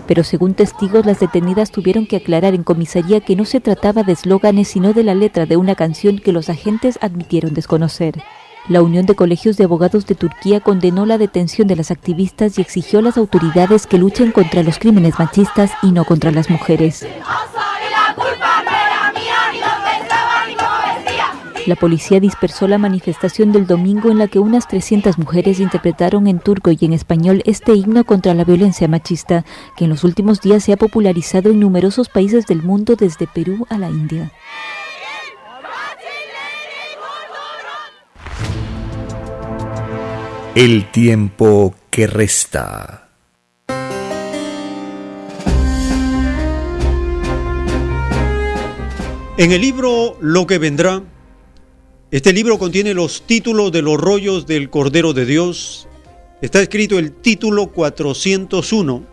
[0.08, 4.14] pero según testigos las detenidas tuvieron que aclarar en comisaría que no se trataba de
[4.14, 8.24] eslóganes sino de la letra de una canción que los agentes admitieron desconocer.
[8.70, 12.62] La Unión de Colegios de Abogados de Turquía condenó la detención de las activistas y
[12.62, 17.08] exigió a las autoridades que luchen contra los crímenes machistas y no contra las mujeres.
[21.66, 26.40] La policía dispersó la manifestación del domingo en la que unas 300 mujeres interpretaron en
[26.40, 29.46] turco y en español este himno contra la violencia machista,
[29.78, 33.66] que en los últimos días se ha popularizado en numerosos países del mundo desde Perú
[33.70, 34.32] a la India.
[40.60, 43.12] El tiempo que resta.
[49.38, 51.04] En el libro Lo que vendrá,
[52.10, 55.88] este libro contiene los títulos de los rollos del Cordero de Dios.
[56.42, 59.04] Está escrito el título 401.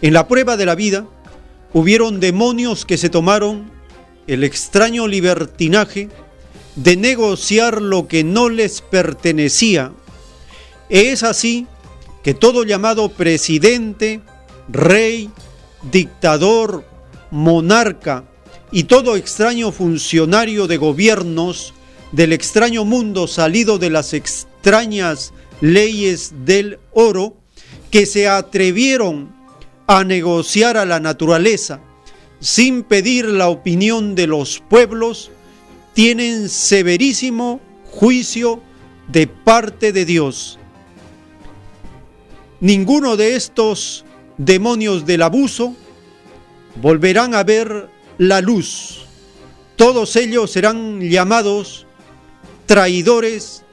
[0.00, 1.06] En la prueba de la vida
[1.74, 3.70] hubieron demonios que se tomaron
[4.26, 6.08] el extraño libertinaje
[6.74, 9.92] de negociar lo que no les pertenecía
[10.88, 11.66] es así
[12.22, 14.20] que todo llamado presidente,
[14.68, 15.30] rey,
[15.90, 16.84] dictador,
[17.30, 18.24] monarca
[18.70, 21.74] y todo extraño funcionario de gobiernos
[22.12, 27.36] del extraño mundo salido de las extrañas leyes del oro
[27.90, 29.34] que se atrevieron
[29.86, 31.80] a negociar a la naturaleza
[32.40, 35.30] sin pedir la opinión de los pueblos,
[35.94, 37.60] tienen severísimo
[37.90, 38.62] juicio
[39.08, 40.58] de parte de Dios
[42.60, 44.04] ninguno de estos
[44.36, 45.74] demonios del abuso
[46.76, 49.04] volverán a ver la luz.
[49.76, 51.86] Todos ellos serán llamados
[52.66, 53.64] traidores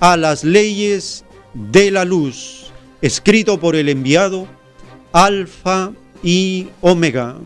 [0.00, 4.46] a las leyes de la luz, escrito por el enviado
[5.12, 5.92] Alfa
[6.22, 7.36] y Omega.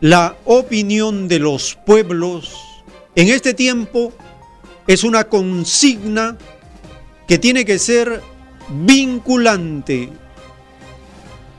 [0.00, 2.54] La opinión de los pueblos
[3.16, 4.12] en este tiempo
[4.86, 6.38] es una consigna
[7.30, 8.22] que tiene que ser
[8.70, 10.08] vinculante.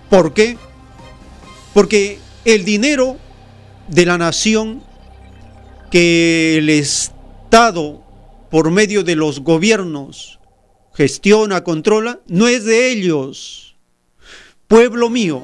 [0.10, 0.58] ¿Por qué?
[1.74, 3.16] Porque el dinero
[3.88, 4.84] de la nación
[5.90, 8.04] que el Estado,
[8.50, 10.42] por medio de los gobiernos,
[10.94, 13.78] gestiona, controla, no es de ellos.
[14.68, 15.42] Pueblo mío,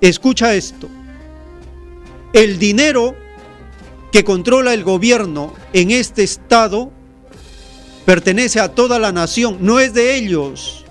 [0.00, 0.88] escucha esto.
[2.32, 3.16] El dinero
[4.12, 6.92] que controla el gobierno en este Estado
[8.06, 10.84] pertenece a toda la nación, no es de ellos.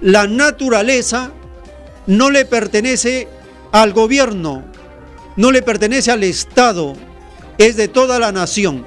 [0.00, 1.30] La naturaleza
[2.06, 3.28] no le pertenece
[3.72, 4.64] al gobierno,
[5.36, 6.94] no le pertenece al Estado,
[7.58, 8.86] es de toda la nación.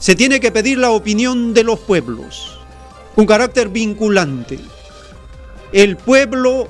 [0.00, 2.58] Se tiene que pedir la opinión de los pueblos,
[3.14, 4.58] un carácter vinculante.
[5.72, 6.68] El pueblo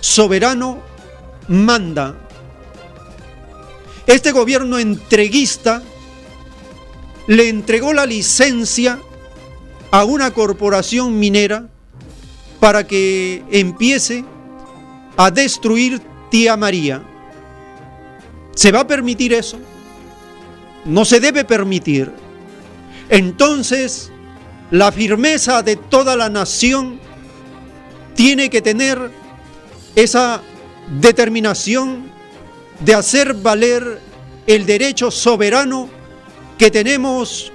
[0.00, 0.82] soberano
[1.48, 2.16] manda.
[4.06, 5.82] Este gobierno entreguista
[7.26, 8.98] le entregó la licencia
[9.90, 11.68] a una corporación minera
[12.60, 14.24] para que empiece
[15.16, 17.02] a destruir tía María.
[18.54, 19.58] ¿Se va a permitir eso?
[20.84, 22.10] No se debe permitir.
[23.08, 24.10] Entonces,
[24.70, 26.98] la firmeza de toda la nación
[28.14, 29.10] tiene que tener
[29.94, 30.42] esa
[31.00, 32.10] determinación
[32.80, 34.00] de hacer valer
[34.46, 35.88] el derecho soberano
[36.58, 37.52] que tenemos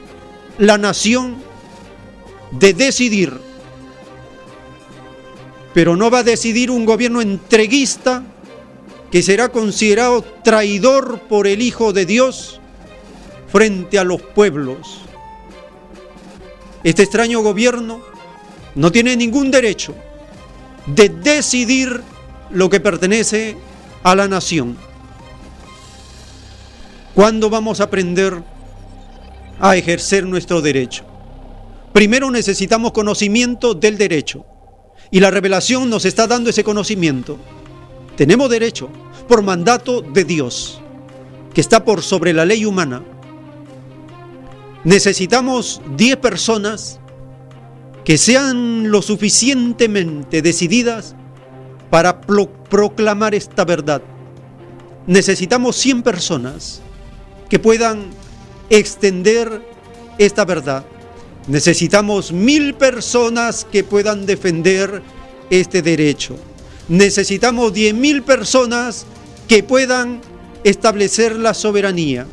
[0.58, 1.38] la nación
[2.52, 3.34] de decidir,
[5.74, 8.24] pero no va a decidir un gobierno entreguista
[9.12, 12.60] que será considerado traidor por el Hijo de Dios
[13.52, 15.02] frente a los pueblos.
[16.84, 18.02] Este extraño gobierno
[18.76, 19.96] no tiene ningún derecho
[20.86, 22.02] de decidir
[22.52, 23.58] lo que pertenece
[24.04, 24.78] a la nación.
[27.14, 28.42] ¿Cuándo vamos a aprender
[29.60, 31.04] a ejercer nuestro derecho.
[31.94, 34.46] Primero necesitamos conocimiento del derecho
[35.12, 37.38] y la revelación nos está dando ese conocimiento.
[38.16, 38.90] Tenemos derecho
[39.28, 40.82] por mandato de Dios,
[41.54, 43.04] que está por sobre la ley humana.
[44.84, 47.00] Necesitamos 10 personas
[48.06, 51.16] que sean lo suficientemente decididas
[51.90, 54.02] para proclamar esta verdad.
[55.08, 56.82] Necesitamos 100 personas
[57.50, 58.10] que puedan
[58.70, 59.62] extender
[60.18, 60.86] esta verdad.
[61.48, 65.02] Necesitamos mil personas que puedan defender
[65.50, 66.36] este derecho.
[66.88, 69.06] Necesitamos diez mil personas
[69.48, 70.22] que puedan
[70.64, 72.28] establecer la soberanía.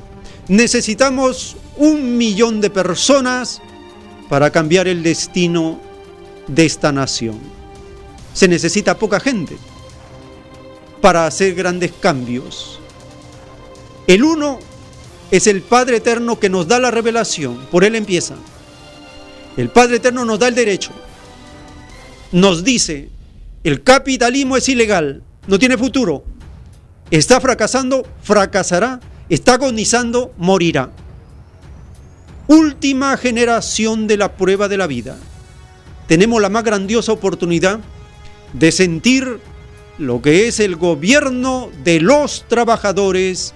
[0.48, 3.60] Necesitamos un millón de personas
[4.28, 5.80] para cambiar el destino
[6.46, 7.38] de esta nación.
[8.32, 9.56] Se necesita poca gente
[11.00, 12.80] para hacer grandes cambios.
[14.06, 14.58] El uno
[15.30, 18.34] es el Padre Eterno que nos da la revelación, por Él empieza.
[19.56, 20.92] El Padre Eterno nos da el derecho.
[22.32, 23.08] Nos dice,
[23.64, 26.24] el capitalismo es ilegal, no tiene futuro.
[27.10, 29.00] Está fracasando, fracasará.
[29.28, 30.90] Está agonizando, morirá.
[32.46, 35.16] Última generación de la prueba de la vida.
[36.06, 37.80] Tenemos la más grandiosa oportunidad
[38.52, 39.40] de sentir
[39.98, 43.54] lo que es el gobierno de los trabajadores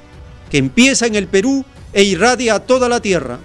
[0.50, 3.38] que empieza en el Perú e irradia a toda la tierra.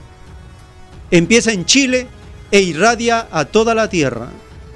[1.12, 2.08] Empieza en Chile
[2.52, 4.30] e irradia a toda la tierra.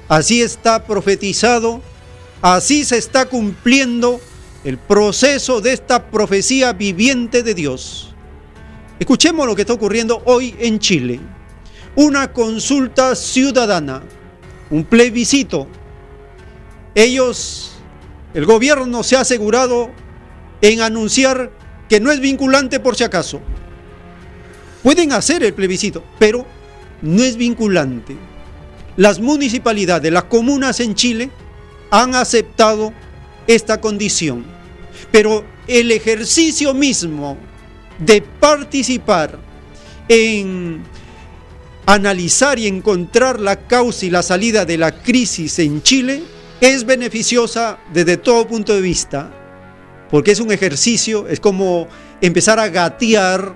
[0.08, 1.82] Así está profetizado,
[2.42, 4.20] así se está cumpliendo
[4.64, 8.14] el proceso de esta profecía viviente de Dios.
[8.98, 11.20] Escuchemos lo que está ocurriendo hoy en Chile.
[11.96, 14.02] Una consulta ciudadana,
[14.70, 15.66] un plebiscito.
[16.94, 17.72] Ellos,
[18.34, 19.90] el gobierno se ha asegurado
[20.60, 21.50] en anunciar
[21.90, 23.40] que no es vinculante por si acaso.
[24.84, 26.46] Pueden hacer el plebiscito, pero
[27.02, 28.16] no es vinculante.
[28.96, 31.30] Las municipalidades, las comunas en Chile
[31.90, 32.92] han aceptado
[33.48, 34.44] esta condición.
[35.10, 37.36] Pero el ejercicio mismo
[37.98, 39.40] de participar
[40.08, 40.84] en
[41.86, 46.22] analizar y encontrar la causa y la salida de la crisis en Chile
[46.60, 49.39] es beneficiosa desde todo punto de vista
[50.10, 51.86] porque es un ejercicio, es como
[52.20, 53.54] empezar a gatear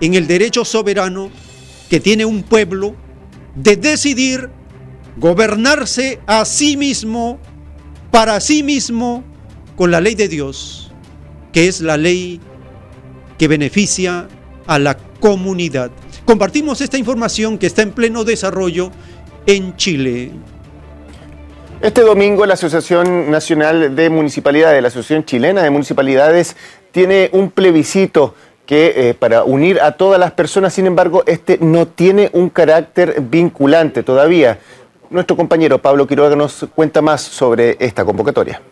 [0.00, 1.30] en el derecho soberano
[1.88, 2.94] que tiene un pueblo
[3.54, 4.50] de decidir
[5.16, 7.38] gobernarse a sí mismo,
[8.10, 9.24] para sí mismo,
[9.76, 10.92] con la ley de Dios,
[11.52, 12.40] que es la ley
[13.38, 14.28] que beneficia
[14.66, 15.90] a la comunidad.
[16.24, 18.90] Compartimos esta información que está en pleno desarrollo
[19.46, 20.32] en Chile.
[21.84, 26.56] Este domingo la Asociación Nacional de Municipalidades, la Asociación Chilena de Municipalidades,
[26.92, 28.34] tiene un plebiscito
[28.64, 33.20] que eh, para unir a todas las personas, sin embargo, este no tiene un carácter
[33.20, 34.60] vinculante todavía.
[35.10, 38.62] Nuestro compañero Pablo Quiroga nos cuenta más sobre esta convocatoria.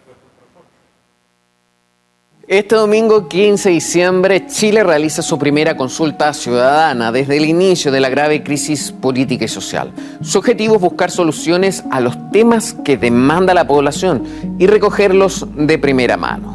[2.53, 7.99] Este domingo 15 de diciembre, Chile realiza su primera consulta ciudadana desde el inicio de
[7.99, 9.91] la grave crisis política y social.
[10.21, 14.25] Su objetivo es buscar soluciones a los temas que demanda la población
[14.59, 16.55] y recogerlos de primera mano.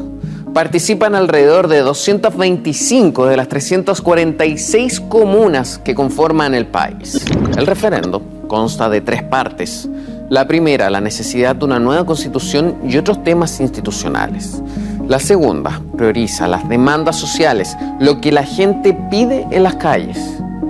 [0.54, 7.26] Participan alrededor de 225 de las 346 comunas que conforman el país.
[7.56, 9.88] El referendo consta de tres partes.
[10.30, 14.62] La primera, la necesidad de una nueva constitución y otros temas institucionales.
[15.08, 20.18] La segunda prioriza las demandas sociales, lo que la gente pide en las calles.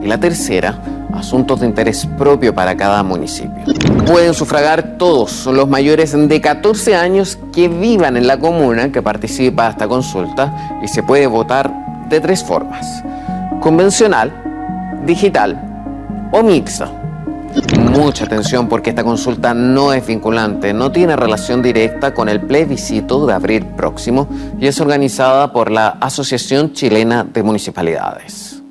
[0.01, 0.81] Y la tercera,
[1.13, 3.65] asuntos de interés propio para cada municipio.
[4.07, 9.65] Pueden sufragar todos los mayores de 14 años que vivan en la comuna que participa
[9.65, 13.03] de esta consulta y se puede votar de tres formas.
[13.61, 14.33] Convencional,
[15.05, 17.08] digital o mixta.
[17.79, 23.27] Mucha atención porque esta consulta no es vinculante, no tiene relación directa con el plebiscito
[23.27, 24.29] de abril próximo
[24.61, 28.63] y es organizada por la Asociación Chilena de Municipalidades.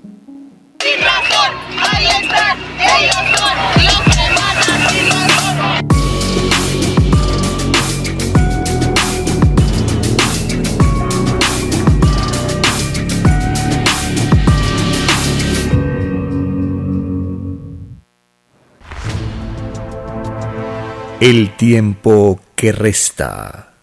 [21.20, 23.74] El tiempo que resta.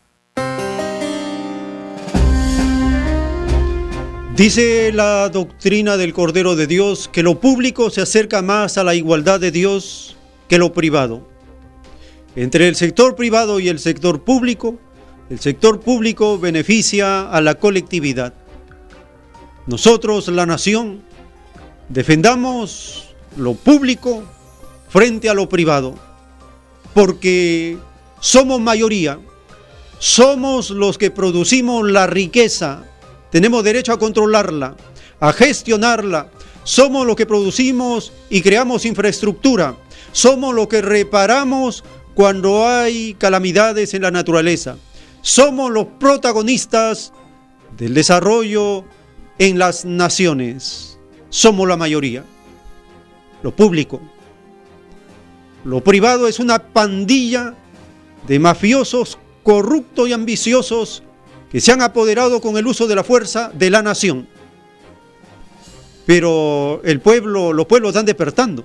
[4.37, 8.95] Dice la doctrina del Cordero de Dios que lo público se acerca más a la
[8.95, 10.17] igualdad de Dios
[10.49, 11.27] que lo privado.
[12.37, 14.79] Entre el sector privado y el sector público,
[15.29, 18.33] el sector público beneficia a la colectividad.
[19.67, 21.03] Nosotros, la nación,
[21.89, 24.23] defendamos lo público
[24.89, 26.14] frente a lo privado,
[26.95, 27.77] porque
[28.21, 29.19] somos mayoría,
[29.99, 32.85] somos los que producimos la riqueza,
[33.31, 34.77] tenemos derecho a controlarla,
[35.21, 36.31] a gestionarla,
[36.63, 39.77] somos los que producimos y creamos infraestructura,
[40.13, 41.85] somos los que reparamos
[42.15, 44.77] cuando hay calamidades en la naturaleza,
[45.21, 47.13] somos los protagonistas
[47.77, 48.85] del desarrollo
[49.39, 50.99] en las naciones,
[51.29, 52.25] somos la mayoría,
[53.43, 54.01] lo público,
[55.65, 57.55] lo privado es una pandilla
[58.27, 61.03] de mafiosos corruptos y ambiciosos
[61.51, 64.29] que se han apoderado con el uso de la fuerza de la nación.
[66.07, 68.65] Pero el pueblo, los pueblos están despertando.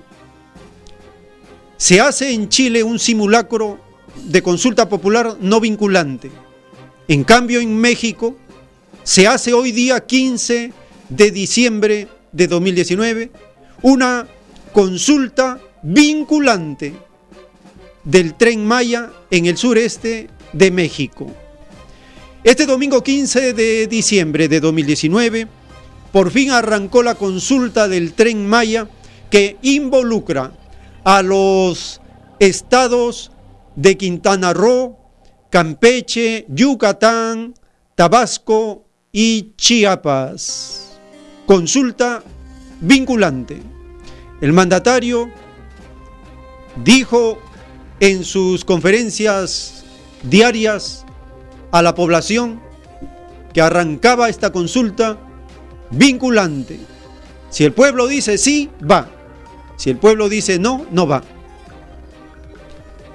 [1.77, 3.79] Se hace en Chile un simulacro
[4.25, 6.31] de consulta popular no vinculante.
[7.07, 8.35] En cambio, en México
[9.03, 10.73] se hace hoy día 15
[11.07, 13.31] de diciembre de 2019
[13.81, 14.27] una
[14.73, 16.93] consulta vinculante
[18.03, 21.27] del tren Maya en el sureste de México.
[22.43, 25.47] Este domingo 15 de diciembre de 2019,
[26.11, 28.87] por fin arrancó la consulta del tren Maya
[29.29, 30.51] que involucra
[31.03, 32.01] a los
[32.39, 33.31] estados
[33.75, 34.97] de Quintana Roo,
[35.49, 37.53] Campeche, Yucatán,
[37.95, 40.99] Tabasco y Chiapas.
[41.45, 42.23] Consulta
[42.79, 43.61] vinculante.
[44.41, 45.29] El mandatario
[46.77, 47.39] dijo
[47.99, 49.83] en sus conferencias
[50.23, 51.05] diarias
[51.71, 52.61] a la población
[53.53, 55.17] que arrancaba esta consulta
[55.91, 56.79] vinculante.
[57.49, 59.09] Si el pueblo dice sí, va.
[59.77, 61.23] Si el pueblo dice no, no va.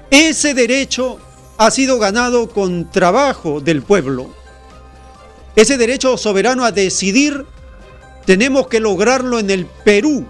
[0.09, 1.19] Ese derecho
[1.57, 4.29] ha sido ganado con trabajo del pueblo.
[5.55, 7.45] Ese derecho soberano a decidir
[8.25, 10.25] tenemos que lograrlo en el Perú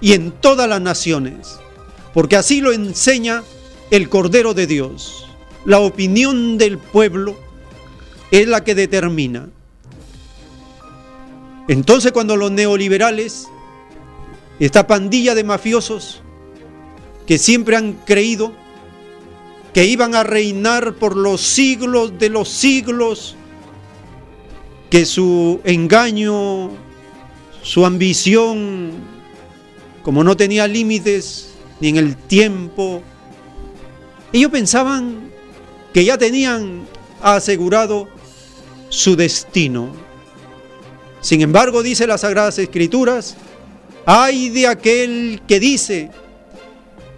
[0.00, 1.60] y en todas las naciones
[2.14, 3.42] porque así lo enseña
[3.90, 5.26] el Cordero de Dios.
[5.64, 7.36] La opinión del pueblo
[8.30, 9.48] es la que determina.
[11.68, 13.48] Entonces cuando los neoliberales,
[14.58, 16.22] esta pandilla de mafiosos
[17.26, 18.52] que siempre han creído
[19.72, 23.36] que iban a reinar por los siglos de los siglos,
[24.90, 26.70] que su engaño,
[27.62, 28.90] su ambición,
[30.02, 31.49] como no tenía límites,
[31.80, 33.02] ni en el tiempo.
[34.32, 35.30] Ellos pensaban
[35.92, 36.86] que ya tenían
[37.20, 38.08] asegurado
[38.88, 39.90] su destino.
[41.20, 43.36] Sin embargo, dice las Sagradas Escrituras,
[44.06, 46.10] hay de aquel que dice,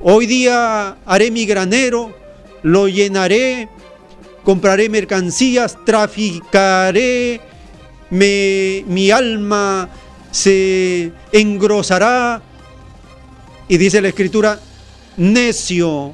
[0.01, 2.15] hoy día haré mi granero,
[2.63, 3.69] lo llenaré,
[4.45, 7.41] compraré mercancías, traficaré,
[8.11, 9.89] mi alma
[10.31, 12.43] se engrosará
[13.69, 14.59] y dice la escritura,
[15.17, 16.13] necio,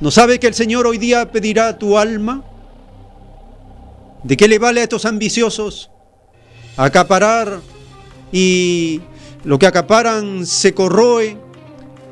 [0.00, 2.44] ¿no sabe que el Señor hoy día pedirá tu alma?
[4.22, 5.90] ¿De qué le vale a estos ambiciosos
[6.76, 7.60] acaparar
[8.30, 9.00] y
[9.44, 11.36] lo que acaparan se corroe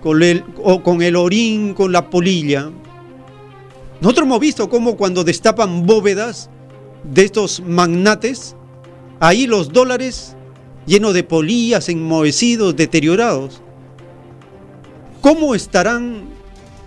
[0.02, 2.70] con el, orín, con la polilla?
[4.00, 6.50] Nosotros hemos visto cómo cuando destapan bóvedas
[7.04, 8.56] de estos magnates,
[9.20, 10.36] ahí los dólares
[10.86, 13.62] llenos de polillas, enmohecidos, deteriorados.
[15.20, 16.28] ¿Cómo estarán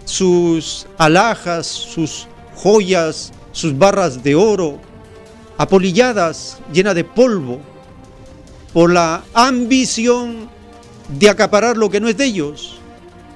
[0.05, 4.79] sus alhajas, sus joyas, sus barras de oro,
[5.57, 7.59] apolilladas, llenas de polvo,
[8.73, 10.49] por la ambición
[11.09, 12.79] de acaparar lo que no es de ellos,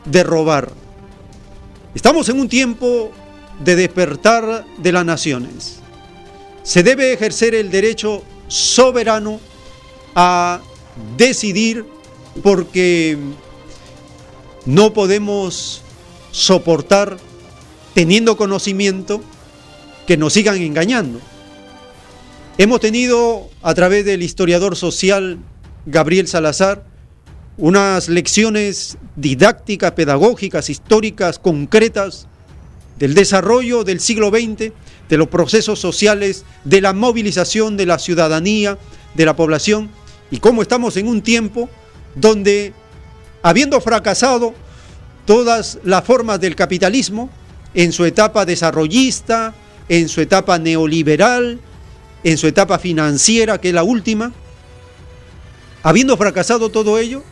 [0.05, 0.71] de robar?
[1.93, 3.11] Estamos en un tiempo
[3.63, 5.79] de despertar de las naciones.
[6.63, 9.39] Se debe ejercer el derecho soberano
[10.15, 10.59] a
[11.17, 11.85] decidir
[12.41, 13.15] porque
[14.68, 15.81] no podemos
[16.31, 17.18] soportar,
[17.95, 19.23] teniendo conocimiento,
[20.06, 21.19] que nos sigan engañando.
[22.57, 25.39] Hemos tenido, a través del historiador social
[25.85, 26.85] Gabriel Salazar,
[27.57, 32.27] unas lecciones didácticas, pedagógicas, históricas, concretas
[32.99, 34.73] del desarrollo del siglo XX,
[35.07, 38.77] de los procesos sociales, de la movilización de la ciudadanía,
[39.15, 39.89] de la población,
[40.30, 41.69] y cómo estamos en un tiempo
[42.15, 42.73] donde
[43.41, 44.53] habiendo fracasado
[45.26, 47.30] todas las formas del capitalismo
[47.73, 49.53] en su etapa desarrollista,
[49.89, 51.59] en su etapa neoliberal,
[52.23, 54.31] en su etapa financiera, que es la última,
[55.84, 57.23] habiendo fracasado todo ello,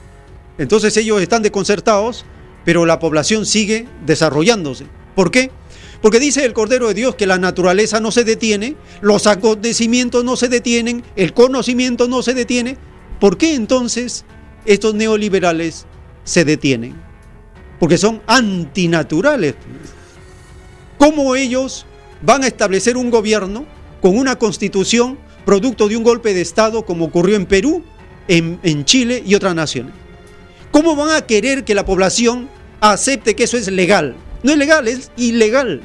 [0.58, 2.26] entonces ellos están desconcertados,
[2.64, 4.86] pero la población sigue desarrollándose.
[5.16, 5.52] ¿Por qué?
[6.02, 10.36] Porque dice el Cordero de Dios que la naturaleza no se detiene, los acontecimientos no
[10.36, 12.78] se detienen, el conocimiento no se detiene,
[13.20, 14.26] ¿Por qué entonces
[14.66, 15.86] estos neoliberales
[16.26, 16.96] se detienen?
[17.80, 19.56] Porque son antinaturales.
[20.98, 21.86] ¿Cómo ellos
[22.22, 23.66] van a establecer un gobierno
[24.02, 27.84] con una constitución producto de un golpe de Estado como ocurrió en Perú,
[28.28, 29.94] en, Chile y otras naciones?
[30.72, 32.50] ¿Cómo van a querer que la población
[32.82, 34.16] acepte que eso es legal?
[34.44, 35.82] No es legal, es ilegal.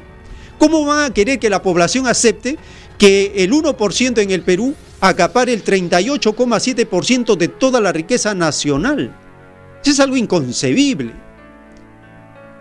[0.58, 2.58] ¿Cómo van a querer que la población acepte
[2.98, 9.14] que el 1% en el Perú acapare el 38,7% de toda la riqueza nacional?
[9.82, 11.12] Eso es algo inconcebible.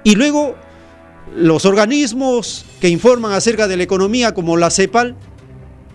[0.04, 0.56] Y luego
[1.36, 5.16] los organismos que informan acerca de la economía como la CEPAL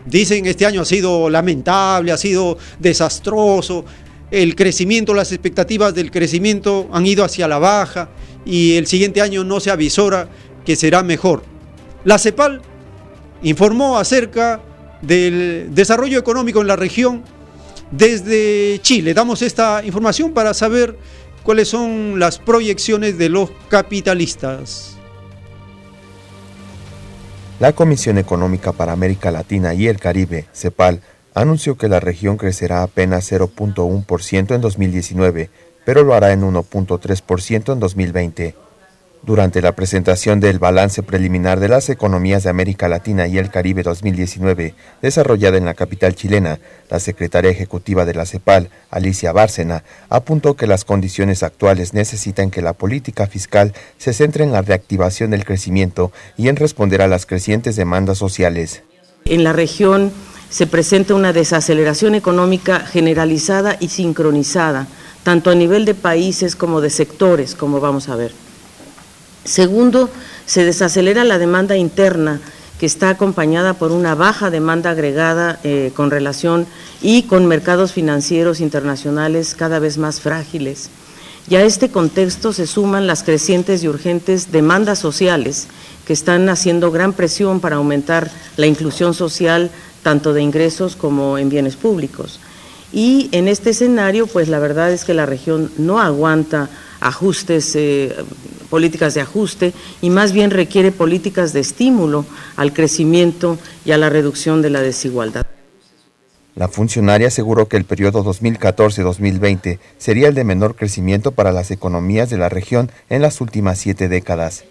[0.06, 3.84] dicen este año ha sido lamentable, ha sido desastroso,
[4.30, 8.10] el crecimiento, las expectativas del crecimiento han ido hacia la baja
[8.44, 10.28] y el siguiente año no se avisora
[10.64, 11.44] que será mejor.
[12.05, 12.60] La CEPAL
[13.42, 14.60] informó acerca
[15.02, 17.22] del desarrollo económico en la región
[17.97, 19.15] desde Chile.
[19.15, 20.97] Damos esta información para saber
[21.43, 24.97] cuáles son las proyecciones de los capitalistas.
[27.61, 31.01] La Comisión Económica para América Latina y el Caribe, CEPAL,
[31.35, 35.51] anunció que la región crecerá apenas 0.1% en 2019,
[35.85, 38.55] pero lo hará en 1.3% en 2020.
[39.26, 43.82] Durante la presentación del balance preliminar de las economías de América Latina y el Caribe
[43.82, 46.59] 2019, desarrollada en la capital chilena,
[46.90, 52.60] la secretaria ejecutiva de la CEPAL, Alicia Bárcena, apuntó que las condiciones actuales necesitan que
[52.60, 57.24] la política fiscal se centre en la reactivación del crecimiento y en responder a las
[57.24, 58.82] crecientes demandas sociales.
[59.24, 60.12] En la región
[60.51, 64.86] se presenta una desaceleración económica generalizada y sincronizada,
[65.22, 68.44] tanto a nivel de países como de sectores, como vamos a ver.
[69.45, 70.11] Segundo,
[70.47, 72.41] se desacelera la demanda interna
[72.79, 76.66] que está acompañada por una baja demanda agregada eh, con relación
[77.03, 80.91] y con mercados financieros internacionales cada vez más frágiles.
[81.49, 85.66] Y a este contexto se suman las crecientes y urgentes demandas sociales
[86.07, 89.71] que están haciendo gran presión para aumentar la inclusión social
[90.03, 92.41] tanto de ingresos como en bienes públicos.
[92.93, 96.71] Y en este escenario, pues la verdad es que la región no aguanta
[97.05, 98.14] ajustes, eh,
[98.70, 102.24] políticas de ajuste y más bien requiere políticas de estímulo
[102.56, 105.47] al crecimiento y a la reducción de la desigualdad.
[106.56, 112.31] La funcionaria aseguró que el periodo 2014-2020 sería el de menor crecimiento para las economías
[112.31, 114.64] de la región en las últimas siete décadas.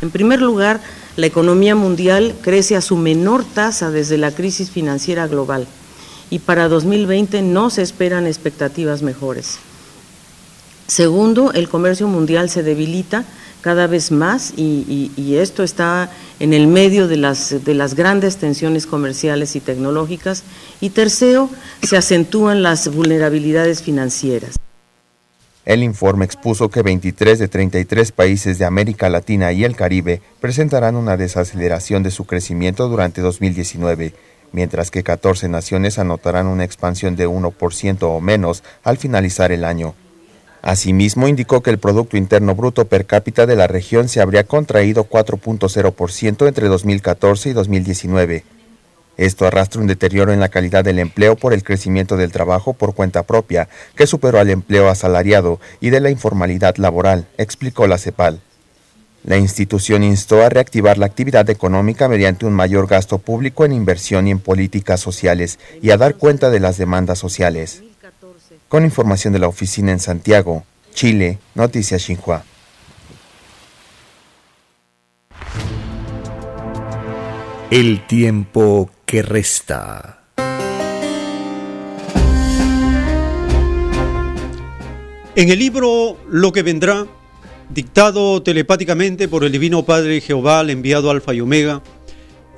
[0.00, 0.80] En primer lugar,
[1.16, 5.66] la economía mundial crece a su menor tasa desde la crisis financiera global
[6.30, 9.58] y para 2020 no se esperan expectativas mejores.
[10.88, 13.24] Segundo, el comercio mundial se debilita
[13.60, 16.10] cada vez más y, esto está
[16.40, 20.44] en el medio de las, de las grandes tensiones comerciales y tecnológicas.
[20.80, 21.50] Y tercero,
[21.82, 24.56] se acentúan las vulnerabilidades financieras.
[25.66, 30.96] El informe expuso que 23 de 33 países de América Latina y el Caribe presentarán
[30.96, 34.14] una desaceleración de su crecimiento durante 2019,
[34.52, 39.94] mientras que 14 naciones anotarán una expansión de 1% o menos al finalizar el año.
[40.68, 45.08] Asimismo, indicó que el Producto Interno Bruto per cápita de la región se habría contraído
[45.08, 48.44] 4.0% entre 2014 y 2019.
[49.16, 52.94] Esto arrastra un deterioro en la calidad del empleo por el crecimiento del trabajo por
[52.94, 58.42] cuenta propia, que superó al empleo asalariado y de la informalidad laboral, explicó la CEPAL.
[59.24, 64.28] La institución instó a reactivar la actividad económica mediante un mayor gasto público en inversión
[64.28, 67.82] y en políticas sociales y a dar cuenta de las demandas sociales.
[68.68, 70.62] Con información de la oficina en Santiago,
[70.92, 72.44] Chile, Noticias Xinhua.
[77.70, 80.20] El tiempo que resta.
[85.34, 87.06] En el libro Lo que vendrá,
[87.70, 91.82] dictado telepáticamente por el Divino Padre Jehová, el enviado Alfa y Omega,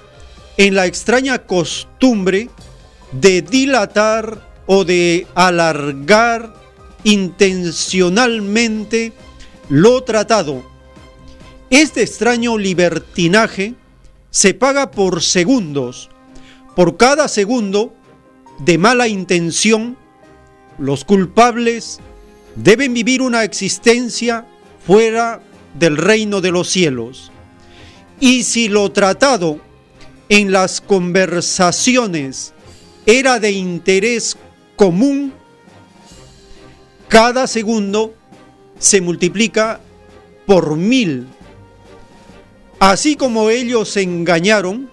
[0.57, 2.49] en la extraña costumbre
[3.11, 6.55] de dilatar o de alargar
[7.03, 9.13] intencionalmente
[9.69, 10.63] lo tratado.
[11.69, 13.75] Este extraño libertinaje
[14.29, 16.09] se paga por segundos.
[16.75, 17.93] Por cada segundo
[18.59, 19.97] de mala intención,
[20.77, 21.99] los culpables
[22.55, 24.45] deben vivir una existencia
[24.85, 25.41] fuera
[25.77, 27.31] del reino de los cielos.
[28.19, 29.59] Y si lo tratado
[30.29, 32.53] en las conversaciones
[33.05, 34.37] era de interés
[34.75, 35.33] común,
[37.07, 38.13] cada segundo
[38.79, 39.79] se multiplica
[40.45, 41.27] por mil.
[42.79, 44.89] Así como ellos engañaron,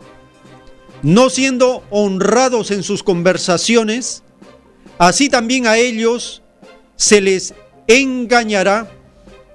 [1.02, 4.22] no siendo honrados en sus conversaciones,
[4.98, 6.42] así también a ellos
[6.96, 7.52] se les
[7.86, 8.90] engañará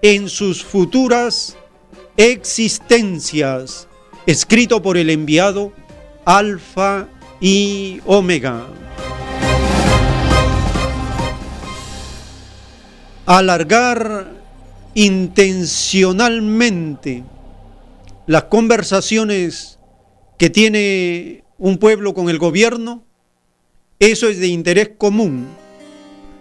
[0.02, 1.58] en sus futuras
[2.18, 3.88] existencias.
[4.26, 5.74] Escrito por el enviado
[6.26, 7.08] Alfa
[7.42, 8.66] y Omega.
[13.26, 14.32] Alargar
[14.94, 17.24] intencionalmente
[18.28, 19.73] las conversaciones
[20.44, 23.06] que tiene un pueblo con el gobierno,
[23.98, 25.48] eso es de interés común.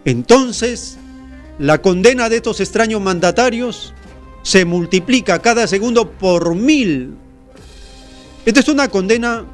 [0.04, 0.98] Entonces,
[1.60, 3.94] la condena de estos extraños mandatarios
[4.42, 7.14] se multiplica cada segundo por mil.
[8.44, 9.44] Esta es una condena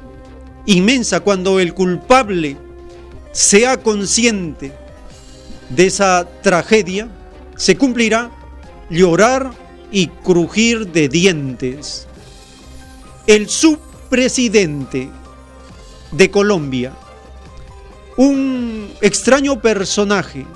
[0.65, 2.57] inmensa cuando el culpable
[3.31, 4.71] sea consciente
[5.69, 7.07] de esa tragedia,
[7.55, 8.31] se cumplirá
[8.89, 9.51] llorar
[9.91, 12.07] y crujir de dientes.
[13.27, 13.47] El
[14.09, 15.07] subpresidente
[16.11, 16.93] de Colombia,
[18.17, 20.47] un extraño personaje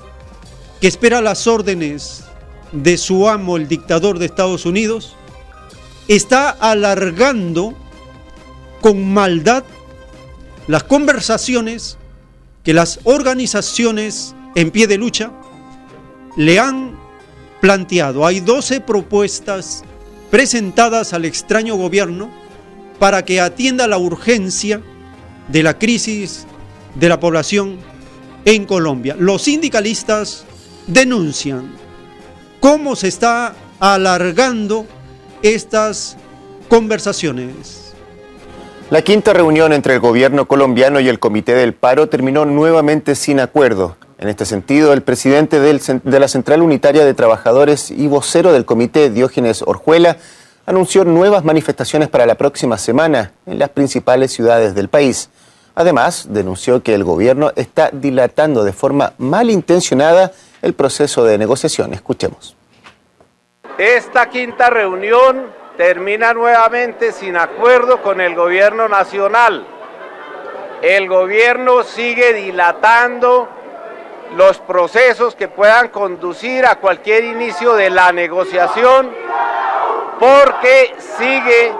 [0.81, 2.23] que espera las órdenes
[2.71, 5.15] de su amo, el dictador de Estados Unidos,
[6.07, 7.75] está alargando
[8.81, 9.63] con maldad
[10.65, 11.99] las conversaciones
[12.63, 15.31] que las organizaciones en pie de lucha
[16.37, 16.97] le han
[17.61, 18.25] planteado.
[18.25, 19.83] Hay 12 propuestas
[20.31, 22.42] presentadas al extraño gobierno
[22.99, 24.81] para que atienda la urgencia
[25.47, 26.45] de la crisis
[26.95, 27.77] de la población
[28.45, 29.15] en Colombia.
[29.17, 30.45] Los sindicalistas
[30.87, 31.71] denuncian
[32.59, 34.85] cómo se está alargando
[35.41, 36.17] estas
[36.69, 37.93] conversaciones.
[38.89, 43.39] La quinta reunión entre el gobierno colombiano y el Comité del Paro terminó nuevamente sin
[43.39, 43.97] acuerdo.
[44.19, 49.09] En este sentido, el presidente de la Central Unitaria de Trabajadores y vocero del comité,
[49.09, 50.17] Diógenes Orjuela,
[50.65, 55.29] anunció nuevas manifestaciones para la próxima semana en las principales ciudades del país.
[55.75, 60.31] Además, denunció que el gobierno está dilatando de forma malintencionada
[60.61, 61.93] el proceso de negociación.
[61.93, 62.55] Escuchemos.
[63.77, 69.65] Esta quinta reunión termina nuevamente sin acuerdo con el gobierno nacional.
[70.83, 73.49] El gobierno sigue dilatando
[74.35, 79.11] los procesos que puedan conducir a cualquier inicio de la negociación
[80.19, 81.73] porque sigue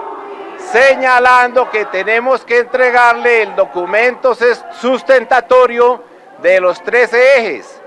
[0.72, 4.36] señalando que tenemos que entregarle el documento
[4.80, 6.02] sustentatorio
[6.42, 7.80] de los 13 ejes.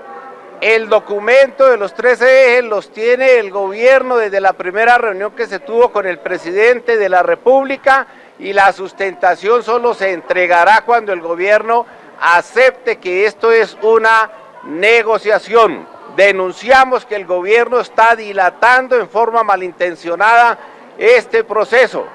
[0.60, 5.46] El documento de los 13 ejes los tiene el gobierno desde la primera reunión que
[5.46, 8.06] se tuvo con el presidente de la República
[8.38, 11.86] y la sustentación solo se entregará cuando el gobierno
[12.20, 14.30] acepte que esto es una
[14.64, 15.86] negociación.
[16.16, 20.58] Denunciamos que el gobierno está dilatando en forma malintencionada
[20.98, 22.06] este proceso.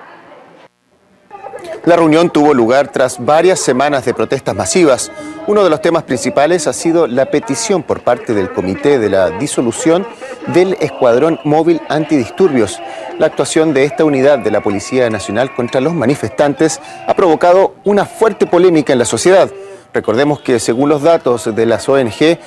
[1.85, 5.11] La reunión tuvo lugar tras varias semanas de protestas masivas.
[5.47, 9.29] Uno de los temas principales ha sido la petición por parte del Comité de la
[9.31, 10.07] disolución
[10.47, 12.81] del Escuadrón Móvil Antidisturbios.
[13.19, 18.05] La actuación de esta unidad de la Policía Nacional contra los manifestantes ha provocado una
[18.05, 19.49] fuerte polémica en la sociedad.
[19.93, 22.39] Recordemos que según los datos de las ONG,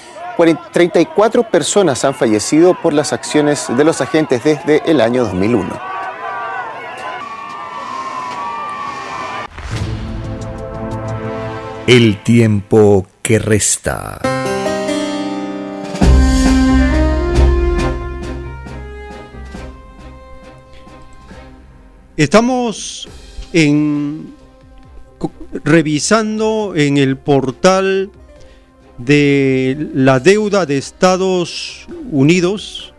[0.72, 5.78] 34 personas han fallecido por las acciones de los agentes desde el año 2001.
[11.86, 14.20] El tiempo que resta.
[22.16, 23.08] Estamos
[23.52, 24.35] en
[25.64, 28.10] revisando en el portal
[28.98, 32.94] de la deuda de Estados Unidos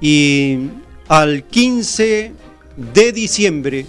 [0.00, 0.68] y
[1.08, 2.32] al 15
[2.76, 3.86] de diciembre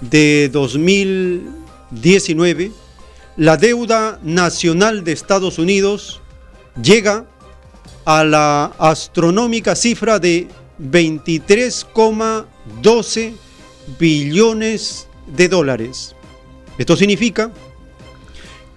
[0.00, 2.72] de 2019
[3.36, 6.20] la deuda nacional de Estados Unidos
[6.82, 7.26] llega
[8.04, 10.48] a la astronómica cifra de
[10.78, 13.32] 23,12
[13.98, 16.14] billones de dólares.
[16.80, 17.52] Esto significa,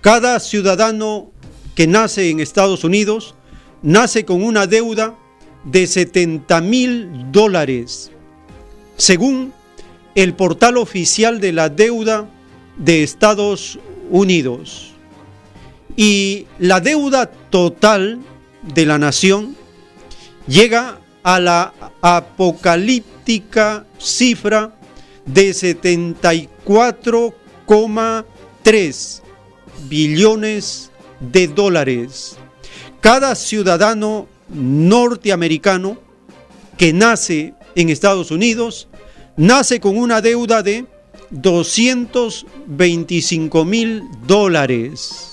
[0.02, 1.32] cada ciudadano
[1.74, 3.34] que nace en Estados Unidos
[3.82, 5.16] nace con una deuda
[5.64, 8.12] de 70 mil dólares,
[8.98, 9.54] según
[10.16, 12.28] el portal oficial de la deuda
[12.76, 13.80] de Estados
[14.12, 14.92] Unidos.
[15.96, 18.20] Y la deuda total
[18.64, 19.56] de la nación
[20.46, 24.76] llega a la apocalíptica cifra
[25.26, 29.24] de 74 3
[29.90, 32.38] billones de dólares.
[33.02, 35.98] Cada ciudadano norteamericano
[36.78, 38.88] que nace en Estados Unidos
[39.36, 40.86] nace con una deuda de
[41.32, 45.32] 225 mil dólares.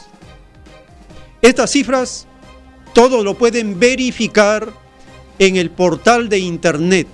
[1.43, 2.27] Estas cifras
[2.93, 4.73] todos lo pueden verificar
[5.39, 7.07] en el portal de internet.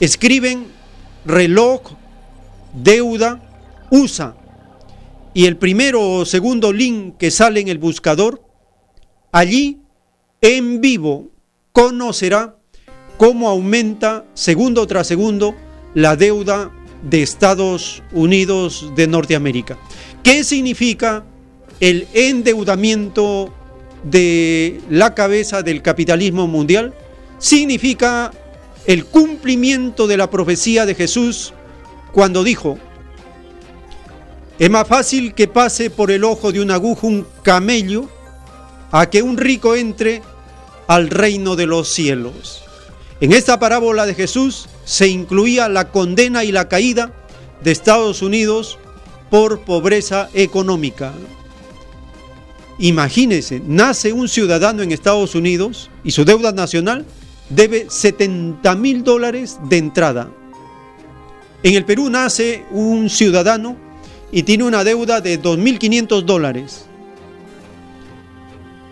[0.00, 0.66] Escriben
[1.24, 1.82] reloj,
[2.72, 3.40] deuda,
[3.92, 4.34] USA.
[5.34, 8.42] Y el primero o segundo link que sale en el buscador,
[9.30, 9.80] allí
[10.40, 11.30] en vivo
[11.72, 12.56] conocerá
[13.18, 15.54] cómo aumenta segundo tras segundo
[15.94, 19.78] la deuda de Estados Unidos de Norteamérica.
[20.22, 21.24] ¿Qué significa
[21.80, 23.52] el endeudamiento
[24.04, 26.94] de la cabeza del capitalismo mundial?
[27.38, 28.32] Significa
[28.86, 31.52] el cumplimiento de la profecía de Jesús
[32.12, 32.78] cuando dijo,
[34.58, 38.08] es más fácil que pase por el ojo de un aguja un camello
[38.90, 40.22] a que un rico entre
[40.86, 42.62] al reino de los cielos.
[43.20, 47.12] En esta parábola de Jesús se incluía la condena y la caída
[47.62, 48.78] de Estados Unidos
[49.30, 51.12] por pobreza económica.
[52.78, 57.06] Imagínese, nace un ciudadano en Estados Unidos y su deuda nacional
[57.48, 60.30] debe 70 mil dólares de entrada.
[61.62, 63.76] En el Perú nace un ciudadano
[64.32, 66.86] y tiene una deuda de 2.500 dólares.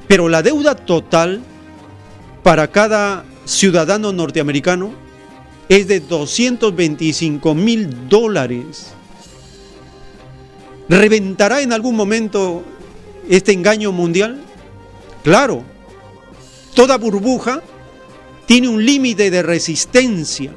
[0.06, 1.40] Pero la deuda total
[2.42, 4.92] para cada ciudadano norteamericano
[5.68, 8.88] es de 225 mil dólares.
[10.88, 12.62] ¿Reventará en algún momento
[13.28, 14.40] este engaño mundial?
[15.22, 15.62] Claro,
[16.74, 17.62] toda burbuja
[18.46, 20.52] tiene un límite de resistencia.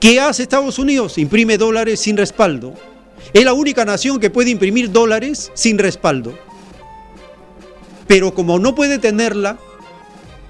[0.00, 1.18] ¿Qué hace Estados Unidos?
[1.18, 2.74] Imprime dólares sin respaldo.
[3.32, 6.38] Es la única nación que puede imprimir dólares sin respaldo.
[8.06, 9.58] Pero como no puede tenerla,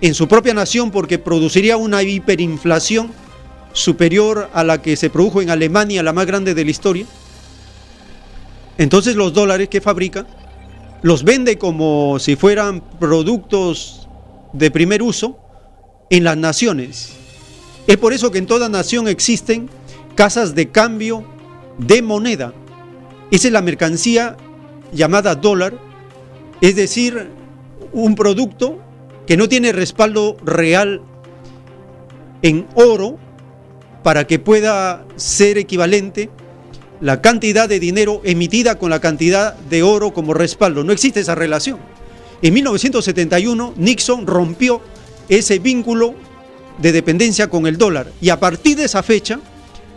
[0.00, 3.10] en su propia nación porque produciría una hiperinflación
[3.72, 7.06] superior a la que se produjo en Alemania, la más grande de la historia.
[8.76, 10.26] Entonces los dólares que fabrica
[11.02, 14.08] los vende como si fueran productos
[14.52, 15.38] de primer uso
[16.10, 17.12] en las naciones.
[17.86, 19.68] Es por eso que en toda nación existen
[20.14, 21.24] casas de cambio
[21.78, 22.54] de moneda.
[23.30, 24.36] Esa es la mercancía
[24.92, 25.74] llamada dólar,
[26.60, 27.28] es decir,
[27.92, 28.78] un producto
[29.26, 31.02] que no tiene respaldo real
[32.42, 33.18] en oro
[34.02, 36.30] para que pueda ser equivalente
[37.00, 40.84] la cantidad de dinero emitida con la cantidad de oro como respaldo.
[40.84, 41.78] No existe esa relación.
[42.42, 44.80] En 1971 Nixon rompió
[45.28, 46.14] ese vínculo
[46.78, 49.40] de dependencia con el dólar y a partir de esa fecha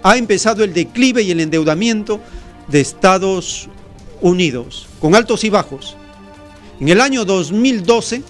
[0.03, 2.21] ha empezado el declive y el endeudamiento
[2.67, 3.69] de Estados
[4.21, 5.95] Unidos, con altos y bajos.
[6.79, 8.23] En el año 2012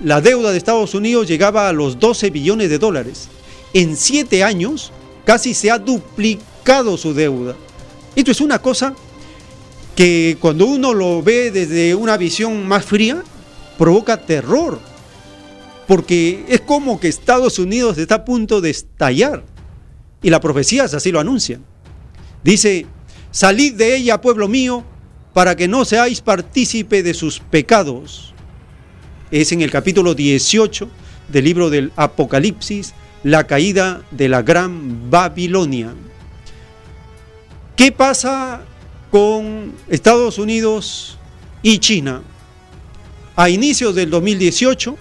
[0.00, 3.28] la deuda de Estados Unidos llegaba a los 12 billones de dólares.
[3.72, 4.92] En siete años
[5.24, 7.54] casi se ha duplicado su deuda.
[8.16, 8.94] Esto es una cosa
[9.94, 13.22] que cuando uno lo ve desde una visión más fría,
[13.78, 14.80] provoca terror.
[15.86, 19.44] Porque es como que Estados Unidos está a punto de estallar.
[20.22, 21.60] Y la profecía así lo anuncia.
[22.42, 22.86] Dice,
[23.34, 24.84] salid de ella, pueblo mío,
[25.32, 28.32] para que no seáis partícipe de sus pecados
[29.32, 30.88] es en el capítulo 18
[31.28, 32.94] del libro del Apocalipsis,
[33.24, 35.92] la caída de la gran Babilonia.
[37.74, 38.62] ¿Qué pasa
[39.10, 41.18] con Estados Unidos
[41.60, 42.22] y China?
[43.34, 44.96] A inicios del 2018,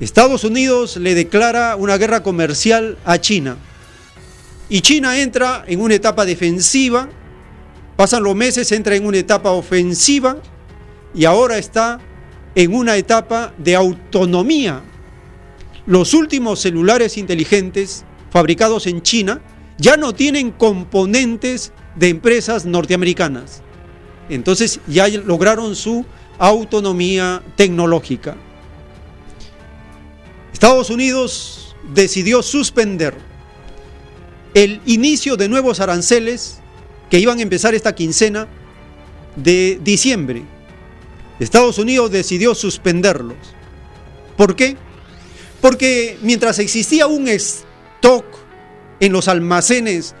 [0.00, 3.58] Estados Unidos le declara una guerra comercial a China.
[4.68, 7.08] Y China entra en una etapa defensiva,
[7.96, 10.38] pasan los meses, entra en una etapa ofensiva
[11.14, 12.00] y ahora está
[12.54, 14.82] en una etapa de autonomía.
[15.86, 19.40] Los últimos celulares inteligentes fabricados en China
[19.78, 23.62] ya no tienen componentes de empresas norteamericanas.
[24.28, 26.04] Entonces ya lograron su
[26.38, 28.36] autonomía tecnológica.
[30.52, 33.14] Estados Unidos decidió suspender
[34.56, 36.58] el inicio de nuevos aranceles
[37.10, 38.48] que iban a empezar esta quincena
[39.36, 40.44] de diciembre
[41.38, 43.36] Estados Unidos decidió suspenderlos.
[44.36, 44.76] ¿Por qué?
[45.60, 48.24] Porque mientras existía un stock
[49.00, 50.14] en los almacenes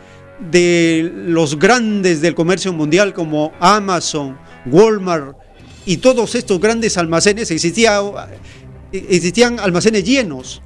[0.50, 5.38] de los grandes del comercio mundial como Amazon, Walmart
[5.86, 10.60] y todos estos grandes almacenes, existían almacenes llenos.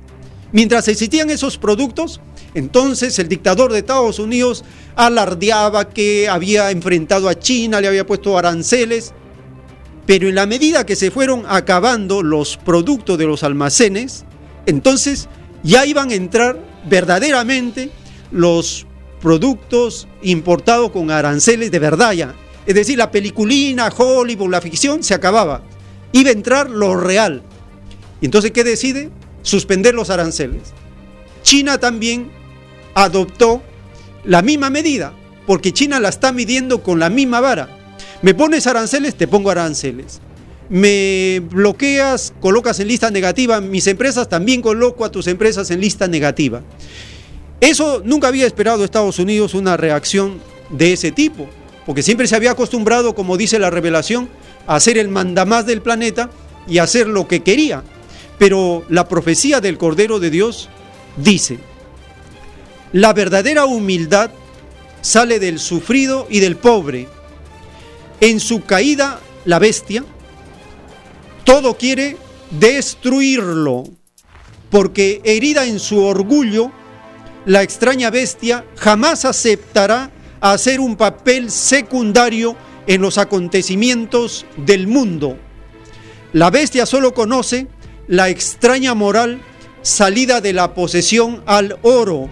[0.51, 2.21] Mientras existían esos productos,
[2.55, 4.65] Entonces el dictador de Estados Unidos
[4.97, 9.13] alardeaba que había enfrentado a China, le había puesto aranceles,
[10.07, 14.25] pero en la medida que se fueron acabando los productos de los almacenes,
[14.67, 15.29] entonces
[15.63, 16.59] ya iban a entrar
[16.89, 17.91] verdaderamente
[18.33, 18.87] los
[19.21, 22.15] productos importados con aranceles de verdad.
[22.67, 25.63] Es decir, la peliculina, Hollywood, la ficción se acababa.
[26.13, 27.43] Iba a entrar lo real.
[28.21, 29.11] Entonces, ¿qué decide?
[29.43, 30.73] Suspender los aranceles.
[31.43, 32.31] China también
[32.95, 33.63] adoptó
[34.25, 35.13] la misma medida,
[35.47, 37.69] porque China la está midiendo con la misma vara.
[38.23, 40.21] Me pones aranceles, te pongo aranceles.
[40.69, 46.07] Me bloqueas, colocas en lista negativa mis empresas, también coloco a tus empresas en lista
[46.07, 46.63] negativa.
[47.61, 50.41] Eso nunca había esperado Estados Unidos una reacción
[50.71, 51.49] de ese tipo,
[51.85, 54.29] porque siempre se había acostumbrado, como dice la revelación,
[54.67, 56.31] a ser el mandamás del planeta
[56.69, 57.83] y hacer lo que quería.
[58.39, 60.69] Pero la profecía del Cordero de Dios
[61.17, 61.59] dice,
[62.93, 64.31] la verdadera humildad
[65.01, 67.09] sale del sufrido y del pobre.
[68.21, 70.05] En su caída, la bestia,
[71.45, 72.17] todo quiere
[72.51, 73.85] destruirlo,
[74.71, 76.71] porque herida en su orgullo,
[77.47, 80.11] la extraña bestia jamás aceptará
[80.41, 82.57] hacer un papel secundario
[82.87, 85.39] en los acontecimientos del mundo.
[86.33, 87.67] La bestia solo conoce
[88.07, 89.41] la extraña moral
[89.83, 92.29] salida de la posesión al oro.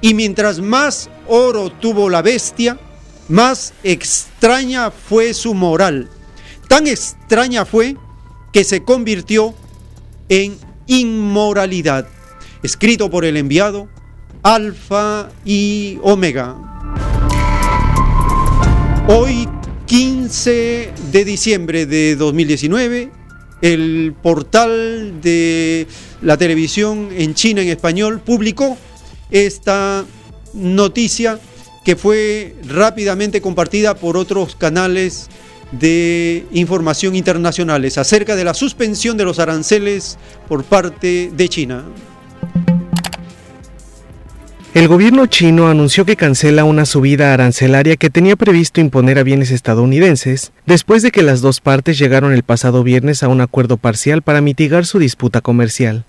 [0.00, 2.78] Y mientras más oro tuvo la bestia,
[3.28, 6.08] más extraña fue su moral.
[6.68, 7.96] Tan extraña fue
[8.52, 9.54] que se convirtió
[10.28, 10.56] en
[10.86, 12.06] inmoralidad.
[12.62, 13.88] Escrito por el enviado
[14.42, 16.56] Alfa y Omega.
[19.08, 19.48] Hoy
[19.86, 23.10] 15 de diciembre de 2019,
[23.62, 25.86] el portal de
[26.22, 28.76] la televisión en China en español publicó
[29.30, 30.04] esta
[30.54, 31.38] noticia
[31.84, 35.28] que fue rápidamente compartida por otros canales
[35.72, 40.18] de información internacionales acerca de la suspensión de los aranceles
[40.48, 41.84] por parte de China.
[44.74, 49.50] El gobierno chino anunció que cancela una subida arancelaria que tenía previsto imponer a bienes
[49.50, 54.22] estadounidenses después de que las dos partes llegaron el pasado viernes a un acuerdo parcial
[54.22, 56.04] para mitigar su disputa comercial.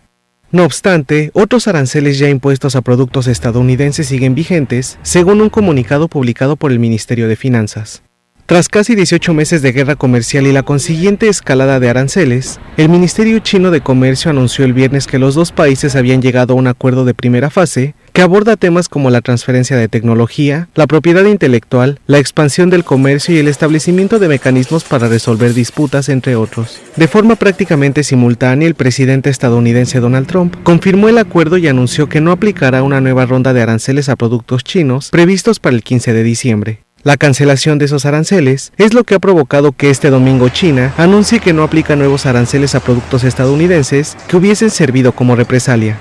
[0.51, 6.55] No obstante, otros aranceles ya impuestos a productos estadounidenses siguen vigentes, según un comunicado publicado
[6.55, 8.01] por el Ministerio de Finanzas.
[8.49, 13.38] Tras casi 18 meses de guerra comercial y la consiguiente escalada de aranceles, el Ministerio
[13.38, 17.05] chino de Comercio anunció el viernes que los dos países habían llegado a un acuerdo
[17.05, 22.17] de primera fase que aborda temas como la transferencia de tecnología, la propiedad intelectual, la
[22.17, 26.81] expansión del comercio y el establecimiento de mecanismos para resolver disputas, entre otros.
[26.95, 32.19] De forma prácticamente simultánea, el presidente estadounidense Donald Trump confirmó el acuerdo y anunció que
[32.19, 36.23] no aplicará una nueva ronda de aranceles a productos chinos previstos para el 15 de
[36.23, 36.89] diciembre.
[37.01, 41.39] La cancelación de esos aranceles es lo que ha provocado que este domingo China anuncie
[41.39, 45.97] que no aplica nuevos aranceles a productos estadounidenses que hubiesen servido como represalia.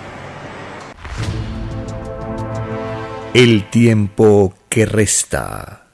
[3.33, 5.85] El tiempo que resta.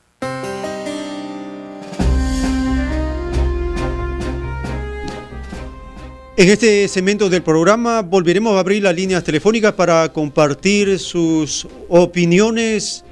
[6.36, 13.04] En este segmento del programa volveremos a abrir las líneas telefónicas para compartir sus opiniones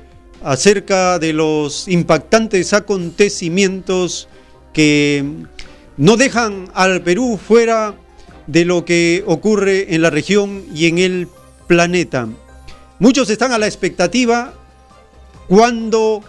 [0.45, 4.29] acerca de los impactantes acontecimientos
[4.73, 5.25] que
[5.97, 7.95] no dejan al Perú fuera
[8.47, 11.29] de lo que ocurre en la región y en el
[11.67, 12.29] planeta.
[12.99, 14.55] Muchos están a la expectativa
[15.49, 16.23] cuando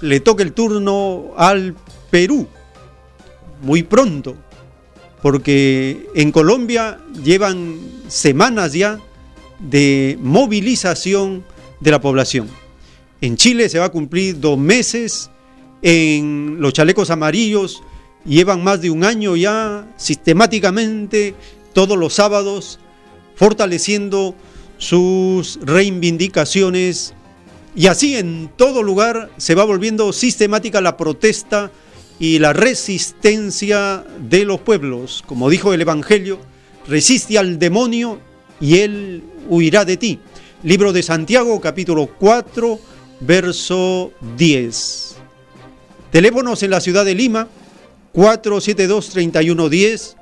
[0.00, 1.74] le toque el turno al
[2.10, 2.46] Perú,
[3.62, 4.36] muy pronto,
[5.22, 7.78] porque en Colombia llevan
[8.08, 8.98] semanas ya
[9.58, 11.44] de movilización
[11.80, 12.61] de la población.
[13.22, 15.30] En Chile se va a cumplir dos meses.
[15.80, 17.80] En los chalecos amarillos
[18.24, 21.34] llevan más de un año ya sistemáticamente
[21.72, 22.80] todos los sábados
[23.36, 24.34] fortaleciendo
[24.76, 27.14] sus reivindicaciones
[27.76, 31.70] y así en todo lugar se va volviendo sistemática la protesta
[32.18, 35.22] y la resistencia de los pueblos.
[35.26, 36.40] Como dijo el Evangelio,
[36.88, 38.18] resiste al demonio
[38.60, 40.18] y él huirá de ti.
[40.64, 42.91] Libro de Santiago capítulo 4
[43.26, 45.16] verso 10.
[46.10, 47.48] Teléfonos en la ciudad de Lima,
[48.14, 50.16] 472-3110,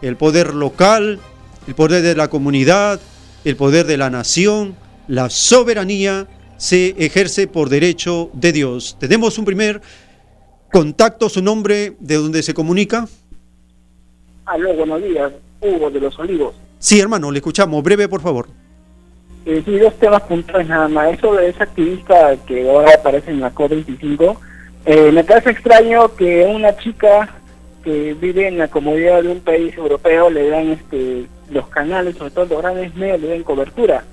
[0.00, 1.18] el poder local,
[1.66, 3.00] el poder de la comunidad,
[3.44, 4.76] el poder de la nación,
[5.08, 8.96] la soberanía se ejerce por derecho de Dios.
[9.00, 9.82] Tenemos un primer
[10.72, 13.06] contacto, su nombre, de donde se comunica.
[14.46, 15.30] Aló, buenos días,
[15.60, 16.54] Hugo de los Olivos.
[16.78, 17.82] Sí, hermano, le escuchamos.
[17.84, 18.48] Breve, por favor.
[19.44, 21.12] Eh, sí, dos temas puntuales nada más.
[21.12, 24.36] Eso de esa activista que ahora aparece en la COP25,
[24.86, 27.28] eh, me parece extraño que una chica
[27.84, 32.30] que vive en la comodidad de un país europeo le dan este los canales, sobre
[32.30, 34.04] todo los grandes medios, le den cobertura.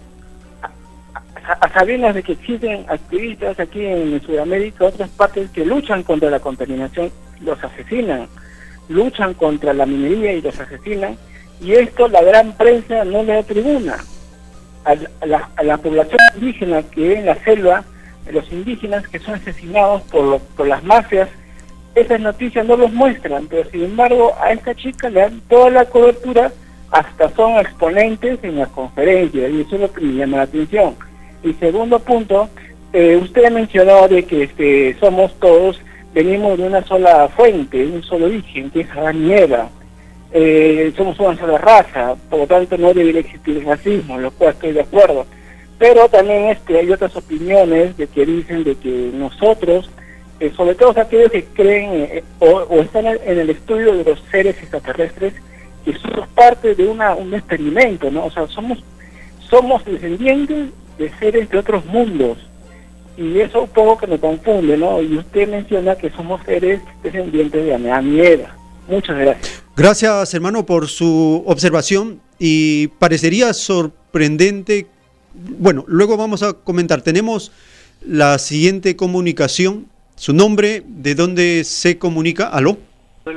[1.49, 6.39] A, sabiendas de que existen activistas aquí en Sudamérica, otras partes que luchan contra la
[6.39, 7.11] contaminación,
[7.41, 8.27] los asesinan,
[8.87, 11.17] luchan contra la minería y los asesinan,
[11.59, 13.97] y esto la gran prensa no le da tribuna.
[14.85, 14.95] A
[15.25, 17.83] la, población indígena que vive en la selva,
[18.31, 21.29] los indígenas que son asesinados por, lo, por las mafias,
[21.95, 25.85] esas noticias no los muestran, pero sin embargo a esta chica le dan toda la
[25.85, 26.51] cobertura,
[26.91, 31.08] hasta son exponentes en las conferencias, y eso es lo que me llama la atención.
[31.43, 32.49] Y segundo punto,
[32.93, 35.79] eh, usted mencionó de que este, somos todos,
[36.13, 39.69] venimos de una sola fuente, un solo origen, que es Adán.
[40.31, 44.73] Eh, somos una sola raza, por lo tanto no debería existir racismo, lo cual estoy
[44.73, 45.25] de acuerdo.
[45.79, 49.89] Pero también este, hay otras opiniones de que dicen de que nosotros,
[50.39, 54.21] eh, sobre todo aquellos que creen eh, o, o, están en el estudio de los
[54.29, 55.33] seres extraterrestres,
[55.85, 58.25] que somos parte de una, un experimento, ¿no?
[58.25, 58.83] O sea, somos,
[59.39, 60.67] somos descendientes
[60.99, 62.37] de seres de otros mundos.
[63.17, 65.01] Y eso un poco que me confunde, ¿no?
[65.01, 68.55] Y usted menciona que somos seres descendientes de Eva.
[68.87, 69.63] Muchas gracias.
[69.75, 72.21] Gracias, hermano, por su observación.
[72.37, 74.87] Y parecería sorprendente.
[75.33, 77.01] Bueno, luego vamos a comentar.
[77.01, 77.51] Tenemos
[78.05, 79.87] la siguiente comunicación.
[80.15, 82.47] Su nombre, de dónde se comunica.
[82.47, 82.77] ¿Aló?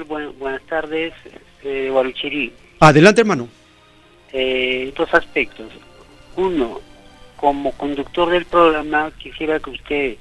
[0.09, 1.13] Bueno, buenas tardes,
[1.65, 2.53] eh, Guaruchirí.
[2.81, 3.49] Adelante, hermano.
[4.33, 5.67] Eh, dos aspectos.
[6.37, 6.81] Uno,
[7.43, 10.17] como conductor del programa, quisiera que usted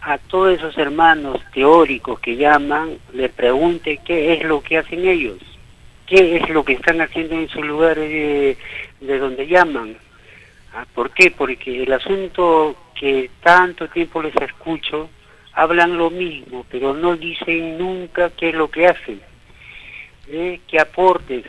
[0.00, 5.38] a todos esos hermanos teóricos que llaman, le pregunte qué es lo que hacen ellos,
[6.06, 8.56] qué es lo que están haciendo en sus lugares de,
[9.00, 9.96] de donde llaman.
[10.72, 11.32] Ah, ¿Por qué?
[11.32, 15.10] Porque el asunto que tanto tiempo les escucho,
[15.54, 19.20] hablan lo mismo, pero no dicen nunca qué es lo que hacen,
[20.28, 20.60] ¿Eh?
[20.68, 21.44] qué aportes,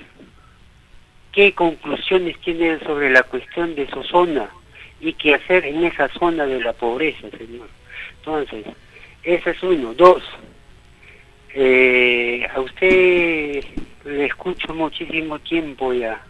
[1.31, 4.49] qué conclusiones tienen sobre la cuestión de su zona
[5.03, 7.67] y qué hacer en esa zona de la pobreza, señor.
[8.19, 8.65] Entonces,
[9.23, 9.93] ese es uno.
[9.93, 10.23] Dos,
[11.53, 13.63] eh, a usted
[14.05, 16.21] le escucho muchísimo tiempo ya.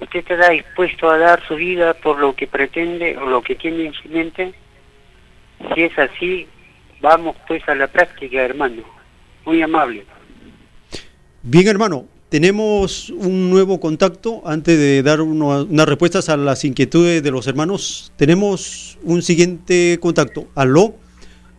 [0.00, 3.86] ¿Usted estará dispuesto a dar su vida por lo que pretende o lo que tiene
[3.86, 4.54] en su mente?
[5.74, 6.46] Si es así,
[7.00, 8.82] vamos pues a la práctica, hermano.
[9.44, 10.04] Muy amable.
[11.42, 12.06] Bien, hermano.
[12.28, 17.46] Tenemos un nuevo contacto antes de dar uno, unas respuestas a las inquietudes de los
[17.46, 18.12] hermanos.
[18.16, 20.46] Tenemos un siguiente contacto.
[20.56, 20.94] Aló,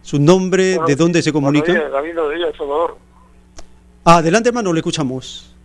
[0.01, 1.71] su nombre, bueno, de dónde se comunica.
[1.71, 2.97] Días, David Díaz, Salvador.
[4.03, 5.55] Ah, adelante, hermano, le escuchamos.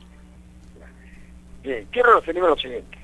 [1.65, 2.99] Bien, quiero referirme a lo siguiente.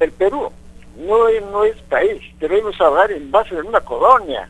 [0.00, 0.50] El Perú
[0.98, 4.48] no es, no es país, debemos hablar en base de una colonia.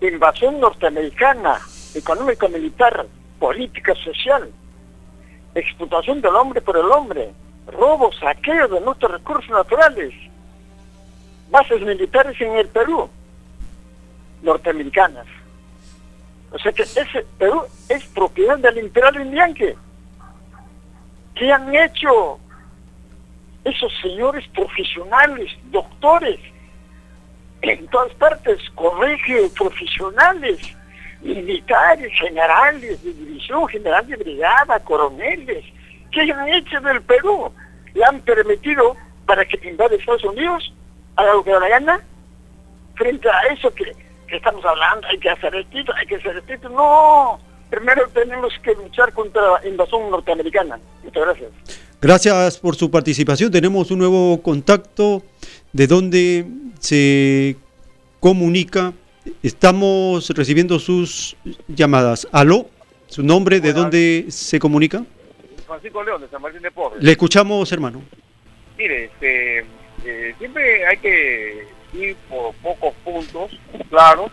[0.00, 1.60] Invasión norteamericana,
[1.94, 3.06] económico-militar,
[3.38, 4.50] política social,
[5.54, 7.32] explotación del hombre por el hombre,
[7.66, 10.12] robo, saqueo de nuestros recursos naturales,
[11.50, 13.08] bases militares en el Perú,
[14.42, 15.26] norteamericanas.
[16.52, 19.76] O sea que ese Perú es propiedad del imperial indianque.
[21.34, 22.38] ¿Qué han hecho
[23.64, 26.38] esos señores profesionales, doctores,
[27.62, 30.76] en todas partes, colegios profesionales,
[31.24, 35.64] militares, generales de división, general de brigada, coroneles,
[36.12, 37.50] ¿qué han hecho del Perú?
[37.94, 38.96] ¿Le han permitido
[39.26, 40.72] para que invade Estados Unidos?
[41.16, 42.00] ¿Haga lo que la gana?
[42.94, 43.84] Frente a eso que,
[44.28, 46.68] que estamos hablando, hay que hacer esto, hay que hacer esto.
[46.68, 50.78] No, primero tenemos que luchar contra la invasión norteamericana.
[51.02, 51.50] Muchas gracias.
[52.00, 53.50] Gracias por su participación.
[53.50, 55.22] Tenemos un nuevo contacto
[55.72, 56.46] de donde
[56.78, 57.56] se
[58.20, 58.92] comunica
[59.42, 61.36] Estamos recibiendo sus
[61.68, 62.28] llamadas.
[62.32, 62.68] ¿Aló?
[63.06, 63.60] ¿Su nombre?
[63.60, 65.04] ¿De dónde se comunica?
[65.66, 67.02] Francisco León, de San Martín de Porres.
[67.02, 68.02] Le escuchamos, hermano.
[68.76, 69.64] Mire, este,
[70.04, 73.50] eh, siempre hay que ir por pocos puntos
[73.88, 74.30] claros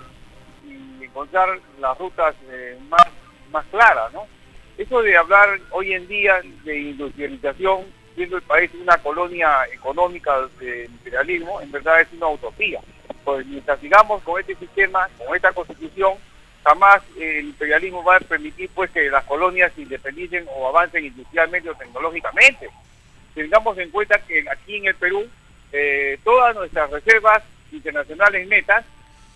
[0.67, 3.07] y encontrar las rutas eh, más,
[3.51, 4.25] más claras, ¿no?
[4.77, 10.85] Eso de hablar hoy en día de industrialización, siendo el país una colonia económica de
[10.85, 12.81] imperialismo, en verdad es una utopía
[13.23, 16.13] pues mientras sigamos con este sistema, con esta constitución,
[16.63, 21.69] jamás el imperialismo va a permitir pues que las colonias se independicen o avancen industrialmente
[21.69, 22.69] o tengológicamente.
[23.33, 25.27] Tengamos en cuenta que aquí en el Perú
[25.71, 28.85] eh, todas nuestras reservas internacionales netas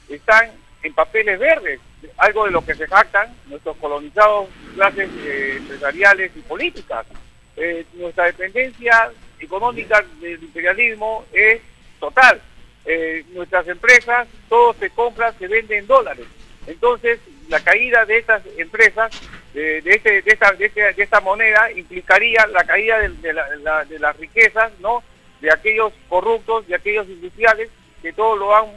[0.09, 0.51] están
[0.83, 1.79] en papeles verdes,
[2.17, 7.07] algo de lo que se jactan nuestros colonizados clases eh, empresariales y políticas.
[7.57, 11.61] Eh, nuestra dependencia económica del imperialismo es
[11.99, 12.39] total.
[12.85, 16.25] Eh, nuestras empresas, todo se compra, se vende en dólares.
[16.67, 19.11] Entonces, la caída de estas empresas,
[19.53, 23.99] de, este, de, esta, de, este, de, esta, moneda, implicaría la caída de, la, de,
[23.99, 25.03] las riquezas, ¿no?
[25.41, 27.69] De aquellos corruptos, de aquellos industriales
[28.01, 28.67] que todos lo han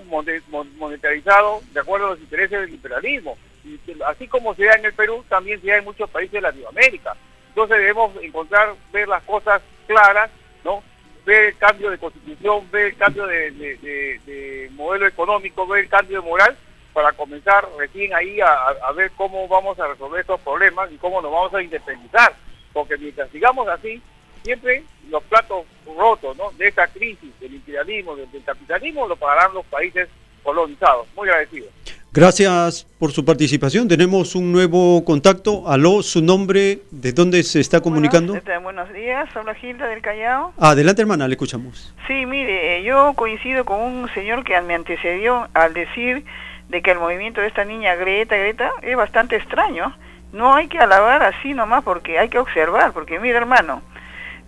[0.78, 3.36] monetarizado de acuerdo a los intereses del imperialismo.
[3.64, 6.40] Y así como se da en el Perú, también se da en muchos países de
[6.40, 7.14] Latinoamérica.
[7.48, 10.30] Entonces debemos encontrar, ver las cosas claras,
[10.64, 10.82] ¿no?
[11.28, 16.26] Ver el cambio de constitución, ver el cambio de, modelo económico, ver el cambio de
[16.26, 16.56] moral,
[16.94, 21.30] para comenzar recién ahí a, ver cómo vamos a resolver estos problemas y cómo nos
[21.30, 22.34] vamos a independizar.
[22.72, 24.00] Porque mientras sigamos así,
[24.42, 25.66] siempre los platos
[25.98, 26.50] rotos ¿no?
[26.52, 30.08] de esta crisis del imperialismo, del, capitalismo, lo pagarán los países
[30.42, 31.08] colonizados.
[31.14, 31.68] Muy agradecido.
[32.10, 33.86] Gracias por su participación.
[33.86, 35.68] Tenemos un nuevo contacto.
[35.68, 38.34] Aló, su nombre, ¿de dónde se está comunicando?
[38.34, 40.54] Este, buenos días, habla Gilda del Callao.
[40.58, 41.94] Adelante, hermana, le escuchamos.
[42.06, 46.24] Sí, mire, eh, yo coincido con un señor que me antecedió al decir
[46.70, 49.94] de que el movimiento de esta niña Greta, Greta, es bastante extraño.
[50.32, 53.82] No hay que alabar así nomás porque hay que observar, porque mira hermano,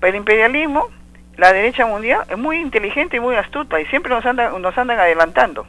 [0.00, 0.88] para el imperialismo,
[1.36, 4.98] la derecha mundial es muy inteligente y muy astuta y siempre nos andan, nos andan
[4.98, 5.66] adelantando.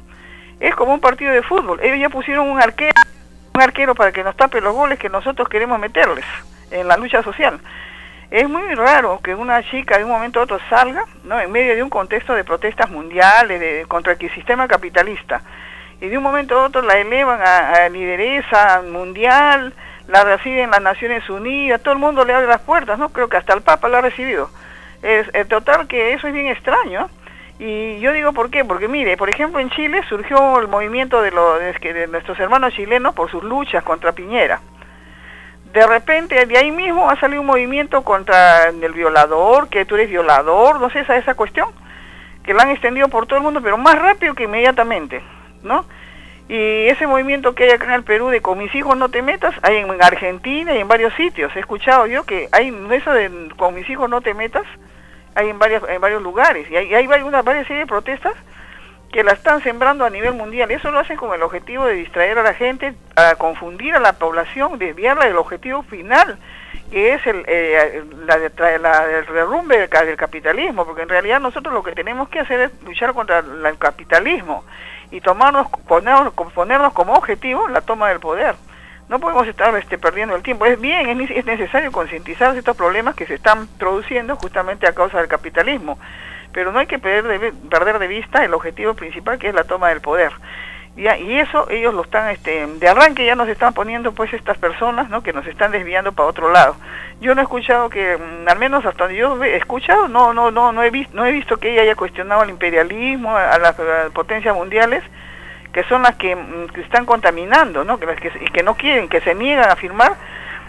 [0.61, 1.79] Es como un partido de fútbol.
[1.81, 2.93] Ellos ya pusieron un arquero,
[3.55, 6.23] un arquero para que nos tape los goles que nosotros queremos meterles
[6.69, 7.59] en la lucha social.
[8.29, 11.39] Es muy raro que una chica de un momento a otro salga, ¿no?
[11.39, 15.41] En medio de un contexto de protestas mundiales de, contra el sistema capitalista
[15.99, 19.73] y de un momento a otro la elevan a, lideresa mundial,
[20.07, 23.09] la reciben las Naciones Unidas, todo el mundo le abre las puertas, ¿no?
[23.09, 24.51] Creo que hasta el Papa la ha recibido.
[25.01, 27.09] Es, es total que eso es bien extraño.
[27.63, 31.29] Y yo digo por qué, porque mire, por ejemplo en Chile surgió el movimiento de,
[31.29, 34.61] los, de nuestros hermanos chilenos por sus luchas contra Piñera.
[35.71, 40.09] De repente de ahí mismo ha salido un movimiento contra el violador, que tú eres
[40.09, 41.69] violador, no sé, esa, esa cuestión,
[42.41, 45.21] que la han extendido por todo el mundo, pero más rápido que inmediatamente,
[45.61, 45.85] ¿no?
[46.49, 49.21] Y ese movimiento que hay acá en el Perú de con mis hijos no te
[49.21, 51.55] metas, hay en Argentina y en varios sitios.
[51.55, 54.65] He escuchado yo que hay eso de con mis hijos no te metas,
[55.35, 56.69] hay en, varios, en varios lugares.
[56.69, 58.33] Y hay, hay una varias serie de protestas
[59.11, 60.71] que la están sembrando a nivel mundial.
[60.71, 64.13] Eso lo hacen con el objetivo de distraer a la gente, a confundir a la
[64.13, 66.37] población, desviarla del objetivo final,
[66.91, 68.37] que es el, eh, la,
[68.79, 72.61] la, el derrumbe del, del, capitalismo, porque en realidad nosotros lo que tenemos que hacer
[72.61, 74.63] es luchar contra el capitalismo
[75.11, 78.55] y tomarnos, ponernos, ponernos como objetivo la toma del poder.
[79.11, 80.65] No podemos estar este, perdiendo el tiempo.
[80.65, 85.17] Es bien, es, es necesario concientizar estos problemas que se están produciendo justamente a causa
[85.17, 85.99] del capitalismo,
[86.53, 89.65] pero no hay que perder de, perder de vista el objetivo principal que es la
[89.65, 90.31] toma del poder.
[90.95, 94.57] Y, y eso ellos lo están, este, de arranque ya nos están poniendo pues estas
[94.57, 95.21] personas, ¿no?
[95.21, 96.77] Que nos están desviando para otro lado.
[97.19, 100.51] Yo no he escuchado que, mm, al menos hasta donde yo he escuchado, no, no,
[100.51, 103.75] no, no he visto, no he visto que ella haya cuestionado el imperialismo, a las,
[104.13, 105.03] potencias mundiales,
[105.73, 107.99] que son las que, mm, que, están contaminando, ¿no?
[107.99, 110.15] Que las que, y que no quieren, que se niegan a firmar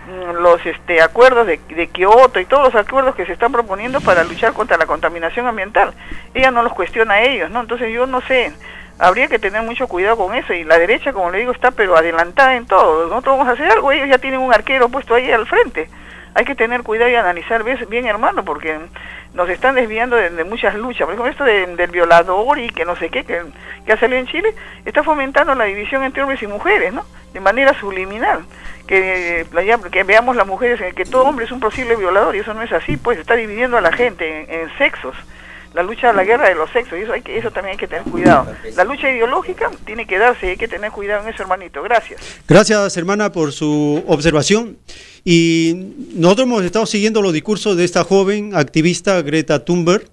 [0.07, 4.01] mm, los este, acuerdos de, de Kioto y todos los acuerdos que se están proponiendo
[4.01, 5.93] para luchar contra la contaminación ambiental.
[6.35, 7.61] Ella no los cuestiona a ellos, ¿no?
[7.61, 8.53] Entonces yo no sé,
[8.99, 11.97] habría que tener mucho cuidado con eso y la derecha, como le digo, está pero
[11.97, 13.09] adelantada en todo.
[13.09, 15.89] Nosotros vamos a hacer algo, ellos ya tienen un arquero puesto ahí al frente.
[16.35, 18.79] Hay que tener cuidado y analizar bien, hermano, porque
[19.35, 21.07] nos están desviando de, muchas luchas.
[21.07, 23.43] Por ejemplo, esto del violador y que no sé qué, que,
[23.85, 24.55] que ha salido en Chile,
[24.85, 27.05] está fomentando la división entre hombres y mujeres, ¿no?
[27.33, 28.45] De manera subliminal.
[28.87, 29.47] Que,
[29.91, 32.73] que veamos las mujeres, que todo hombre es un posible violador y eso no es
[32.73, 35.17] así, pues está dividiendo a la gente en, en sexos
[35.75, 37.89] la lucha, la guerra de los sexos, y eso, hay que, eso también hay que
[37.89, 38.47] tener cuidado.
[38.77, 41.83] La lucha ideológica tiene que darse, hay que tener cuidado en eso, hermanito.
[41.83, 42.21] Gracias.
[42.47, 44.77] Gracias, hermana, por su observación.
[45.25, 50.05] Y nosotros hemos estado siguiendo los discursos de esta joven activista Greta Thunberg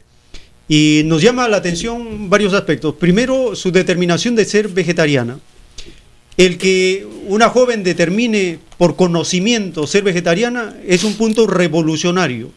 [0.68, 2.96] y nos llama la atención varios aspectos.
[2.96, 5.40] Primero, su determinación de ser vegetariana.
[6.38, 12.52] El que una joven determine por conocimiento ser vegetariana es un punto revolucionario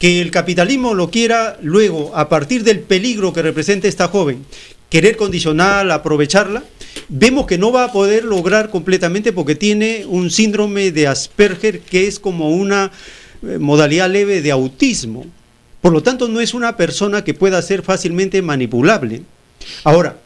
[0.00, 4.46] que el capitalismo lo quiera luego, a partir del peligro que representa esta joven,
[4.88, 6.64] querer condicionar, aprovecharla,
[7.10, 12.08] vemos que no va a poder lograr completamente porque tiene un síndrome de Asperger que
[12.08, 12.90] es como una
[13.42, 15.26] eh, modalidad leve de autismo.
[15.82, 19.22] Por lo tanto, no es una persona que pueda ser fácilmente manipulable.
[19.84, 20.16] Ahora,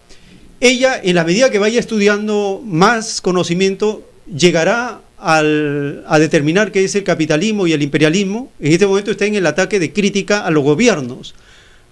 [0.60, 7.02] ella, en la medida que vaya estudiando más conocimiento, llegará a determinar qué es el
[7.02, 10.62] capitalismo y el imperialismo, en este momento está en el ataque de crítica a los
[10.62, 11.34] gobiernos,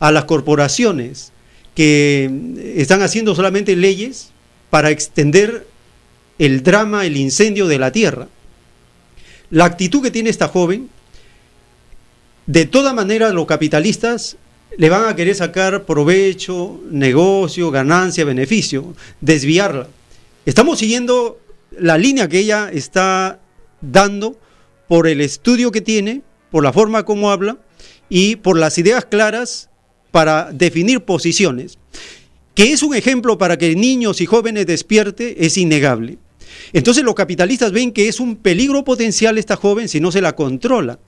[0.01, 1.33] a las corporaciones,
[1.75, 2.31] que
[2.77, 4.31] están haciendo solamente leyes
[4.69, 5.67] para extender
[6.39, 8.29] el drama, el incendio de la tierra.
[9.51, 10.91] La actitud que tiene esta joven,
[12.47, 14.37] de todas maneras los capitalistas
[14.77, 19.89] le van a querer sacar provecho, negocio, ganancia, beneficio, desviarla.
[20.45, 21.39] Estamos siguiendo
[21.79, 23.41] la línea que ella está
[23.81, 24.39] dando
[24.89, 27.59] por el estudio que tiene, por la forma como habla
[28.09, 29.71] y por las ideas claras
[30.11, 31.79] para definir posiciones.
[32.55, 36.19] Que es un ejemplo para que niños y jóvenes despierte es innegable.
[36.73, 40.37] Entonces los capitalistas ven que es un peligro potencial esta joven si no se la
[40.37, 40.99] controla.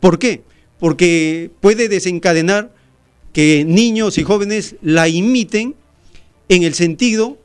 [0.00, 0.42] ¿Por qué?
[0.78, 2.74] Porque puede desencadenar
[3.32, 5.74] que niños y jóvenes la imiten
[6.48, 7.38] en el sentido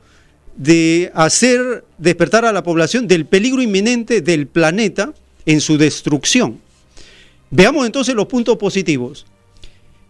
[0.58, 5.14] de hacer despertar a la población del peligro inminente del planeta
[5.46, 6.60] en su destrucción.
[7.50, 9.24] Veamos entonces los puntos positivos.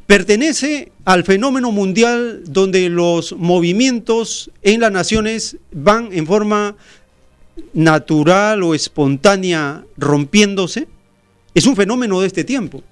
[0.06, 6.76] Pertenece al fenómeno mundial donde los movimientos en las naciones van en forma
[7.74, 10.88] natural o espontánea rompiéndose.
[11.54, 12.82] Es un fenómeno de este tiempo.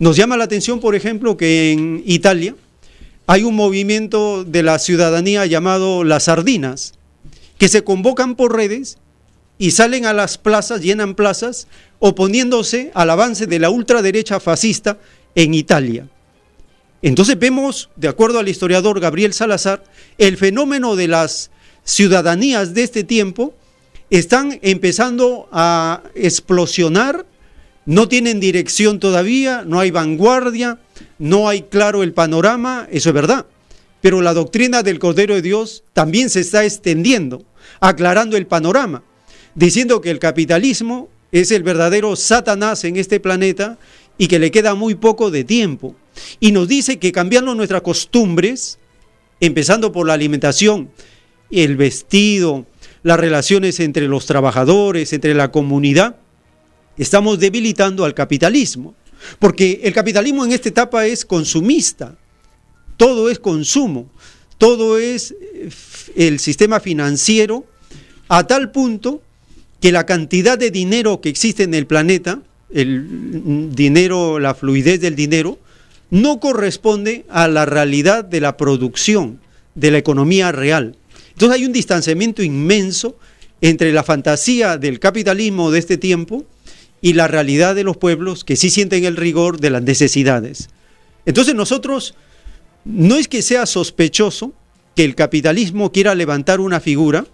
[0.00, 2.56] Nos llama la atención, por ejemplo, que en Italia
[3.30, 6.94] hay un movimiento de la ciudadanía llamado las sardinas,
[7.58, 8.98] que se convocan por redes
[9.56, 11.68] y salen a las plazas, llenan plazas,
[12.00, 14.98] oponiéndose al avance de la ultraderecha fascista
[15.36, 16.08] en Italia.
[17.02, 19.84] Entonces vemos, de acuerdo al historiador Gabriel Salazar,
[20.18, 21.52] el fenómeno de las
[21.84, 23.54] ciudadanías de este tiempo
[24.10, 27.26] están empezando a explosionar
[27.86, 30.78] no tienen dirección todavía, no hay vanguardia,
[31.20, 33.46] no hay claro el panorama, eso es verdad.
[34.00, 37.44] Pero la doctrina del Cordero de Dios también se está extendiendo,
[37.78, 39.04] aclarando el panorama,
[39.54, 43.78] diciendo que el capitalismo es el verdadero Satanás en este planeta
[44.16, 45.94] y que le queda muy poco de tiempo.
[46.40, 48.78] Y nos dice que cambiando nuestras costumbres,
[49.40, 50.90] empezando por la alimentación,
[51.50, 52.64] el vestido,
[53.02, 56.16] las relaciones entre los trabajadores, entre la comunidad,
[56.96, 58.94] estamos debilitando al capitalismo,
[59.38, 62.16] porque el capitalismo en esta etapa es consumista,
[62.96, 64.10] todo es consumo,
[64.58, 65.70] todo es eh,
[66.16, 67.64] el sistema financiero,
[68.28, 69.22] a tal punto
[69.80, 72.42] que la cantidad de dinero que existe en el planeta,
[72.72, 75.58] el dinero, la fluidez del dinero,
[76.10, 79.40] no corresponde a la realidad de la producción,
[79.74, 80.96] de la economía real.
[81.32, 83.16] Entonces hay un distanciamiento inmenso
[83.60, 86.44] entre la fantasía del capitalismo de este tiempo
[87.02, 90.68] y la realidad de los pueblos que sí sienten el rigor de las necesidades.
[91.26, 92.14] Entonces nosotros
[92.84, 94.52] no es que sea sospechoso
[94.96, 97.26] que el capitalismo quiera levantar una figura,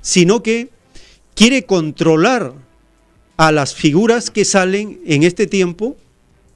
[0.00, 0.70] sino que
[1.34, 2.54] quiere controlar
[3.36, 5.96] a las figuras que salen en este tiempo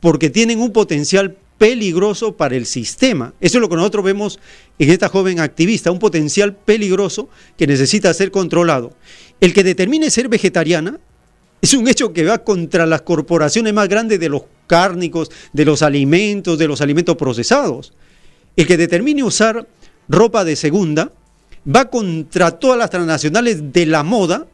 [0.01, 3.33] porque tienen un potencial peligroso para el sistema.
[3.41, 4.39] Eso es lo que nosotros vemos
[4.79, 8.93] en esta joven activista, un potencial peligroso que necesita ser controlado.
[9.41, 11.01] El que determine ser vegetariana
[11.65, 15.81] es un hecho que va contra las corporaciones más grandes de los cárnicos, de los
[15.81, 17.95] alimentos, de los alimentos procesados.
[18.55, 19.67] El que determine usar
[20.07, 21.11] ropa de segunda
[21.67, 24.47] va contra todas las transnacionales de la moda,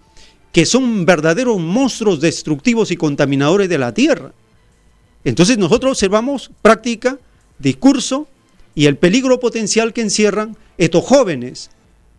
[0.52, 4.32] que son verdaderos monstruos destructivos y contaminadores de la tierra.
[5.24, 7.18] Entonces nosotros observamos práctica,
[7.58, 8.28] discurso
[8.76, 11.70] y el peligro potencial que encierran estos jóvenes,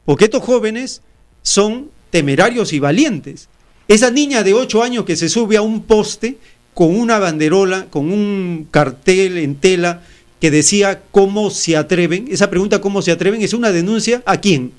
[0.04, 1.02] porque estos jóvenes
[1.44, 3.48] son temerarios y valientes.
[3.88, 6.38] Esa niña de 8 años que se sube a un poste
[6.74, 10.04] con una banderola, con un cartel en tela
[10.40, 14.72] que decía cómo se atreven, esa pregunta cómo se atreven es una denuncia a quién?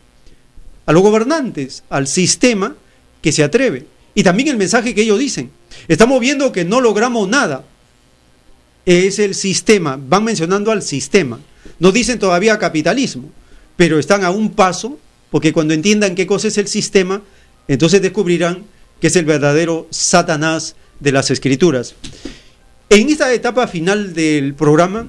[0.87, 2.75] A los gobernantes, al sistema
[3.21, 3.87] que se atreve.
[4.15, 5.51] Y también el mensaje que ellos dicen.
[5.89, 7.65] Estamos viendo que no logramos nada.
[8.85, 11.39] Es el sistema, van mencionando al sistema.
[11.79, 13.31] No dicen todavía capitalismo,
[13.77, 14.99] pero están a un paso,
[15.31, 17.23] porque cuando entiendan qué cosa es el sistema,
[17.69, 18.65] entonces descubrirán
[19.03, 21.97] que es el verdadero Satanás de las escrituras.
[22.89, 25.09] En esta etapa final del programa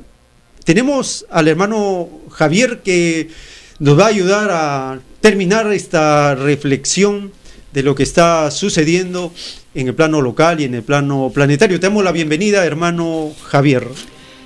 [0.64, 3.30] tenemos al hermano Javier que
[3.78, 7.32] nos va a ayudar a terminar esta reflexión
[7.72, 9.32] de lo que está sucediendo
[9.76, 11.80] en el plano local y en el plano planetario.
[11.80, 13.88] Te damos la bienvenida, hermano Javier.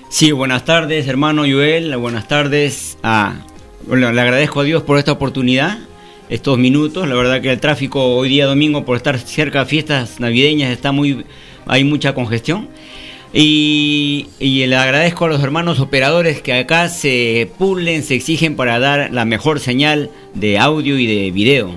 [0.10, 1.96] Sí, buenas tardes, hermano Joel.
[1.96, 2.98] Buenas tardes.
[3.86, 5.80] Bueno, le agradezco a Dios por esta oportunidad
[6.30, 7.08] estos minutos.
[7.08, 10.92] La verdad que el tráfico hoy día domingo por estar cerca de fiestas navideñas está
[10.92, 11.26] muy
[11.68, 12.70] hay mucha congestión.
[13.34, 19.10] Y, le agradezco a los hermanos operadores que acá se pulen, se exigen para dar
[19.12, 21.72] la mejor señal de audio y de video.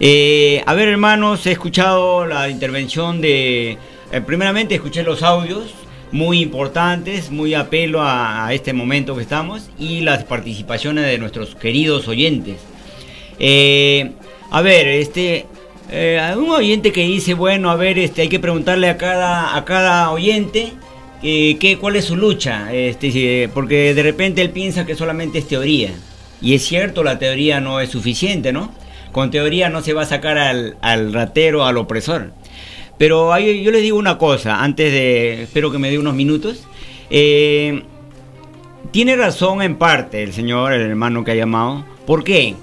[0.00, 3.78] Eh, a ver hermanos, he escuchado la intervención de...
[4.10, 5.72] Eh, primeramente escuché los audios
[6.10, 12.08] muy importantes, muy apelo a, este momento que estamos y las participaciones de nuestros queridos
[12.08, 12.56] oyentes.
[13.44, 14.12] Eh,
[14.52, 15.46] a ver, este,
[15.90, 19.64] eh, un oyente que dice, bueno, a ver, este, hay que preguntarle a cada, a
[19.64, 20.72] cada oyente
[21.24, 25.48] eh, qué, cuál es su lucha, este, porque de repente él piensa que solamente es
[25.48, 25.90] teoría.
[26.40, 28.72] Y es cierto, la teoría no es suficiente, ¿no?
[29.10, 32.32] Con teoría no se va a sacar al, al ratero, al opresor.
[32.96, 36.68] Pero yo les digo una cosa, antes de, espero que me dé unos minutos.
[37.10, 37.82] Eh,
[38.92, 41.84] tiene razón en parte el señor, el hermano que ha llamado.
[42.06, 42.54] ¿Por qué?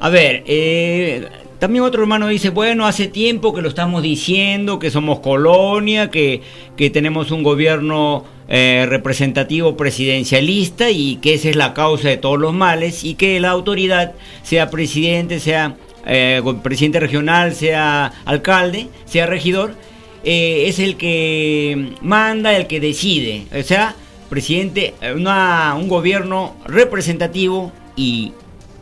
[0.00, 1.26] A ver, eh,
[1.58, 6.40] también otro hermano dice, bueno, hace tiempo que lo estamos diciendo, que somos colonia, que,
[6.76, 12.38] que tenemos un gobierno eh, representativo presidencialista y que esa es la causa de todos
[12.38, 14.12] los males y que la autoridad,
[14.44, 15.74] sea presidente, sea
[16.06, 19.74] eh, presidente regional, sea alcalde, sea regidor,
[20.22, 23.46] es el que manda, el que decide.
[23.58, 23.96] O sea,
[24.28, 28.32] presidente, un gobierno representativo y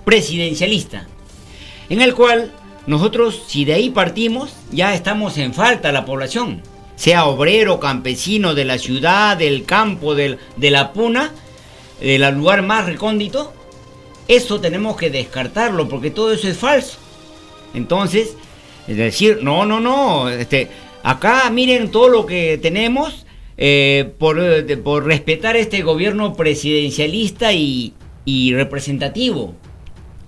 [0.06, 1.08] presidencialista,
[1.90, 2.52] en el cual
[2.86, 6.62] nosotros, si de ahí partimos, ya estamos en falta la población,
[6.94, 11.32] sea obrero, campesino de la ciudad, del campo, del, de la puna,
[12.00, 13.52] del lugar más recóndito,
[14.28, 16.98] eso tenemos que descartarlo porque todo eso es falso.
[17.74, 18.36] Entonces,
[18.86, 20.68] es decir, no, no, no, este,
[21.02, 23.26] acá miren todo lo que tenemos
[23.56, 24.38] eh, por,
[24.84, 27.92] por, respetar este gobierno presidencialista y
[28.54, 29.56] representativo.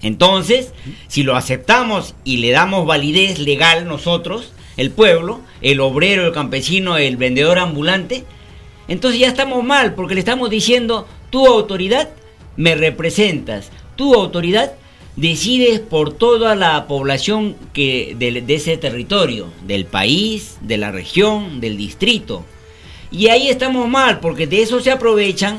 [0.02, 0.72] Entonces,
[1.08, 6.96] si lo aceptamos y le damos validez legal nosotros, el pueblo, el obrero, el campesino,
[6.96, 8.24] el vendedor ambulante,
[8.86, 12.10] entonces ya estamos mal porque le estamos diciendo, tu autoridad
[12.56, 14.72] me representas, tu autoridad
[15.16, 21.60] decides por toda la población que de, de, ese territorio, del país, de la región,
[21.60, 22.44] del distrito.
[23.10, 25.58] Y ahí estamos mal, porque de eso se aprovechan,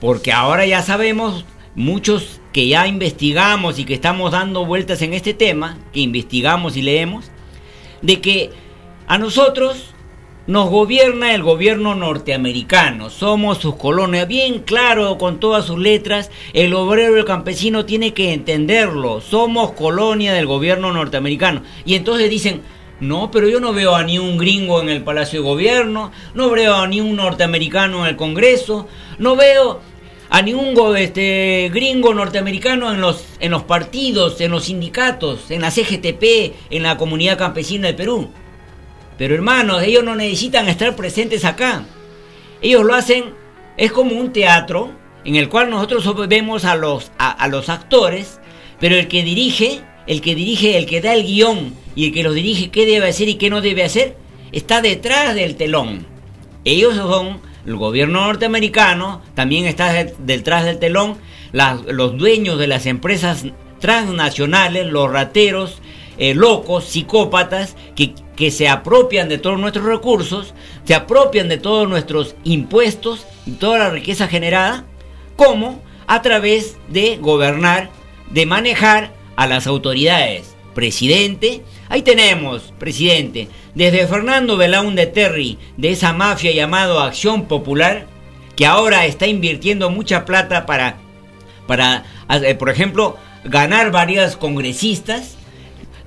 [0.00, 5.34] porque ahora ya sabemos muchos que ya investigamos y que estamos dando vueltas en este
[5.34, 7.30] tema, que investigamos y leemos,
[8.00, 8.50] de que
[9.06, 9.90] a nosotros
[10.46, 16.72] nos gobierna el gobierno norteamericano, somos sus colonias, bien claro con todas sus letras, el
[16.72, 21.60] obrero el campesino tiene que entenderlo, somos colonia del gobierno norteamericano.
[21.84, 22.62] Y entonces dicen,
[23.00, 26.48] no, pero yo no veo a ni un gringo en el Palacio de Gobierno, no
[26.48, 29.82] veo a ni un norteamericano en el Congreso, no veo
[30.28, 35.70] a ningún este, gringo norteamericano en los, en los partidos, en los sindicatos, en la
[35.70, 38.30] CGTP, en la comunidad campesina del Perú.
[39.18, 41.84] Pero hermanos, ellos no necesitan estar presentes acá.
[42.60, 43.24] Ellos lo hacen,
[43.76, 44.92] es como un teatro
[45.24, 48.40] en el cual nosotros vemos a los, a, los actores,
[48.78, 52.22] pero el que dirige, el que dirige, el que da el guion y el que
[52.22, 54.16] los dirige qué debe hacer y qué no debe hacer,
[54.52, 56.06] está detrás del telón.
[56.64, 61.18] Ellos son el gobierno norteamericano, también está detrás del telón.
[61.52, 63.44] Los dueños de las empresas
[63.80, 65.80] transnacionales, los rateros,
[66.18, 70.54] eh, locos, psicópatas, que, que se apropian de todos nuestros recursos,
[70.84, 74.84] se apropian de todos nuestros impuestos y toda la riqueza generada,
[75.36, 77.90] como a través de gobernar,
[78.30, 80.54] de manejar a las autoridades.
[80.74, 88.06] Presidente, ahí tenemos, presidente, desde Fernando de Terry, de esa mafia llamado Acción Popular,
[88.56, 90.96] que ahora está invirtiendo mucha plata para,
[91.66, 95.36] para eh, por ejemplo, ganar varias congresistas,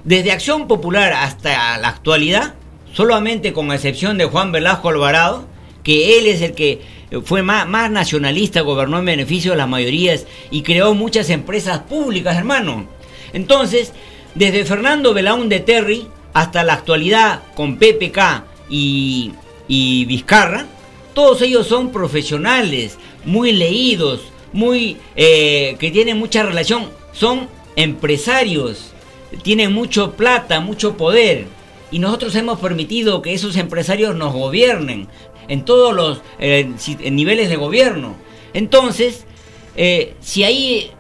[0.04, 2.56] desde Acción Popular hasta la actualidad,
[2.94, 5.48] solamente con excepción de Juan Velasco Alvarado,
[5.84, 6.82] que él es el que
[7.24, 12.38] fue más, más nacionalista, gobernó en beneficio de las mayorías y creó muchas empresas públicas,
[12.38, 12.88] hermano.
[13.34, 13.94] Entonces,
[14.40, 19.34] desde Fernando de Terry hasta la actualidad con PPK y,
[19.68, 20.66] Vizcarra,
[21.14, 24.22] todos ellos son profesionales, muy leídos,
[24.54, 28.94] muy eh, que tienen mucha relación, son empresarios,
[29.44, 31.46] tienen mucho plata, mucho poder.
[31.92, 35.10] Y nosotros hemos permitido que esos empresarios nos gobiernen
[35.50, 36.72] en todos los eh,
[37.12, 38.16] niveles de gobierno.
[38.54, 39.26] Entonces,
[39.76, 40.92] eh, si ahí,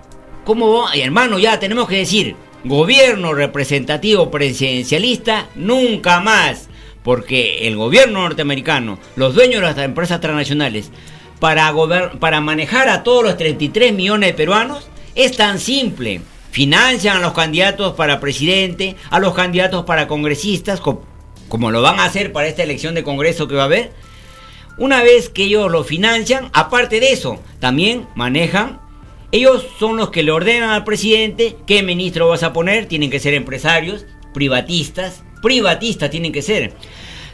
[0.43, 6.70] como hermano, ya tenemos que decir, gobierno representativo presidencialista, nunca más.
[7.04, 10.92] Porque el gobierno norteamericano, los dueños de las empresas transnacionales,
[11.40, 11.74] para,
[12.20, 16.22] para manejar a todos los 33 millones de peruanos, es tan simple.
[16.52, 22.06] Financian a los candidatos para presidente, a los candidatos para congresistas, como lo van a
[22.06, 23.92] hacer para esta elección de Congreso que va a haber.
[24.78, 28.80] Una vez que ellos lo financian, aparte de eso, también manejan
[29.32, 32.88] ellos son los que le ordenan al presidente qué ministro vas a poner.
[32.88, 36.74] Tienen que ser empresarios, privatistas, privatistas tienen que ser.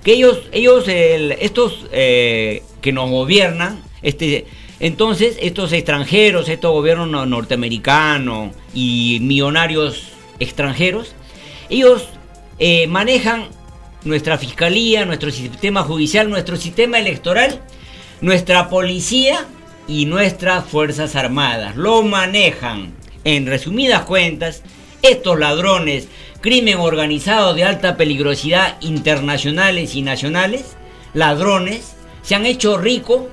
[0.04, 4.46] Que ellos, ellos estos eh, que nos gobiernan, este,
[4.80, 10.10] entonces estos extranjeros, estos gobiernos norteamericanos y millonarios
[10.40, 11.16] extranjeros,
[11.70, 12.10] ellos
[12.60, 13.48] eh, manejan
[14.04, 17.62] nuestra fiscalía, nuestro sistema judicial, nuestro sistema electoral,
[18.22, 19.48] nuestra policía
[19.88, 21.76] y nuestras fuerzas armadas.
[21.76, 22.94] Lo manejan.
[23.24, 24.62] En resumidas cuentas,
[25.02, 26.08] estos ladrones,
[26.42, 30.76] crimen organizado de alta peligrosidad internacionales y nacionales,
[31.14, 33.24] ladrones, se han hecho ricos,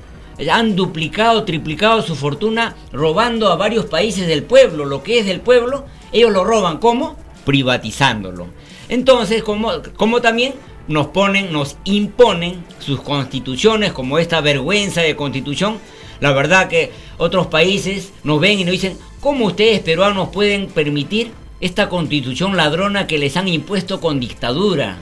[0.50, 4.84] han duplicado, triplicado su fortuna robando a varios países del pueblo.
[4.84, 6.78] Lo que es del pueblo, ellos lo roban.
[6.78, 7.16] ¿Cómo?
[7.44, 8.48] Privatizándolo.
[8.88, 10.54] Entonces, como, como también
[10.88, 15.78] nos ponen, nos imponen sus constituciones, como esta vergüenza de constitución,
[16.22, 21.32] la verdad que otros países nos ven y nos dicen, ¿cómo ustedes peruanos pueden permitir
[21.60, 24.98] esta constitución ladrona que les han impuesto con dictadura?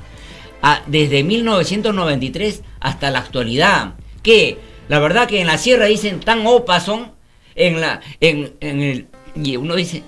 [0.62, 3.96] Ah, desde 1993 hasta la actualidad.
[4.22, 4.56] Que
[4.88, 7.12] la verdad que en la sierra dicen tan opas son,
[7.54, 10.02] en la, en, en el, y uno dice,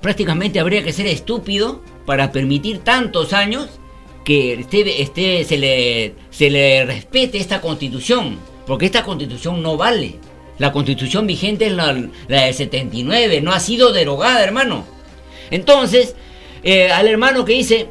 [0.00, 3.68] prácticamente habría que ser estúpido para permitir tantos años
[4.24, 10.27] que este, este, se, le, se le respete esta constitución, porque esta constitución no vale.
[10.58, 11.92] La constitución vigente es la,
[12.26, 14.84] la del 79, no ha sido derogada, hermano.
[15.50, 16.14] Entonces,
[16.62, 17.88] eh, al hermano que dice,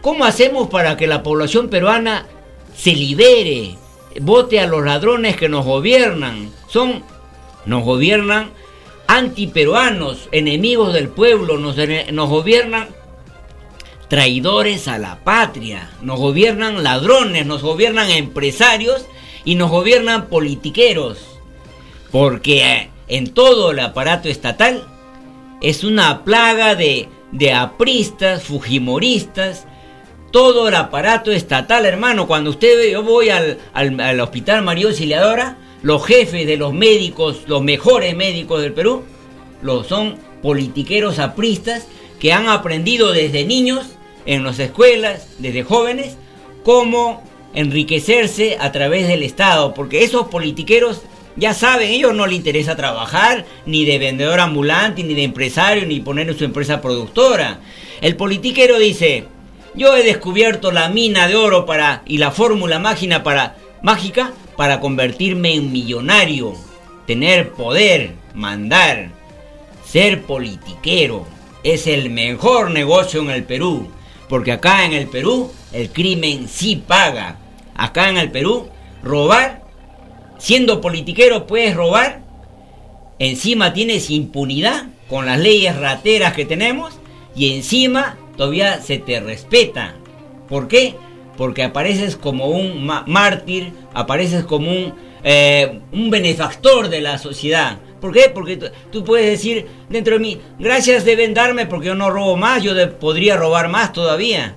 [0.00, 2.26] ¿cómo hacemos para que la población peruana
[2.74, 3.76] se libere,
[4.20, 6.50] vote a los ladrones que nos gobiernan?
[6.68, 7.02] Son,
[7.66, 8.50] nos gobiernan
[9.06, 11.76] antiperuanos, enemigos del pueblo, nos,
[12.12, 12.88] nos gobiernan
[14.08, 19.04] traidores a la patria, nos gobiernan ladrones, nos gobiernan empresarios
[19.44, 21.29] y nos gobiernan politiqueros,
[22.10, 24.84] porque eh, en todo el aparato estatal
[25.60, 29.66] es una plaga de, de apristas, fujimoristas,
[30.30, 32.26] todo el aparato estatal, hermano.
[32.26, 37.42] Cuando usted ve, yo voy al, al, hospital María Auxiliadora, los jefes de los médicos,
[37.46, 39.02] los mejores médicos del Perú,
[39.62, 41.86] los son politiqueros apristas
[42.18, 43.86] que han aprendido desde niños
[44.26, 46.16] en las escuelas, desde jóvenes,
[46.64, 47.22] cómo
[47.54, 51.02] enriquecerse a través del Estado, porque esos politiqueros
[51.36, 56.00] ya saben, ellos no les interesa trabajar ni de vendedor ambulante, ni de empresario, ni
[56.00, 57.60] poner en su empresa productora.
[58.00, 59.24] El politiquero dice,
[59.74, 64.80] yo he descubierto la mina de oro para y la fórmula mágica para mágica para
[64.80, 66.54] convertirme en millonario,
[67.06, 69.10] tener poder, mandar,
[69.86, 71.26] ser politiquero.
[71.62, 73.88] Es el mejor negocio en el Perú.
[74.28, 77.38] Porque acá en el Perú el crimen sí paga.
[77.74, 78.68] Acá en el Perú,
[79.02, 79.59] robar,
[80.40, 82.22] siendo politiquero puedes robar,
[83.18, 86.98] encima tienes impunidad con las leyes rateras que tenemos
[87.36, 89.94] y encima todavía se te respeta.
[90.48, 90.96] ¿Por qué?
[91.36, 97.78] Porque apareces como un mártir, apareces como un, eh, un benefactor de la sociedad.
[98.00, 98.30] ¿Por qué?
[98.32, 98.56] Porque
[98.90, 102.72] tú puedes decir dentro de mí, gracias deben darme porque yo no robo más, yo
[102.98, 104.56] podría robar más todavía.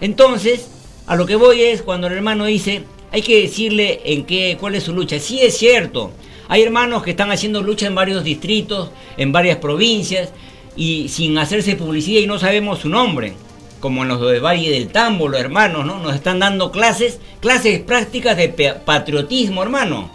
[0.00, 0.70] Entonces,
[1.06, 4.74] a lo que voy es cuando el hermano dice, hay que decirle en qué, cuál
[4.74, 5.20] es su lucha.
[5.20, 6.10] Sí es cierto,
[6.48, 10.32] hay hermanos que están haciendo lucha en varios distritos, en varias provincias,
[10.74, 13.34] y sin hacerse publicidad y no sabemos su nombre.
[13.78, 16.00] Como en los de Valle del Tambo, los hermanos, ¿no?
[16.00, 18.48] Nos están dando clases, clases prácticas de
[18.84, 20.10] patriotismo, hermano.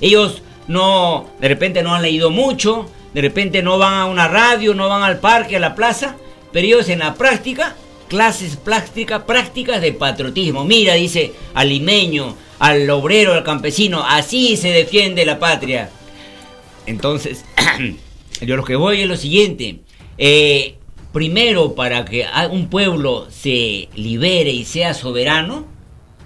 [0.00, 4.74] Ellos no, de repente no han leído mucho, de repente no van a una radio,
[4.74, 6.16] no van al parque, a la plaza,
[6.50, 7.76] pero ellos en la práctica,
[8.12, 10.66] clases prácticas, prácticas de patriotismo.
[10.66, 15.88] Mira, dice al limeño, al obrero, al campesino, así se defiende la patria.
[16.84, 17.46] Entonces,
[18.42, 19.78] yo lo que voy es lo siguiente.
[20.18, 20.74] Eh,
[21.10, 25.64] primero, para que un pueblo se libere y sea soberano,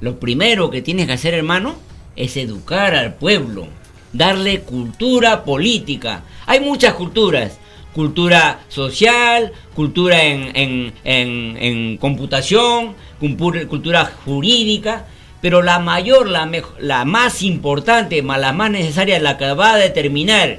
[0.00, 1.76] lo primero que tienes que hacer, hermano,
[2.16, 3.68] es educar al pueblo
[4.12, 6.24] darle cultura política.
[6.46, 7.58] Hay muchas culturas,
[7.96, 15.06] cultura social, cultura en, en, computación, cultura jurídica,
[15.40, 16.46] pero la mayor, la,
[16.78, 20.58] la más importante, la más necesaria, la que va a determinar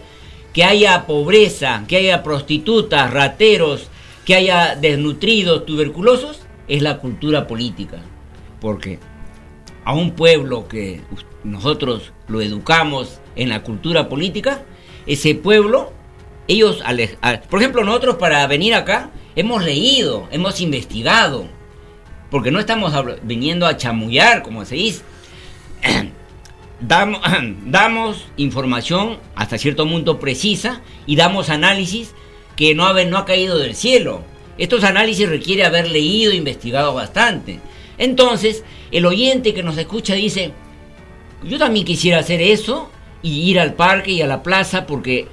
[0.51, 3.88] que haya pobreza, que haya prostitutas, rateros,
[4.25, 7.99] que haya desnutridos, tuberculosos, es la cultura política.
[8.59, 8.98] Porque
[9.85, 11.01] a un pueblo que
[11.43, 14.64] nosotros lo educamos en la cultura política,
[15.06, 15.93] ese pueblo,
[16.48, 16.82] ellos,
[17.50, 21.48] por ejemplo, nosotros para venir acá hemos leído, hemos investigado,
[22.32, 22.93] porque no estamos
[23.24, 25.03] viniendo a chamullar, como se dice.
[26.80, 32.14] Damos, información hasta cierto punto precisa y damos análisis
[32.56, 34.24] que no ha, no ha caído del cielo.
[34.58, 37.59] Estos análisis requiere haber leído investigado bastante.
[37.98, 40.51] Entonces, el oyente que nos escucha dice,
[41.43, 42.92] Yo también quisiera hacer eso
[43.24, 45.27] y ir al parque y a la plaza porque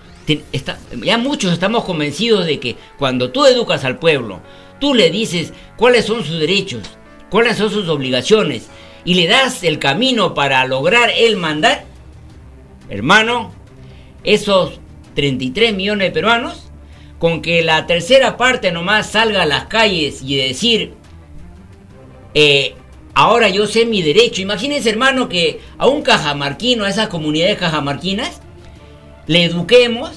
[1.02, 4.40] ya muchos estamos convencidos de que cuando tú educas al pueblo,
[4.80, 6.82] tú le dices cuáles son sus derechos,
[7.30, 8.68] cuáles son sus obligaciones
[9.04, 11.84] y le das el camino para lograr el mandar,
[12.88, 13.52] hermano,
[14.24, 14.80] esos
[15.14, 16.70] 33 millones de peruanos,
[17.18, 20.94] con que la tercera parte nomás salga a las calles y decir,
[22.34, 22.74] eh,
[23.14, 24.42] ahora yo sé mi derecho.
[24.42, 28.40] Imagínense, hermano, que a un cajamarquino, a esas comunidades cajamarquinas,
[29.26, 30.10] le eduquemos,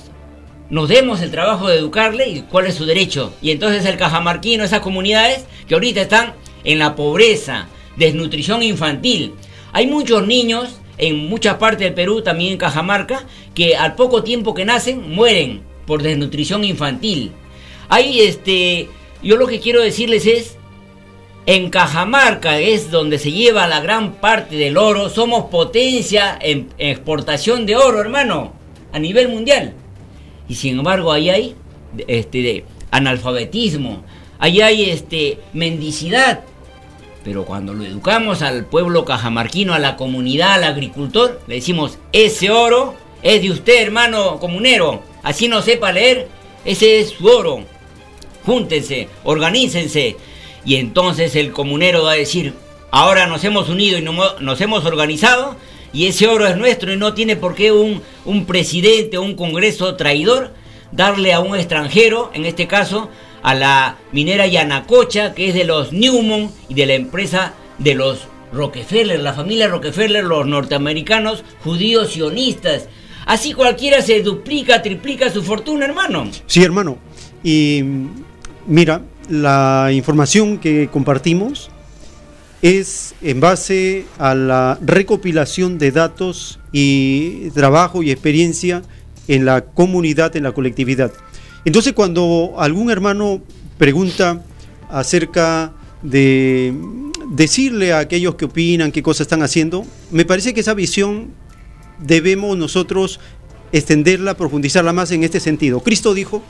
[0.70, 3.34] nos demos el trabajo de educarle y cuál es su derecho.
[3.42, 9.34] Y entonces el cajamarquino, esas comunidades que ahorita están en la pobreza, desnutrición infantil.
[9.72, 14.54] Hay muchos niños en muchas partes del Perú, también en Cajamarca, que al poco tiempo
[14.54, 17.32] que nacen mueren por desnutrición infantil.
[17.88, 18.90] Hay este,
[19.22, 20.58] yo lo que quiero decirles es,
[21.46, 27.66] en Cajamarca es donde se lleva la gran parte del oro, somos potencia en exportación
[27.66, 28.57] de oro, hermano
[28.92, 29.74] a nivel mundial.
[30.50, 31.56] Y sin embargo, ahí hay
[32.08, 34.04] este, analfabetismo,
[34.40, 36.42] ahí hay este, mendicidad.
[37.24, 42.50] Pero cuando lo educamos al pueblo cajamarquino, a la comunidad, al agricultor, le decimos, ese
[42.52, 45.04] oro es de usted, hermano comunero.
[45.24, 46.30] Así no sepa leer,
[46.64, 47.66] ese es su oro.
[48.46, 50.16] Júntense, organícense.
[50.64, 52.54] Y entonces el comunero va a decir,
[52.92, 55.58] ahora nos hemos unido y nos hemos organizado
[55.94, 59.36] y ese oro es nuestro y no tiene por qué un, un presidente o un
[59.36, 60.54] congreso traidor
[60.92, 63.10] darle a un extranjero, en este caso
[63.44, 68.28] a la minera Yanacocha, que es de los Newmont y de la empresa de los
[68.52, 72.88] Rockefeller, la familia Rockefeller, los norteamericanos, judíos sionistas.
[73.26, 76.30] Así cualquiera se duplica, triplica su fortuna, hermano.
[76.46, 76.98] Sí, hermano.
[77.44, 77.84] Y
[78.66, 81.70] mira, la información que compartimos
[82.62, 88.82] es en base a la recopilación de datos y trabajo y experiencia
[89.28, 91.12] en la comunidad, en la colectividad.
[91.66, 93.42] Entonces cuando algún hermano
[93.78, 94.44] pregunta
[94.90, 96.74] acerca de
[97.32, 101.32] decirle a aquellos que opinan qué cosas están haciendo, me parece que esa visión
[102.00, 103.20] debemos nosotros
[103.72, 105.82] extenderla, profundizarla más en este sentido.
[105.82, 106.42] Cristo dijo,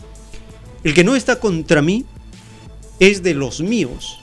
[0.84, 2.06] el que no está contra mí
[3.00, 4.20] es de los míos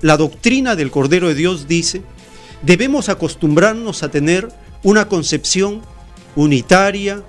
[0.00, 2.02] la doctrina del Cordero de Dios dice,
[2.62, 4.48] debemos acostumbrarnos a tener
[4.82, 5.82] una concepción
[6.36, 7.22] unitaria,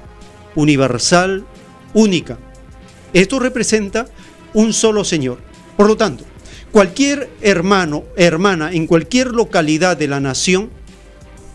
[0.55, 1.45] universal,
[1.93, 2.37] única.
[3.13, 4.07] Esto representa
[4.53, 5.39] un solo Señor.
[5.75, 6.25] Por lo tanto,
[6.71, 10.69] cualquier hermano, hermana en cualquier localidad de la nación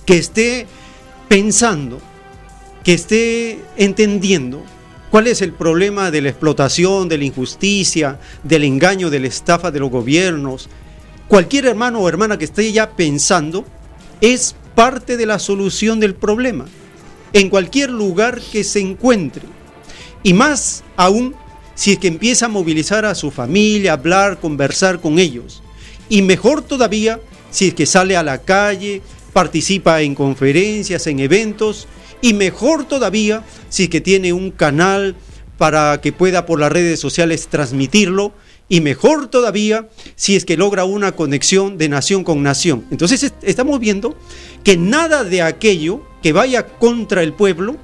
[0.06, 0.66] que esté
[1.28, 2.00] pensando,
[2.82, 4.62] que esté entendiendo
[5.10, 9.70] cuál es el problema de la explotación, de la injusticia, del engaño, de la estafa
[9.70, 10.68] de los gobiernos,
[11.28, 13.64] cualquier hermano o hermana que esté ya pensando
[14.20, 16.66] es parte de la solución del problema,
[17.32, 19.42] en cualquier lugar que se encuentre.
[20.22, 21.34] Y más aún
[21.74, 25.62] si es que empieza a movilizar a su familia, hablar, conversar con ellos.
[26.08, 27.20] Y mejor todavía
[27.54, 29.00] si es que sale a la calle,
[29.32, 31.86] participa en conferencias, en eventos.
[32.20, 35.14] Y mejor todavía si es que tiene un canal
[35.56, 38.32] para que pueda por las redes sociales transmitirlo
[38.68, 42.84] y mejor todavía si es que logra una conexión de nación con nación.
[42.90, 44.16] Entonces estamos viendo
[44.62, 47.76] que nada de aquello que vaya contra el pueblo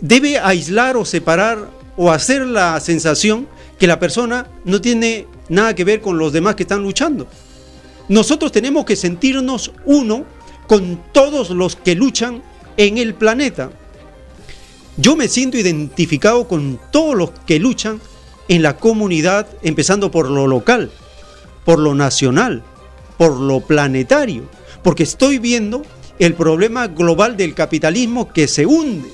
[0.00, 3.46] debe aislar o separar o hacer la sensación
[3.78, 7.26] que la persona no tiene nada que ver con los demás que están luchando.
[8.08, 10.24] Nosotros tenemos que sentirnos uno
[10.66, 12.42] con todos los que luchan
[12.76, 13.70] en el planeta.
[14.96, 18.00] Yo me siento identificado con todos los que luchan
[18.50, 20.90] en la comunidad, empezando por lo local,
[21.64, 22.64] por lo nacional,
[23.16, 24.42] por lo planetario,
[24.82, 25.82] porque estoy viendo
[26.18, 29.08] el problema global del capitalismo que se hunde.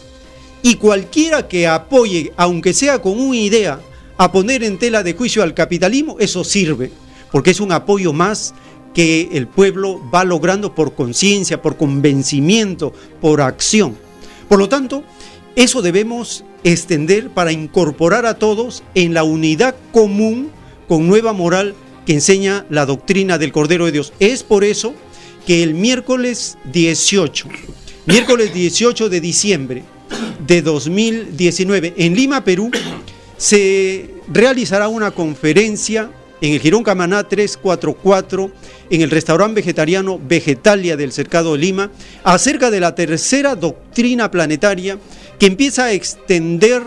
[0.62, 3.78] Y cualquiera que apoye, aunque sea con una idea,
[4.16, 6.90] a poner en tela de juicio al capitalismo, eso sirve,
[7.30, 8.54] porque es un apoyo más
[8.94, 13.98] que el pueblo va logrando por conciencia, por convencimiento, por acción.
[14.48, 15.04] Por lo tanto,
[15.56, 20.50] eso debemos extender para incorporar a todos en la unidad común
[20.86, 24.12] con nueva moral que enseña la doctrina del Cordero de Dios.
[24.20, 24.94] Es por eso
[25.46, 27.48] que el miércoles 18,
[28.06, 29.84] miércoles 18 de diciembre
[30.46, 32.70] de 2019, en Lima, Perú,
[33.36, 36.10] se realizará una conferencia
[36.40, 38.50] en el Girón Camaná 344,
[38.90, 41.90] en el restaurante vegetariano Vegetalia del Cercado de Lima,
[42.24, 44.98] acerca de la tercera doctrina planetaria
[45.38, 46.82] que empieza a extender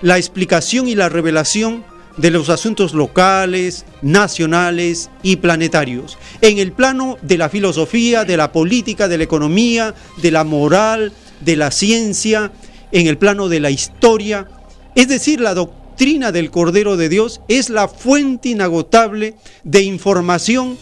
[0.00, 1.84] la explicación y la revelación
[2.16, 8.52] de los asuntos locales, nacionales y planetarios, en el plano de la filosofía, de la
[8.52, 12.52] política, de la economía, de la moral, de la ciencia,
[12.90, 14.46] en el plano de la historia,
[14.94, 20.76] es decir, la doctrina del Cordero de Dios es la fuente inagotable de información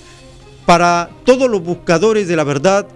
[0.65, 2.89] para todos los buscadores de la verdad,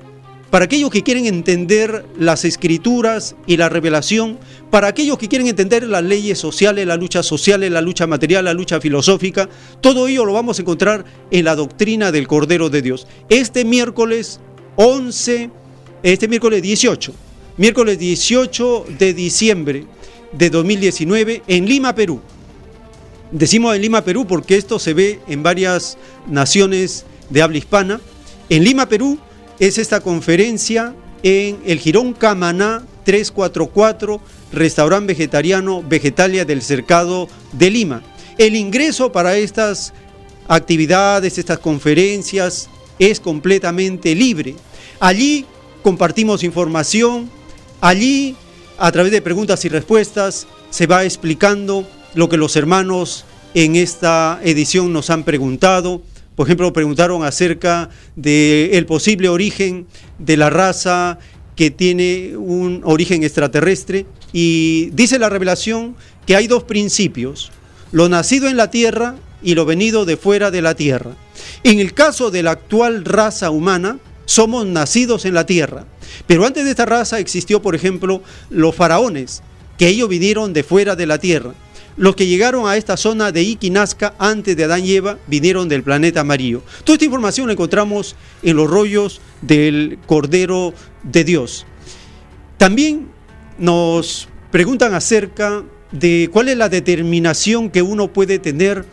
[0.50, 4.38] para aquellos que quieren entender las escrituras y la revelación,
[4.70, 8.54] para aquellos que quieren entender las leyes sociales, la lucha social, la lucha material, la
[8.54, 9.50] lucha filosófica,
[9.82, 13.06] todo ello lo vamos a encontrar en la doctrina del Cordero de Dios.
[13.28, 14.40] Este miércoles
[14.76, 15.50] 11,
[16.02, 17.12] este miércoles 18,
[17.58, 19.84] miércoles 18 de diciembre
[20.36, 22.20] de 2019 en Lima, Perú.
[23.30, 28.00] Decimos en Lima, Perú porque esto se ve en varias naciones de habla hispana.
[28.48, 29.18] En Lima, Perú,
[29.58, 34.20] es esta conferencia en el Girón Camaná 344,
[34.52, 38.02] restaurante vegetariano Vegetalia del Cercado de Lima.
[38.38, 39.92] El ingreso para estas
[40.48, 44.54] actividades, estas conferencias, es completamente libre.
[45.00, 45.46] Allí
[45.82, 47.30] compartimos información,
[47.80, 48.36] allí
[48.78, 54.40] a través de preguntas y respuestas se va explicando lo que los hermanos en esta
[54.42, 56.02] edición nos han preguntado
[56.34, 59.86] por ejemplo, preguntaron acerca del posible origen
[60.18, 61.18] de la raza
[61.54, 65.94] que tiene un origen extraterrestre y dice la revelación
[66.26, 67.52] que hay dos principios,
[67.92, 71.12] lo nacido en la tierra y lo venido de fuera de la tierra.
[71.62, 75.86] En el caso de la actual raza humana, somos nacidos en la tierra,
[76.26, 79.42] pero antes de esta raza existió, por ejemplo, los faraones,
[79.78, 81.54] que ellos vinieron de fuera de la tierra.
[81.96, 85.84] Los que llegaron a esta zona de Iquinasca antes de Adán y Eva vinieron del
[85.84, 86.62] planeta amarillo.
[86.82, 91.66] Toda esta información la encontramos en los rollos del Cordero de Dios.
[92.58, 93.08] También
[93.58, 95.62] nos preguntan acerca
[95.92, 98.84] de cuál es la determinación que uno puede tener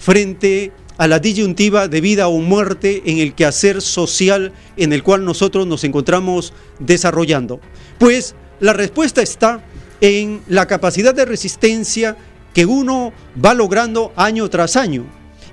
[0.00, 5.24] frente a la disyuntiva de vida o muerte en el quehacer social en el cual
[5.24, 7.60] nosotros nos encontramos desarrollando.
[7.98, 9.64] Pues la respuesta está
[10.00, 12.16] en la capacidad de resistencia
[12.52, 13.12] que uno
[13.44, 15.06] va logrando año tras año.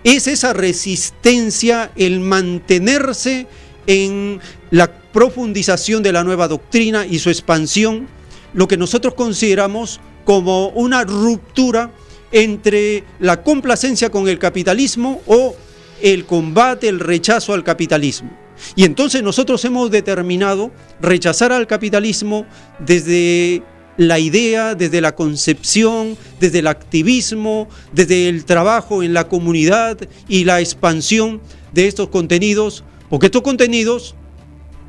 [0.03, 3.48] Es esa resistencia, el mantenerse
[3.88, 4.40] en
[4.72, 8.07] la profundización de la nueva doctrina y su expansión,
[8.53, 11.91] lo que nosotros consideramos como una ruptura
[12.35, 15.55] entre la complacencia con el capitalismo o
[16.01, 18.30] el combate, el rechazo al capitalismo.
[18.75, 22.45] Y entonces nosotros hemos determinado rechazar al capitalismo
[22.77, 23.64] desde
[23.95, 29.97] la idea, desde la concepción, desde el activismo, desde el trabajo en la comunidad
[30.27, 31.39] y la expansión
[31.72, 34.14] de estos contenidos, porque estos contenidos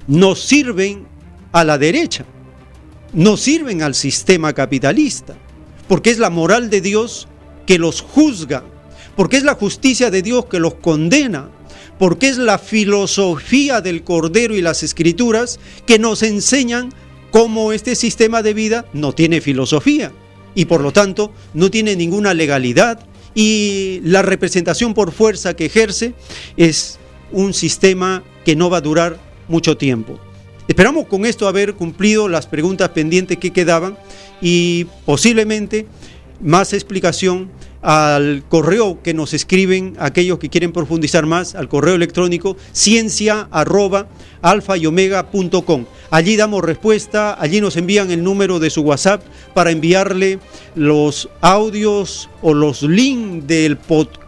[0.09, 1.07] nos sirven
[1.53, 2.25] a la derecha,
[3.13, 5.37] no sirven al sistema capitalista,
[5.87, 7.29] porque es la moral de Dios
[7.67, 8.65] que los juzga,
[9.17, 11.51] porque es la justicia de Dios que los condena,
[11.99, 16.93] porque es la filosofía del Cordero y las Escrituras que nos enseñan
[17.31, 20.13] cómo este sistema de vida no tiene filosofía
[20.55, 23.01] y por lo tanto no tiene ninguna legalidad
[23.35, 26.15] y la representación por fuerza que ejerce
[26.57, 26.99] es
[27.33, 30.19] un sistema que no va a durar mucho tiempo.
[30.69, 33.97] Esperamos con esto haber cumplido las preguntas pendientes que quedaban
[34.41, 35.87] y posiblemente
[36.41, 37.51] más explicación
[37.83, 44.09] al correo que nos escriben aquellos que quieren profundizar más, al correo electrónico ciencia arroba
[44.43, 45.85] alfa y omega.com.
[46.11, 49.23] Allí damos respuesta, allí nos envían el número de su WhatsApp
[49.55, 50.41] para enviarle
[50.75, 54.26] los audios o los links del podcast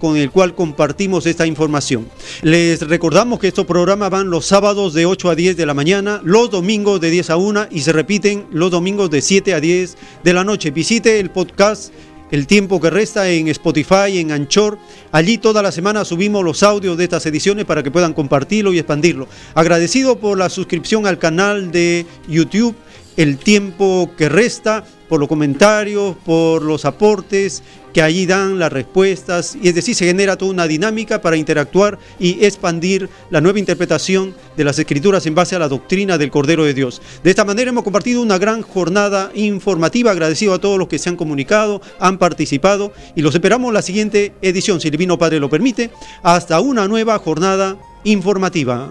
[0.00, 2.08] con el cual compartimos esta información.
[2.42, 6.20] Les recordamos que estos programas van los sábados de 8 a 10 de la mañana,
[6.24, 9.96] los domingos de 10 a 1 y se repiten los domingos de 7 a 10
[10.24, 10.72] de la noche.
[10.72, 11.92] Visite el podcast
[12.32, 14.78] el tiempo que resta en Spotify, en Anchor.
[15.12, 18.80] Allí toda la semana subimos los audios de estas ediciones para que puedan compartirlo y
[18.80, 19.28] expandirlo.
[19.54, 22.74] Agradecido por la suscripción al canal de YouTube,
[23.16, 27.62] el tiempo que resta, por los comentarios, por los aportes
[27.96, 31.98] que allí dan las respuestas, y es decir, se genera toda una dinámica para interactuar
[32.18, 36.66] y expandir la nueva interpretación de las escrituras en base a la doctrina del Cordero
[36.66, 37.00] de Dios.
[37.24, 41.08] De esta manera hemos compartido una gran jornada informativa, agradecido a todos los que se
[41.08, 45.40] han comunicado, han participado y los esperamos en la siguiente edición, si el Divino Padre
[45.40, 45.90] lo permite,
[46.22, 48.90] hasta una nueva jornada informativa.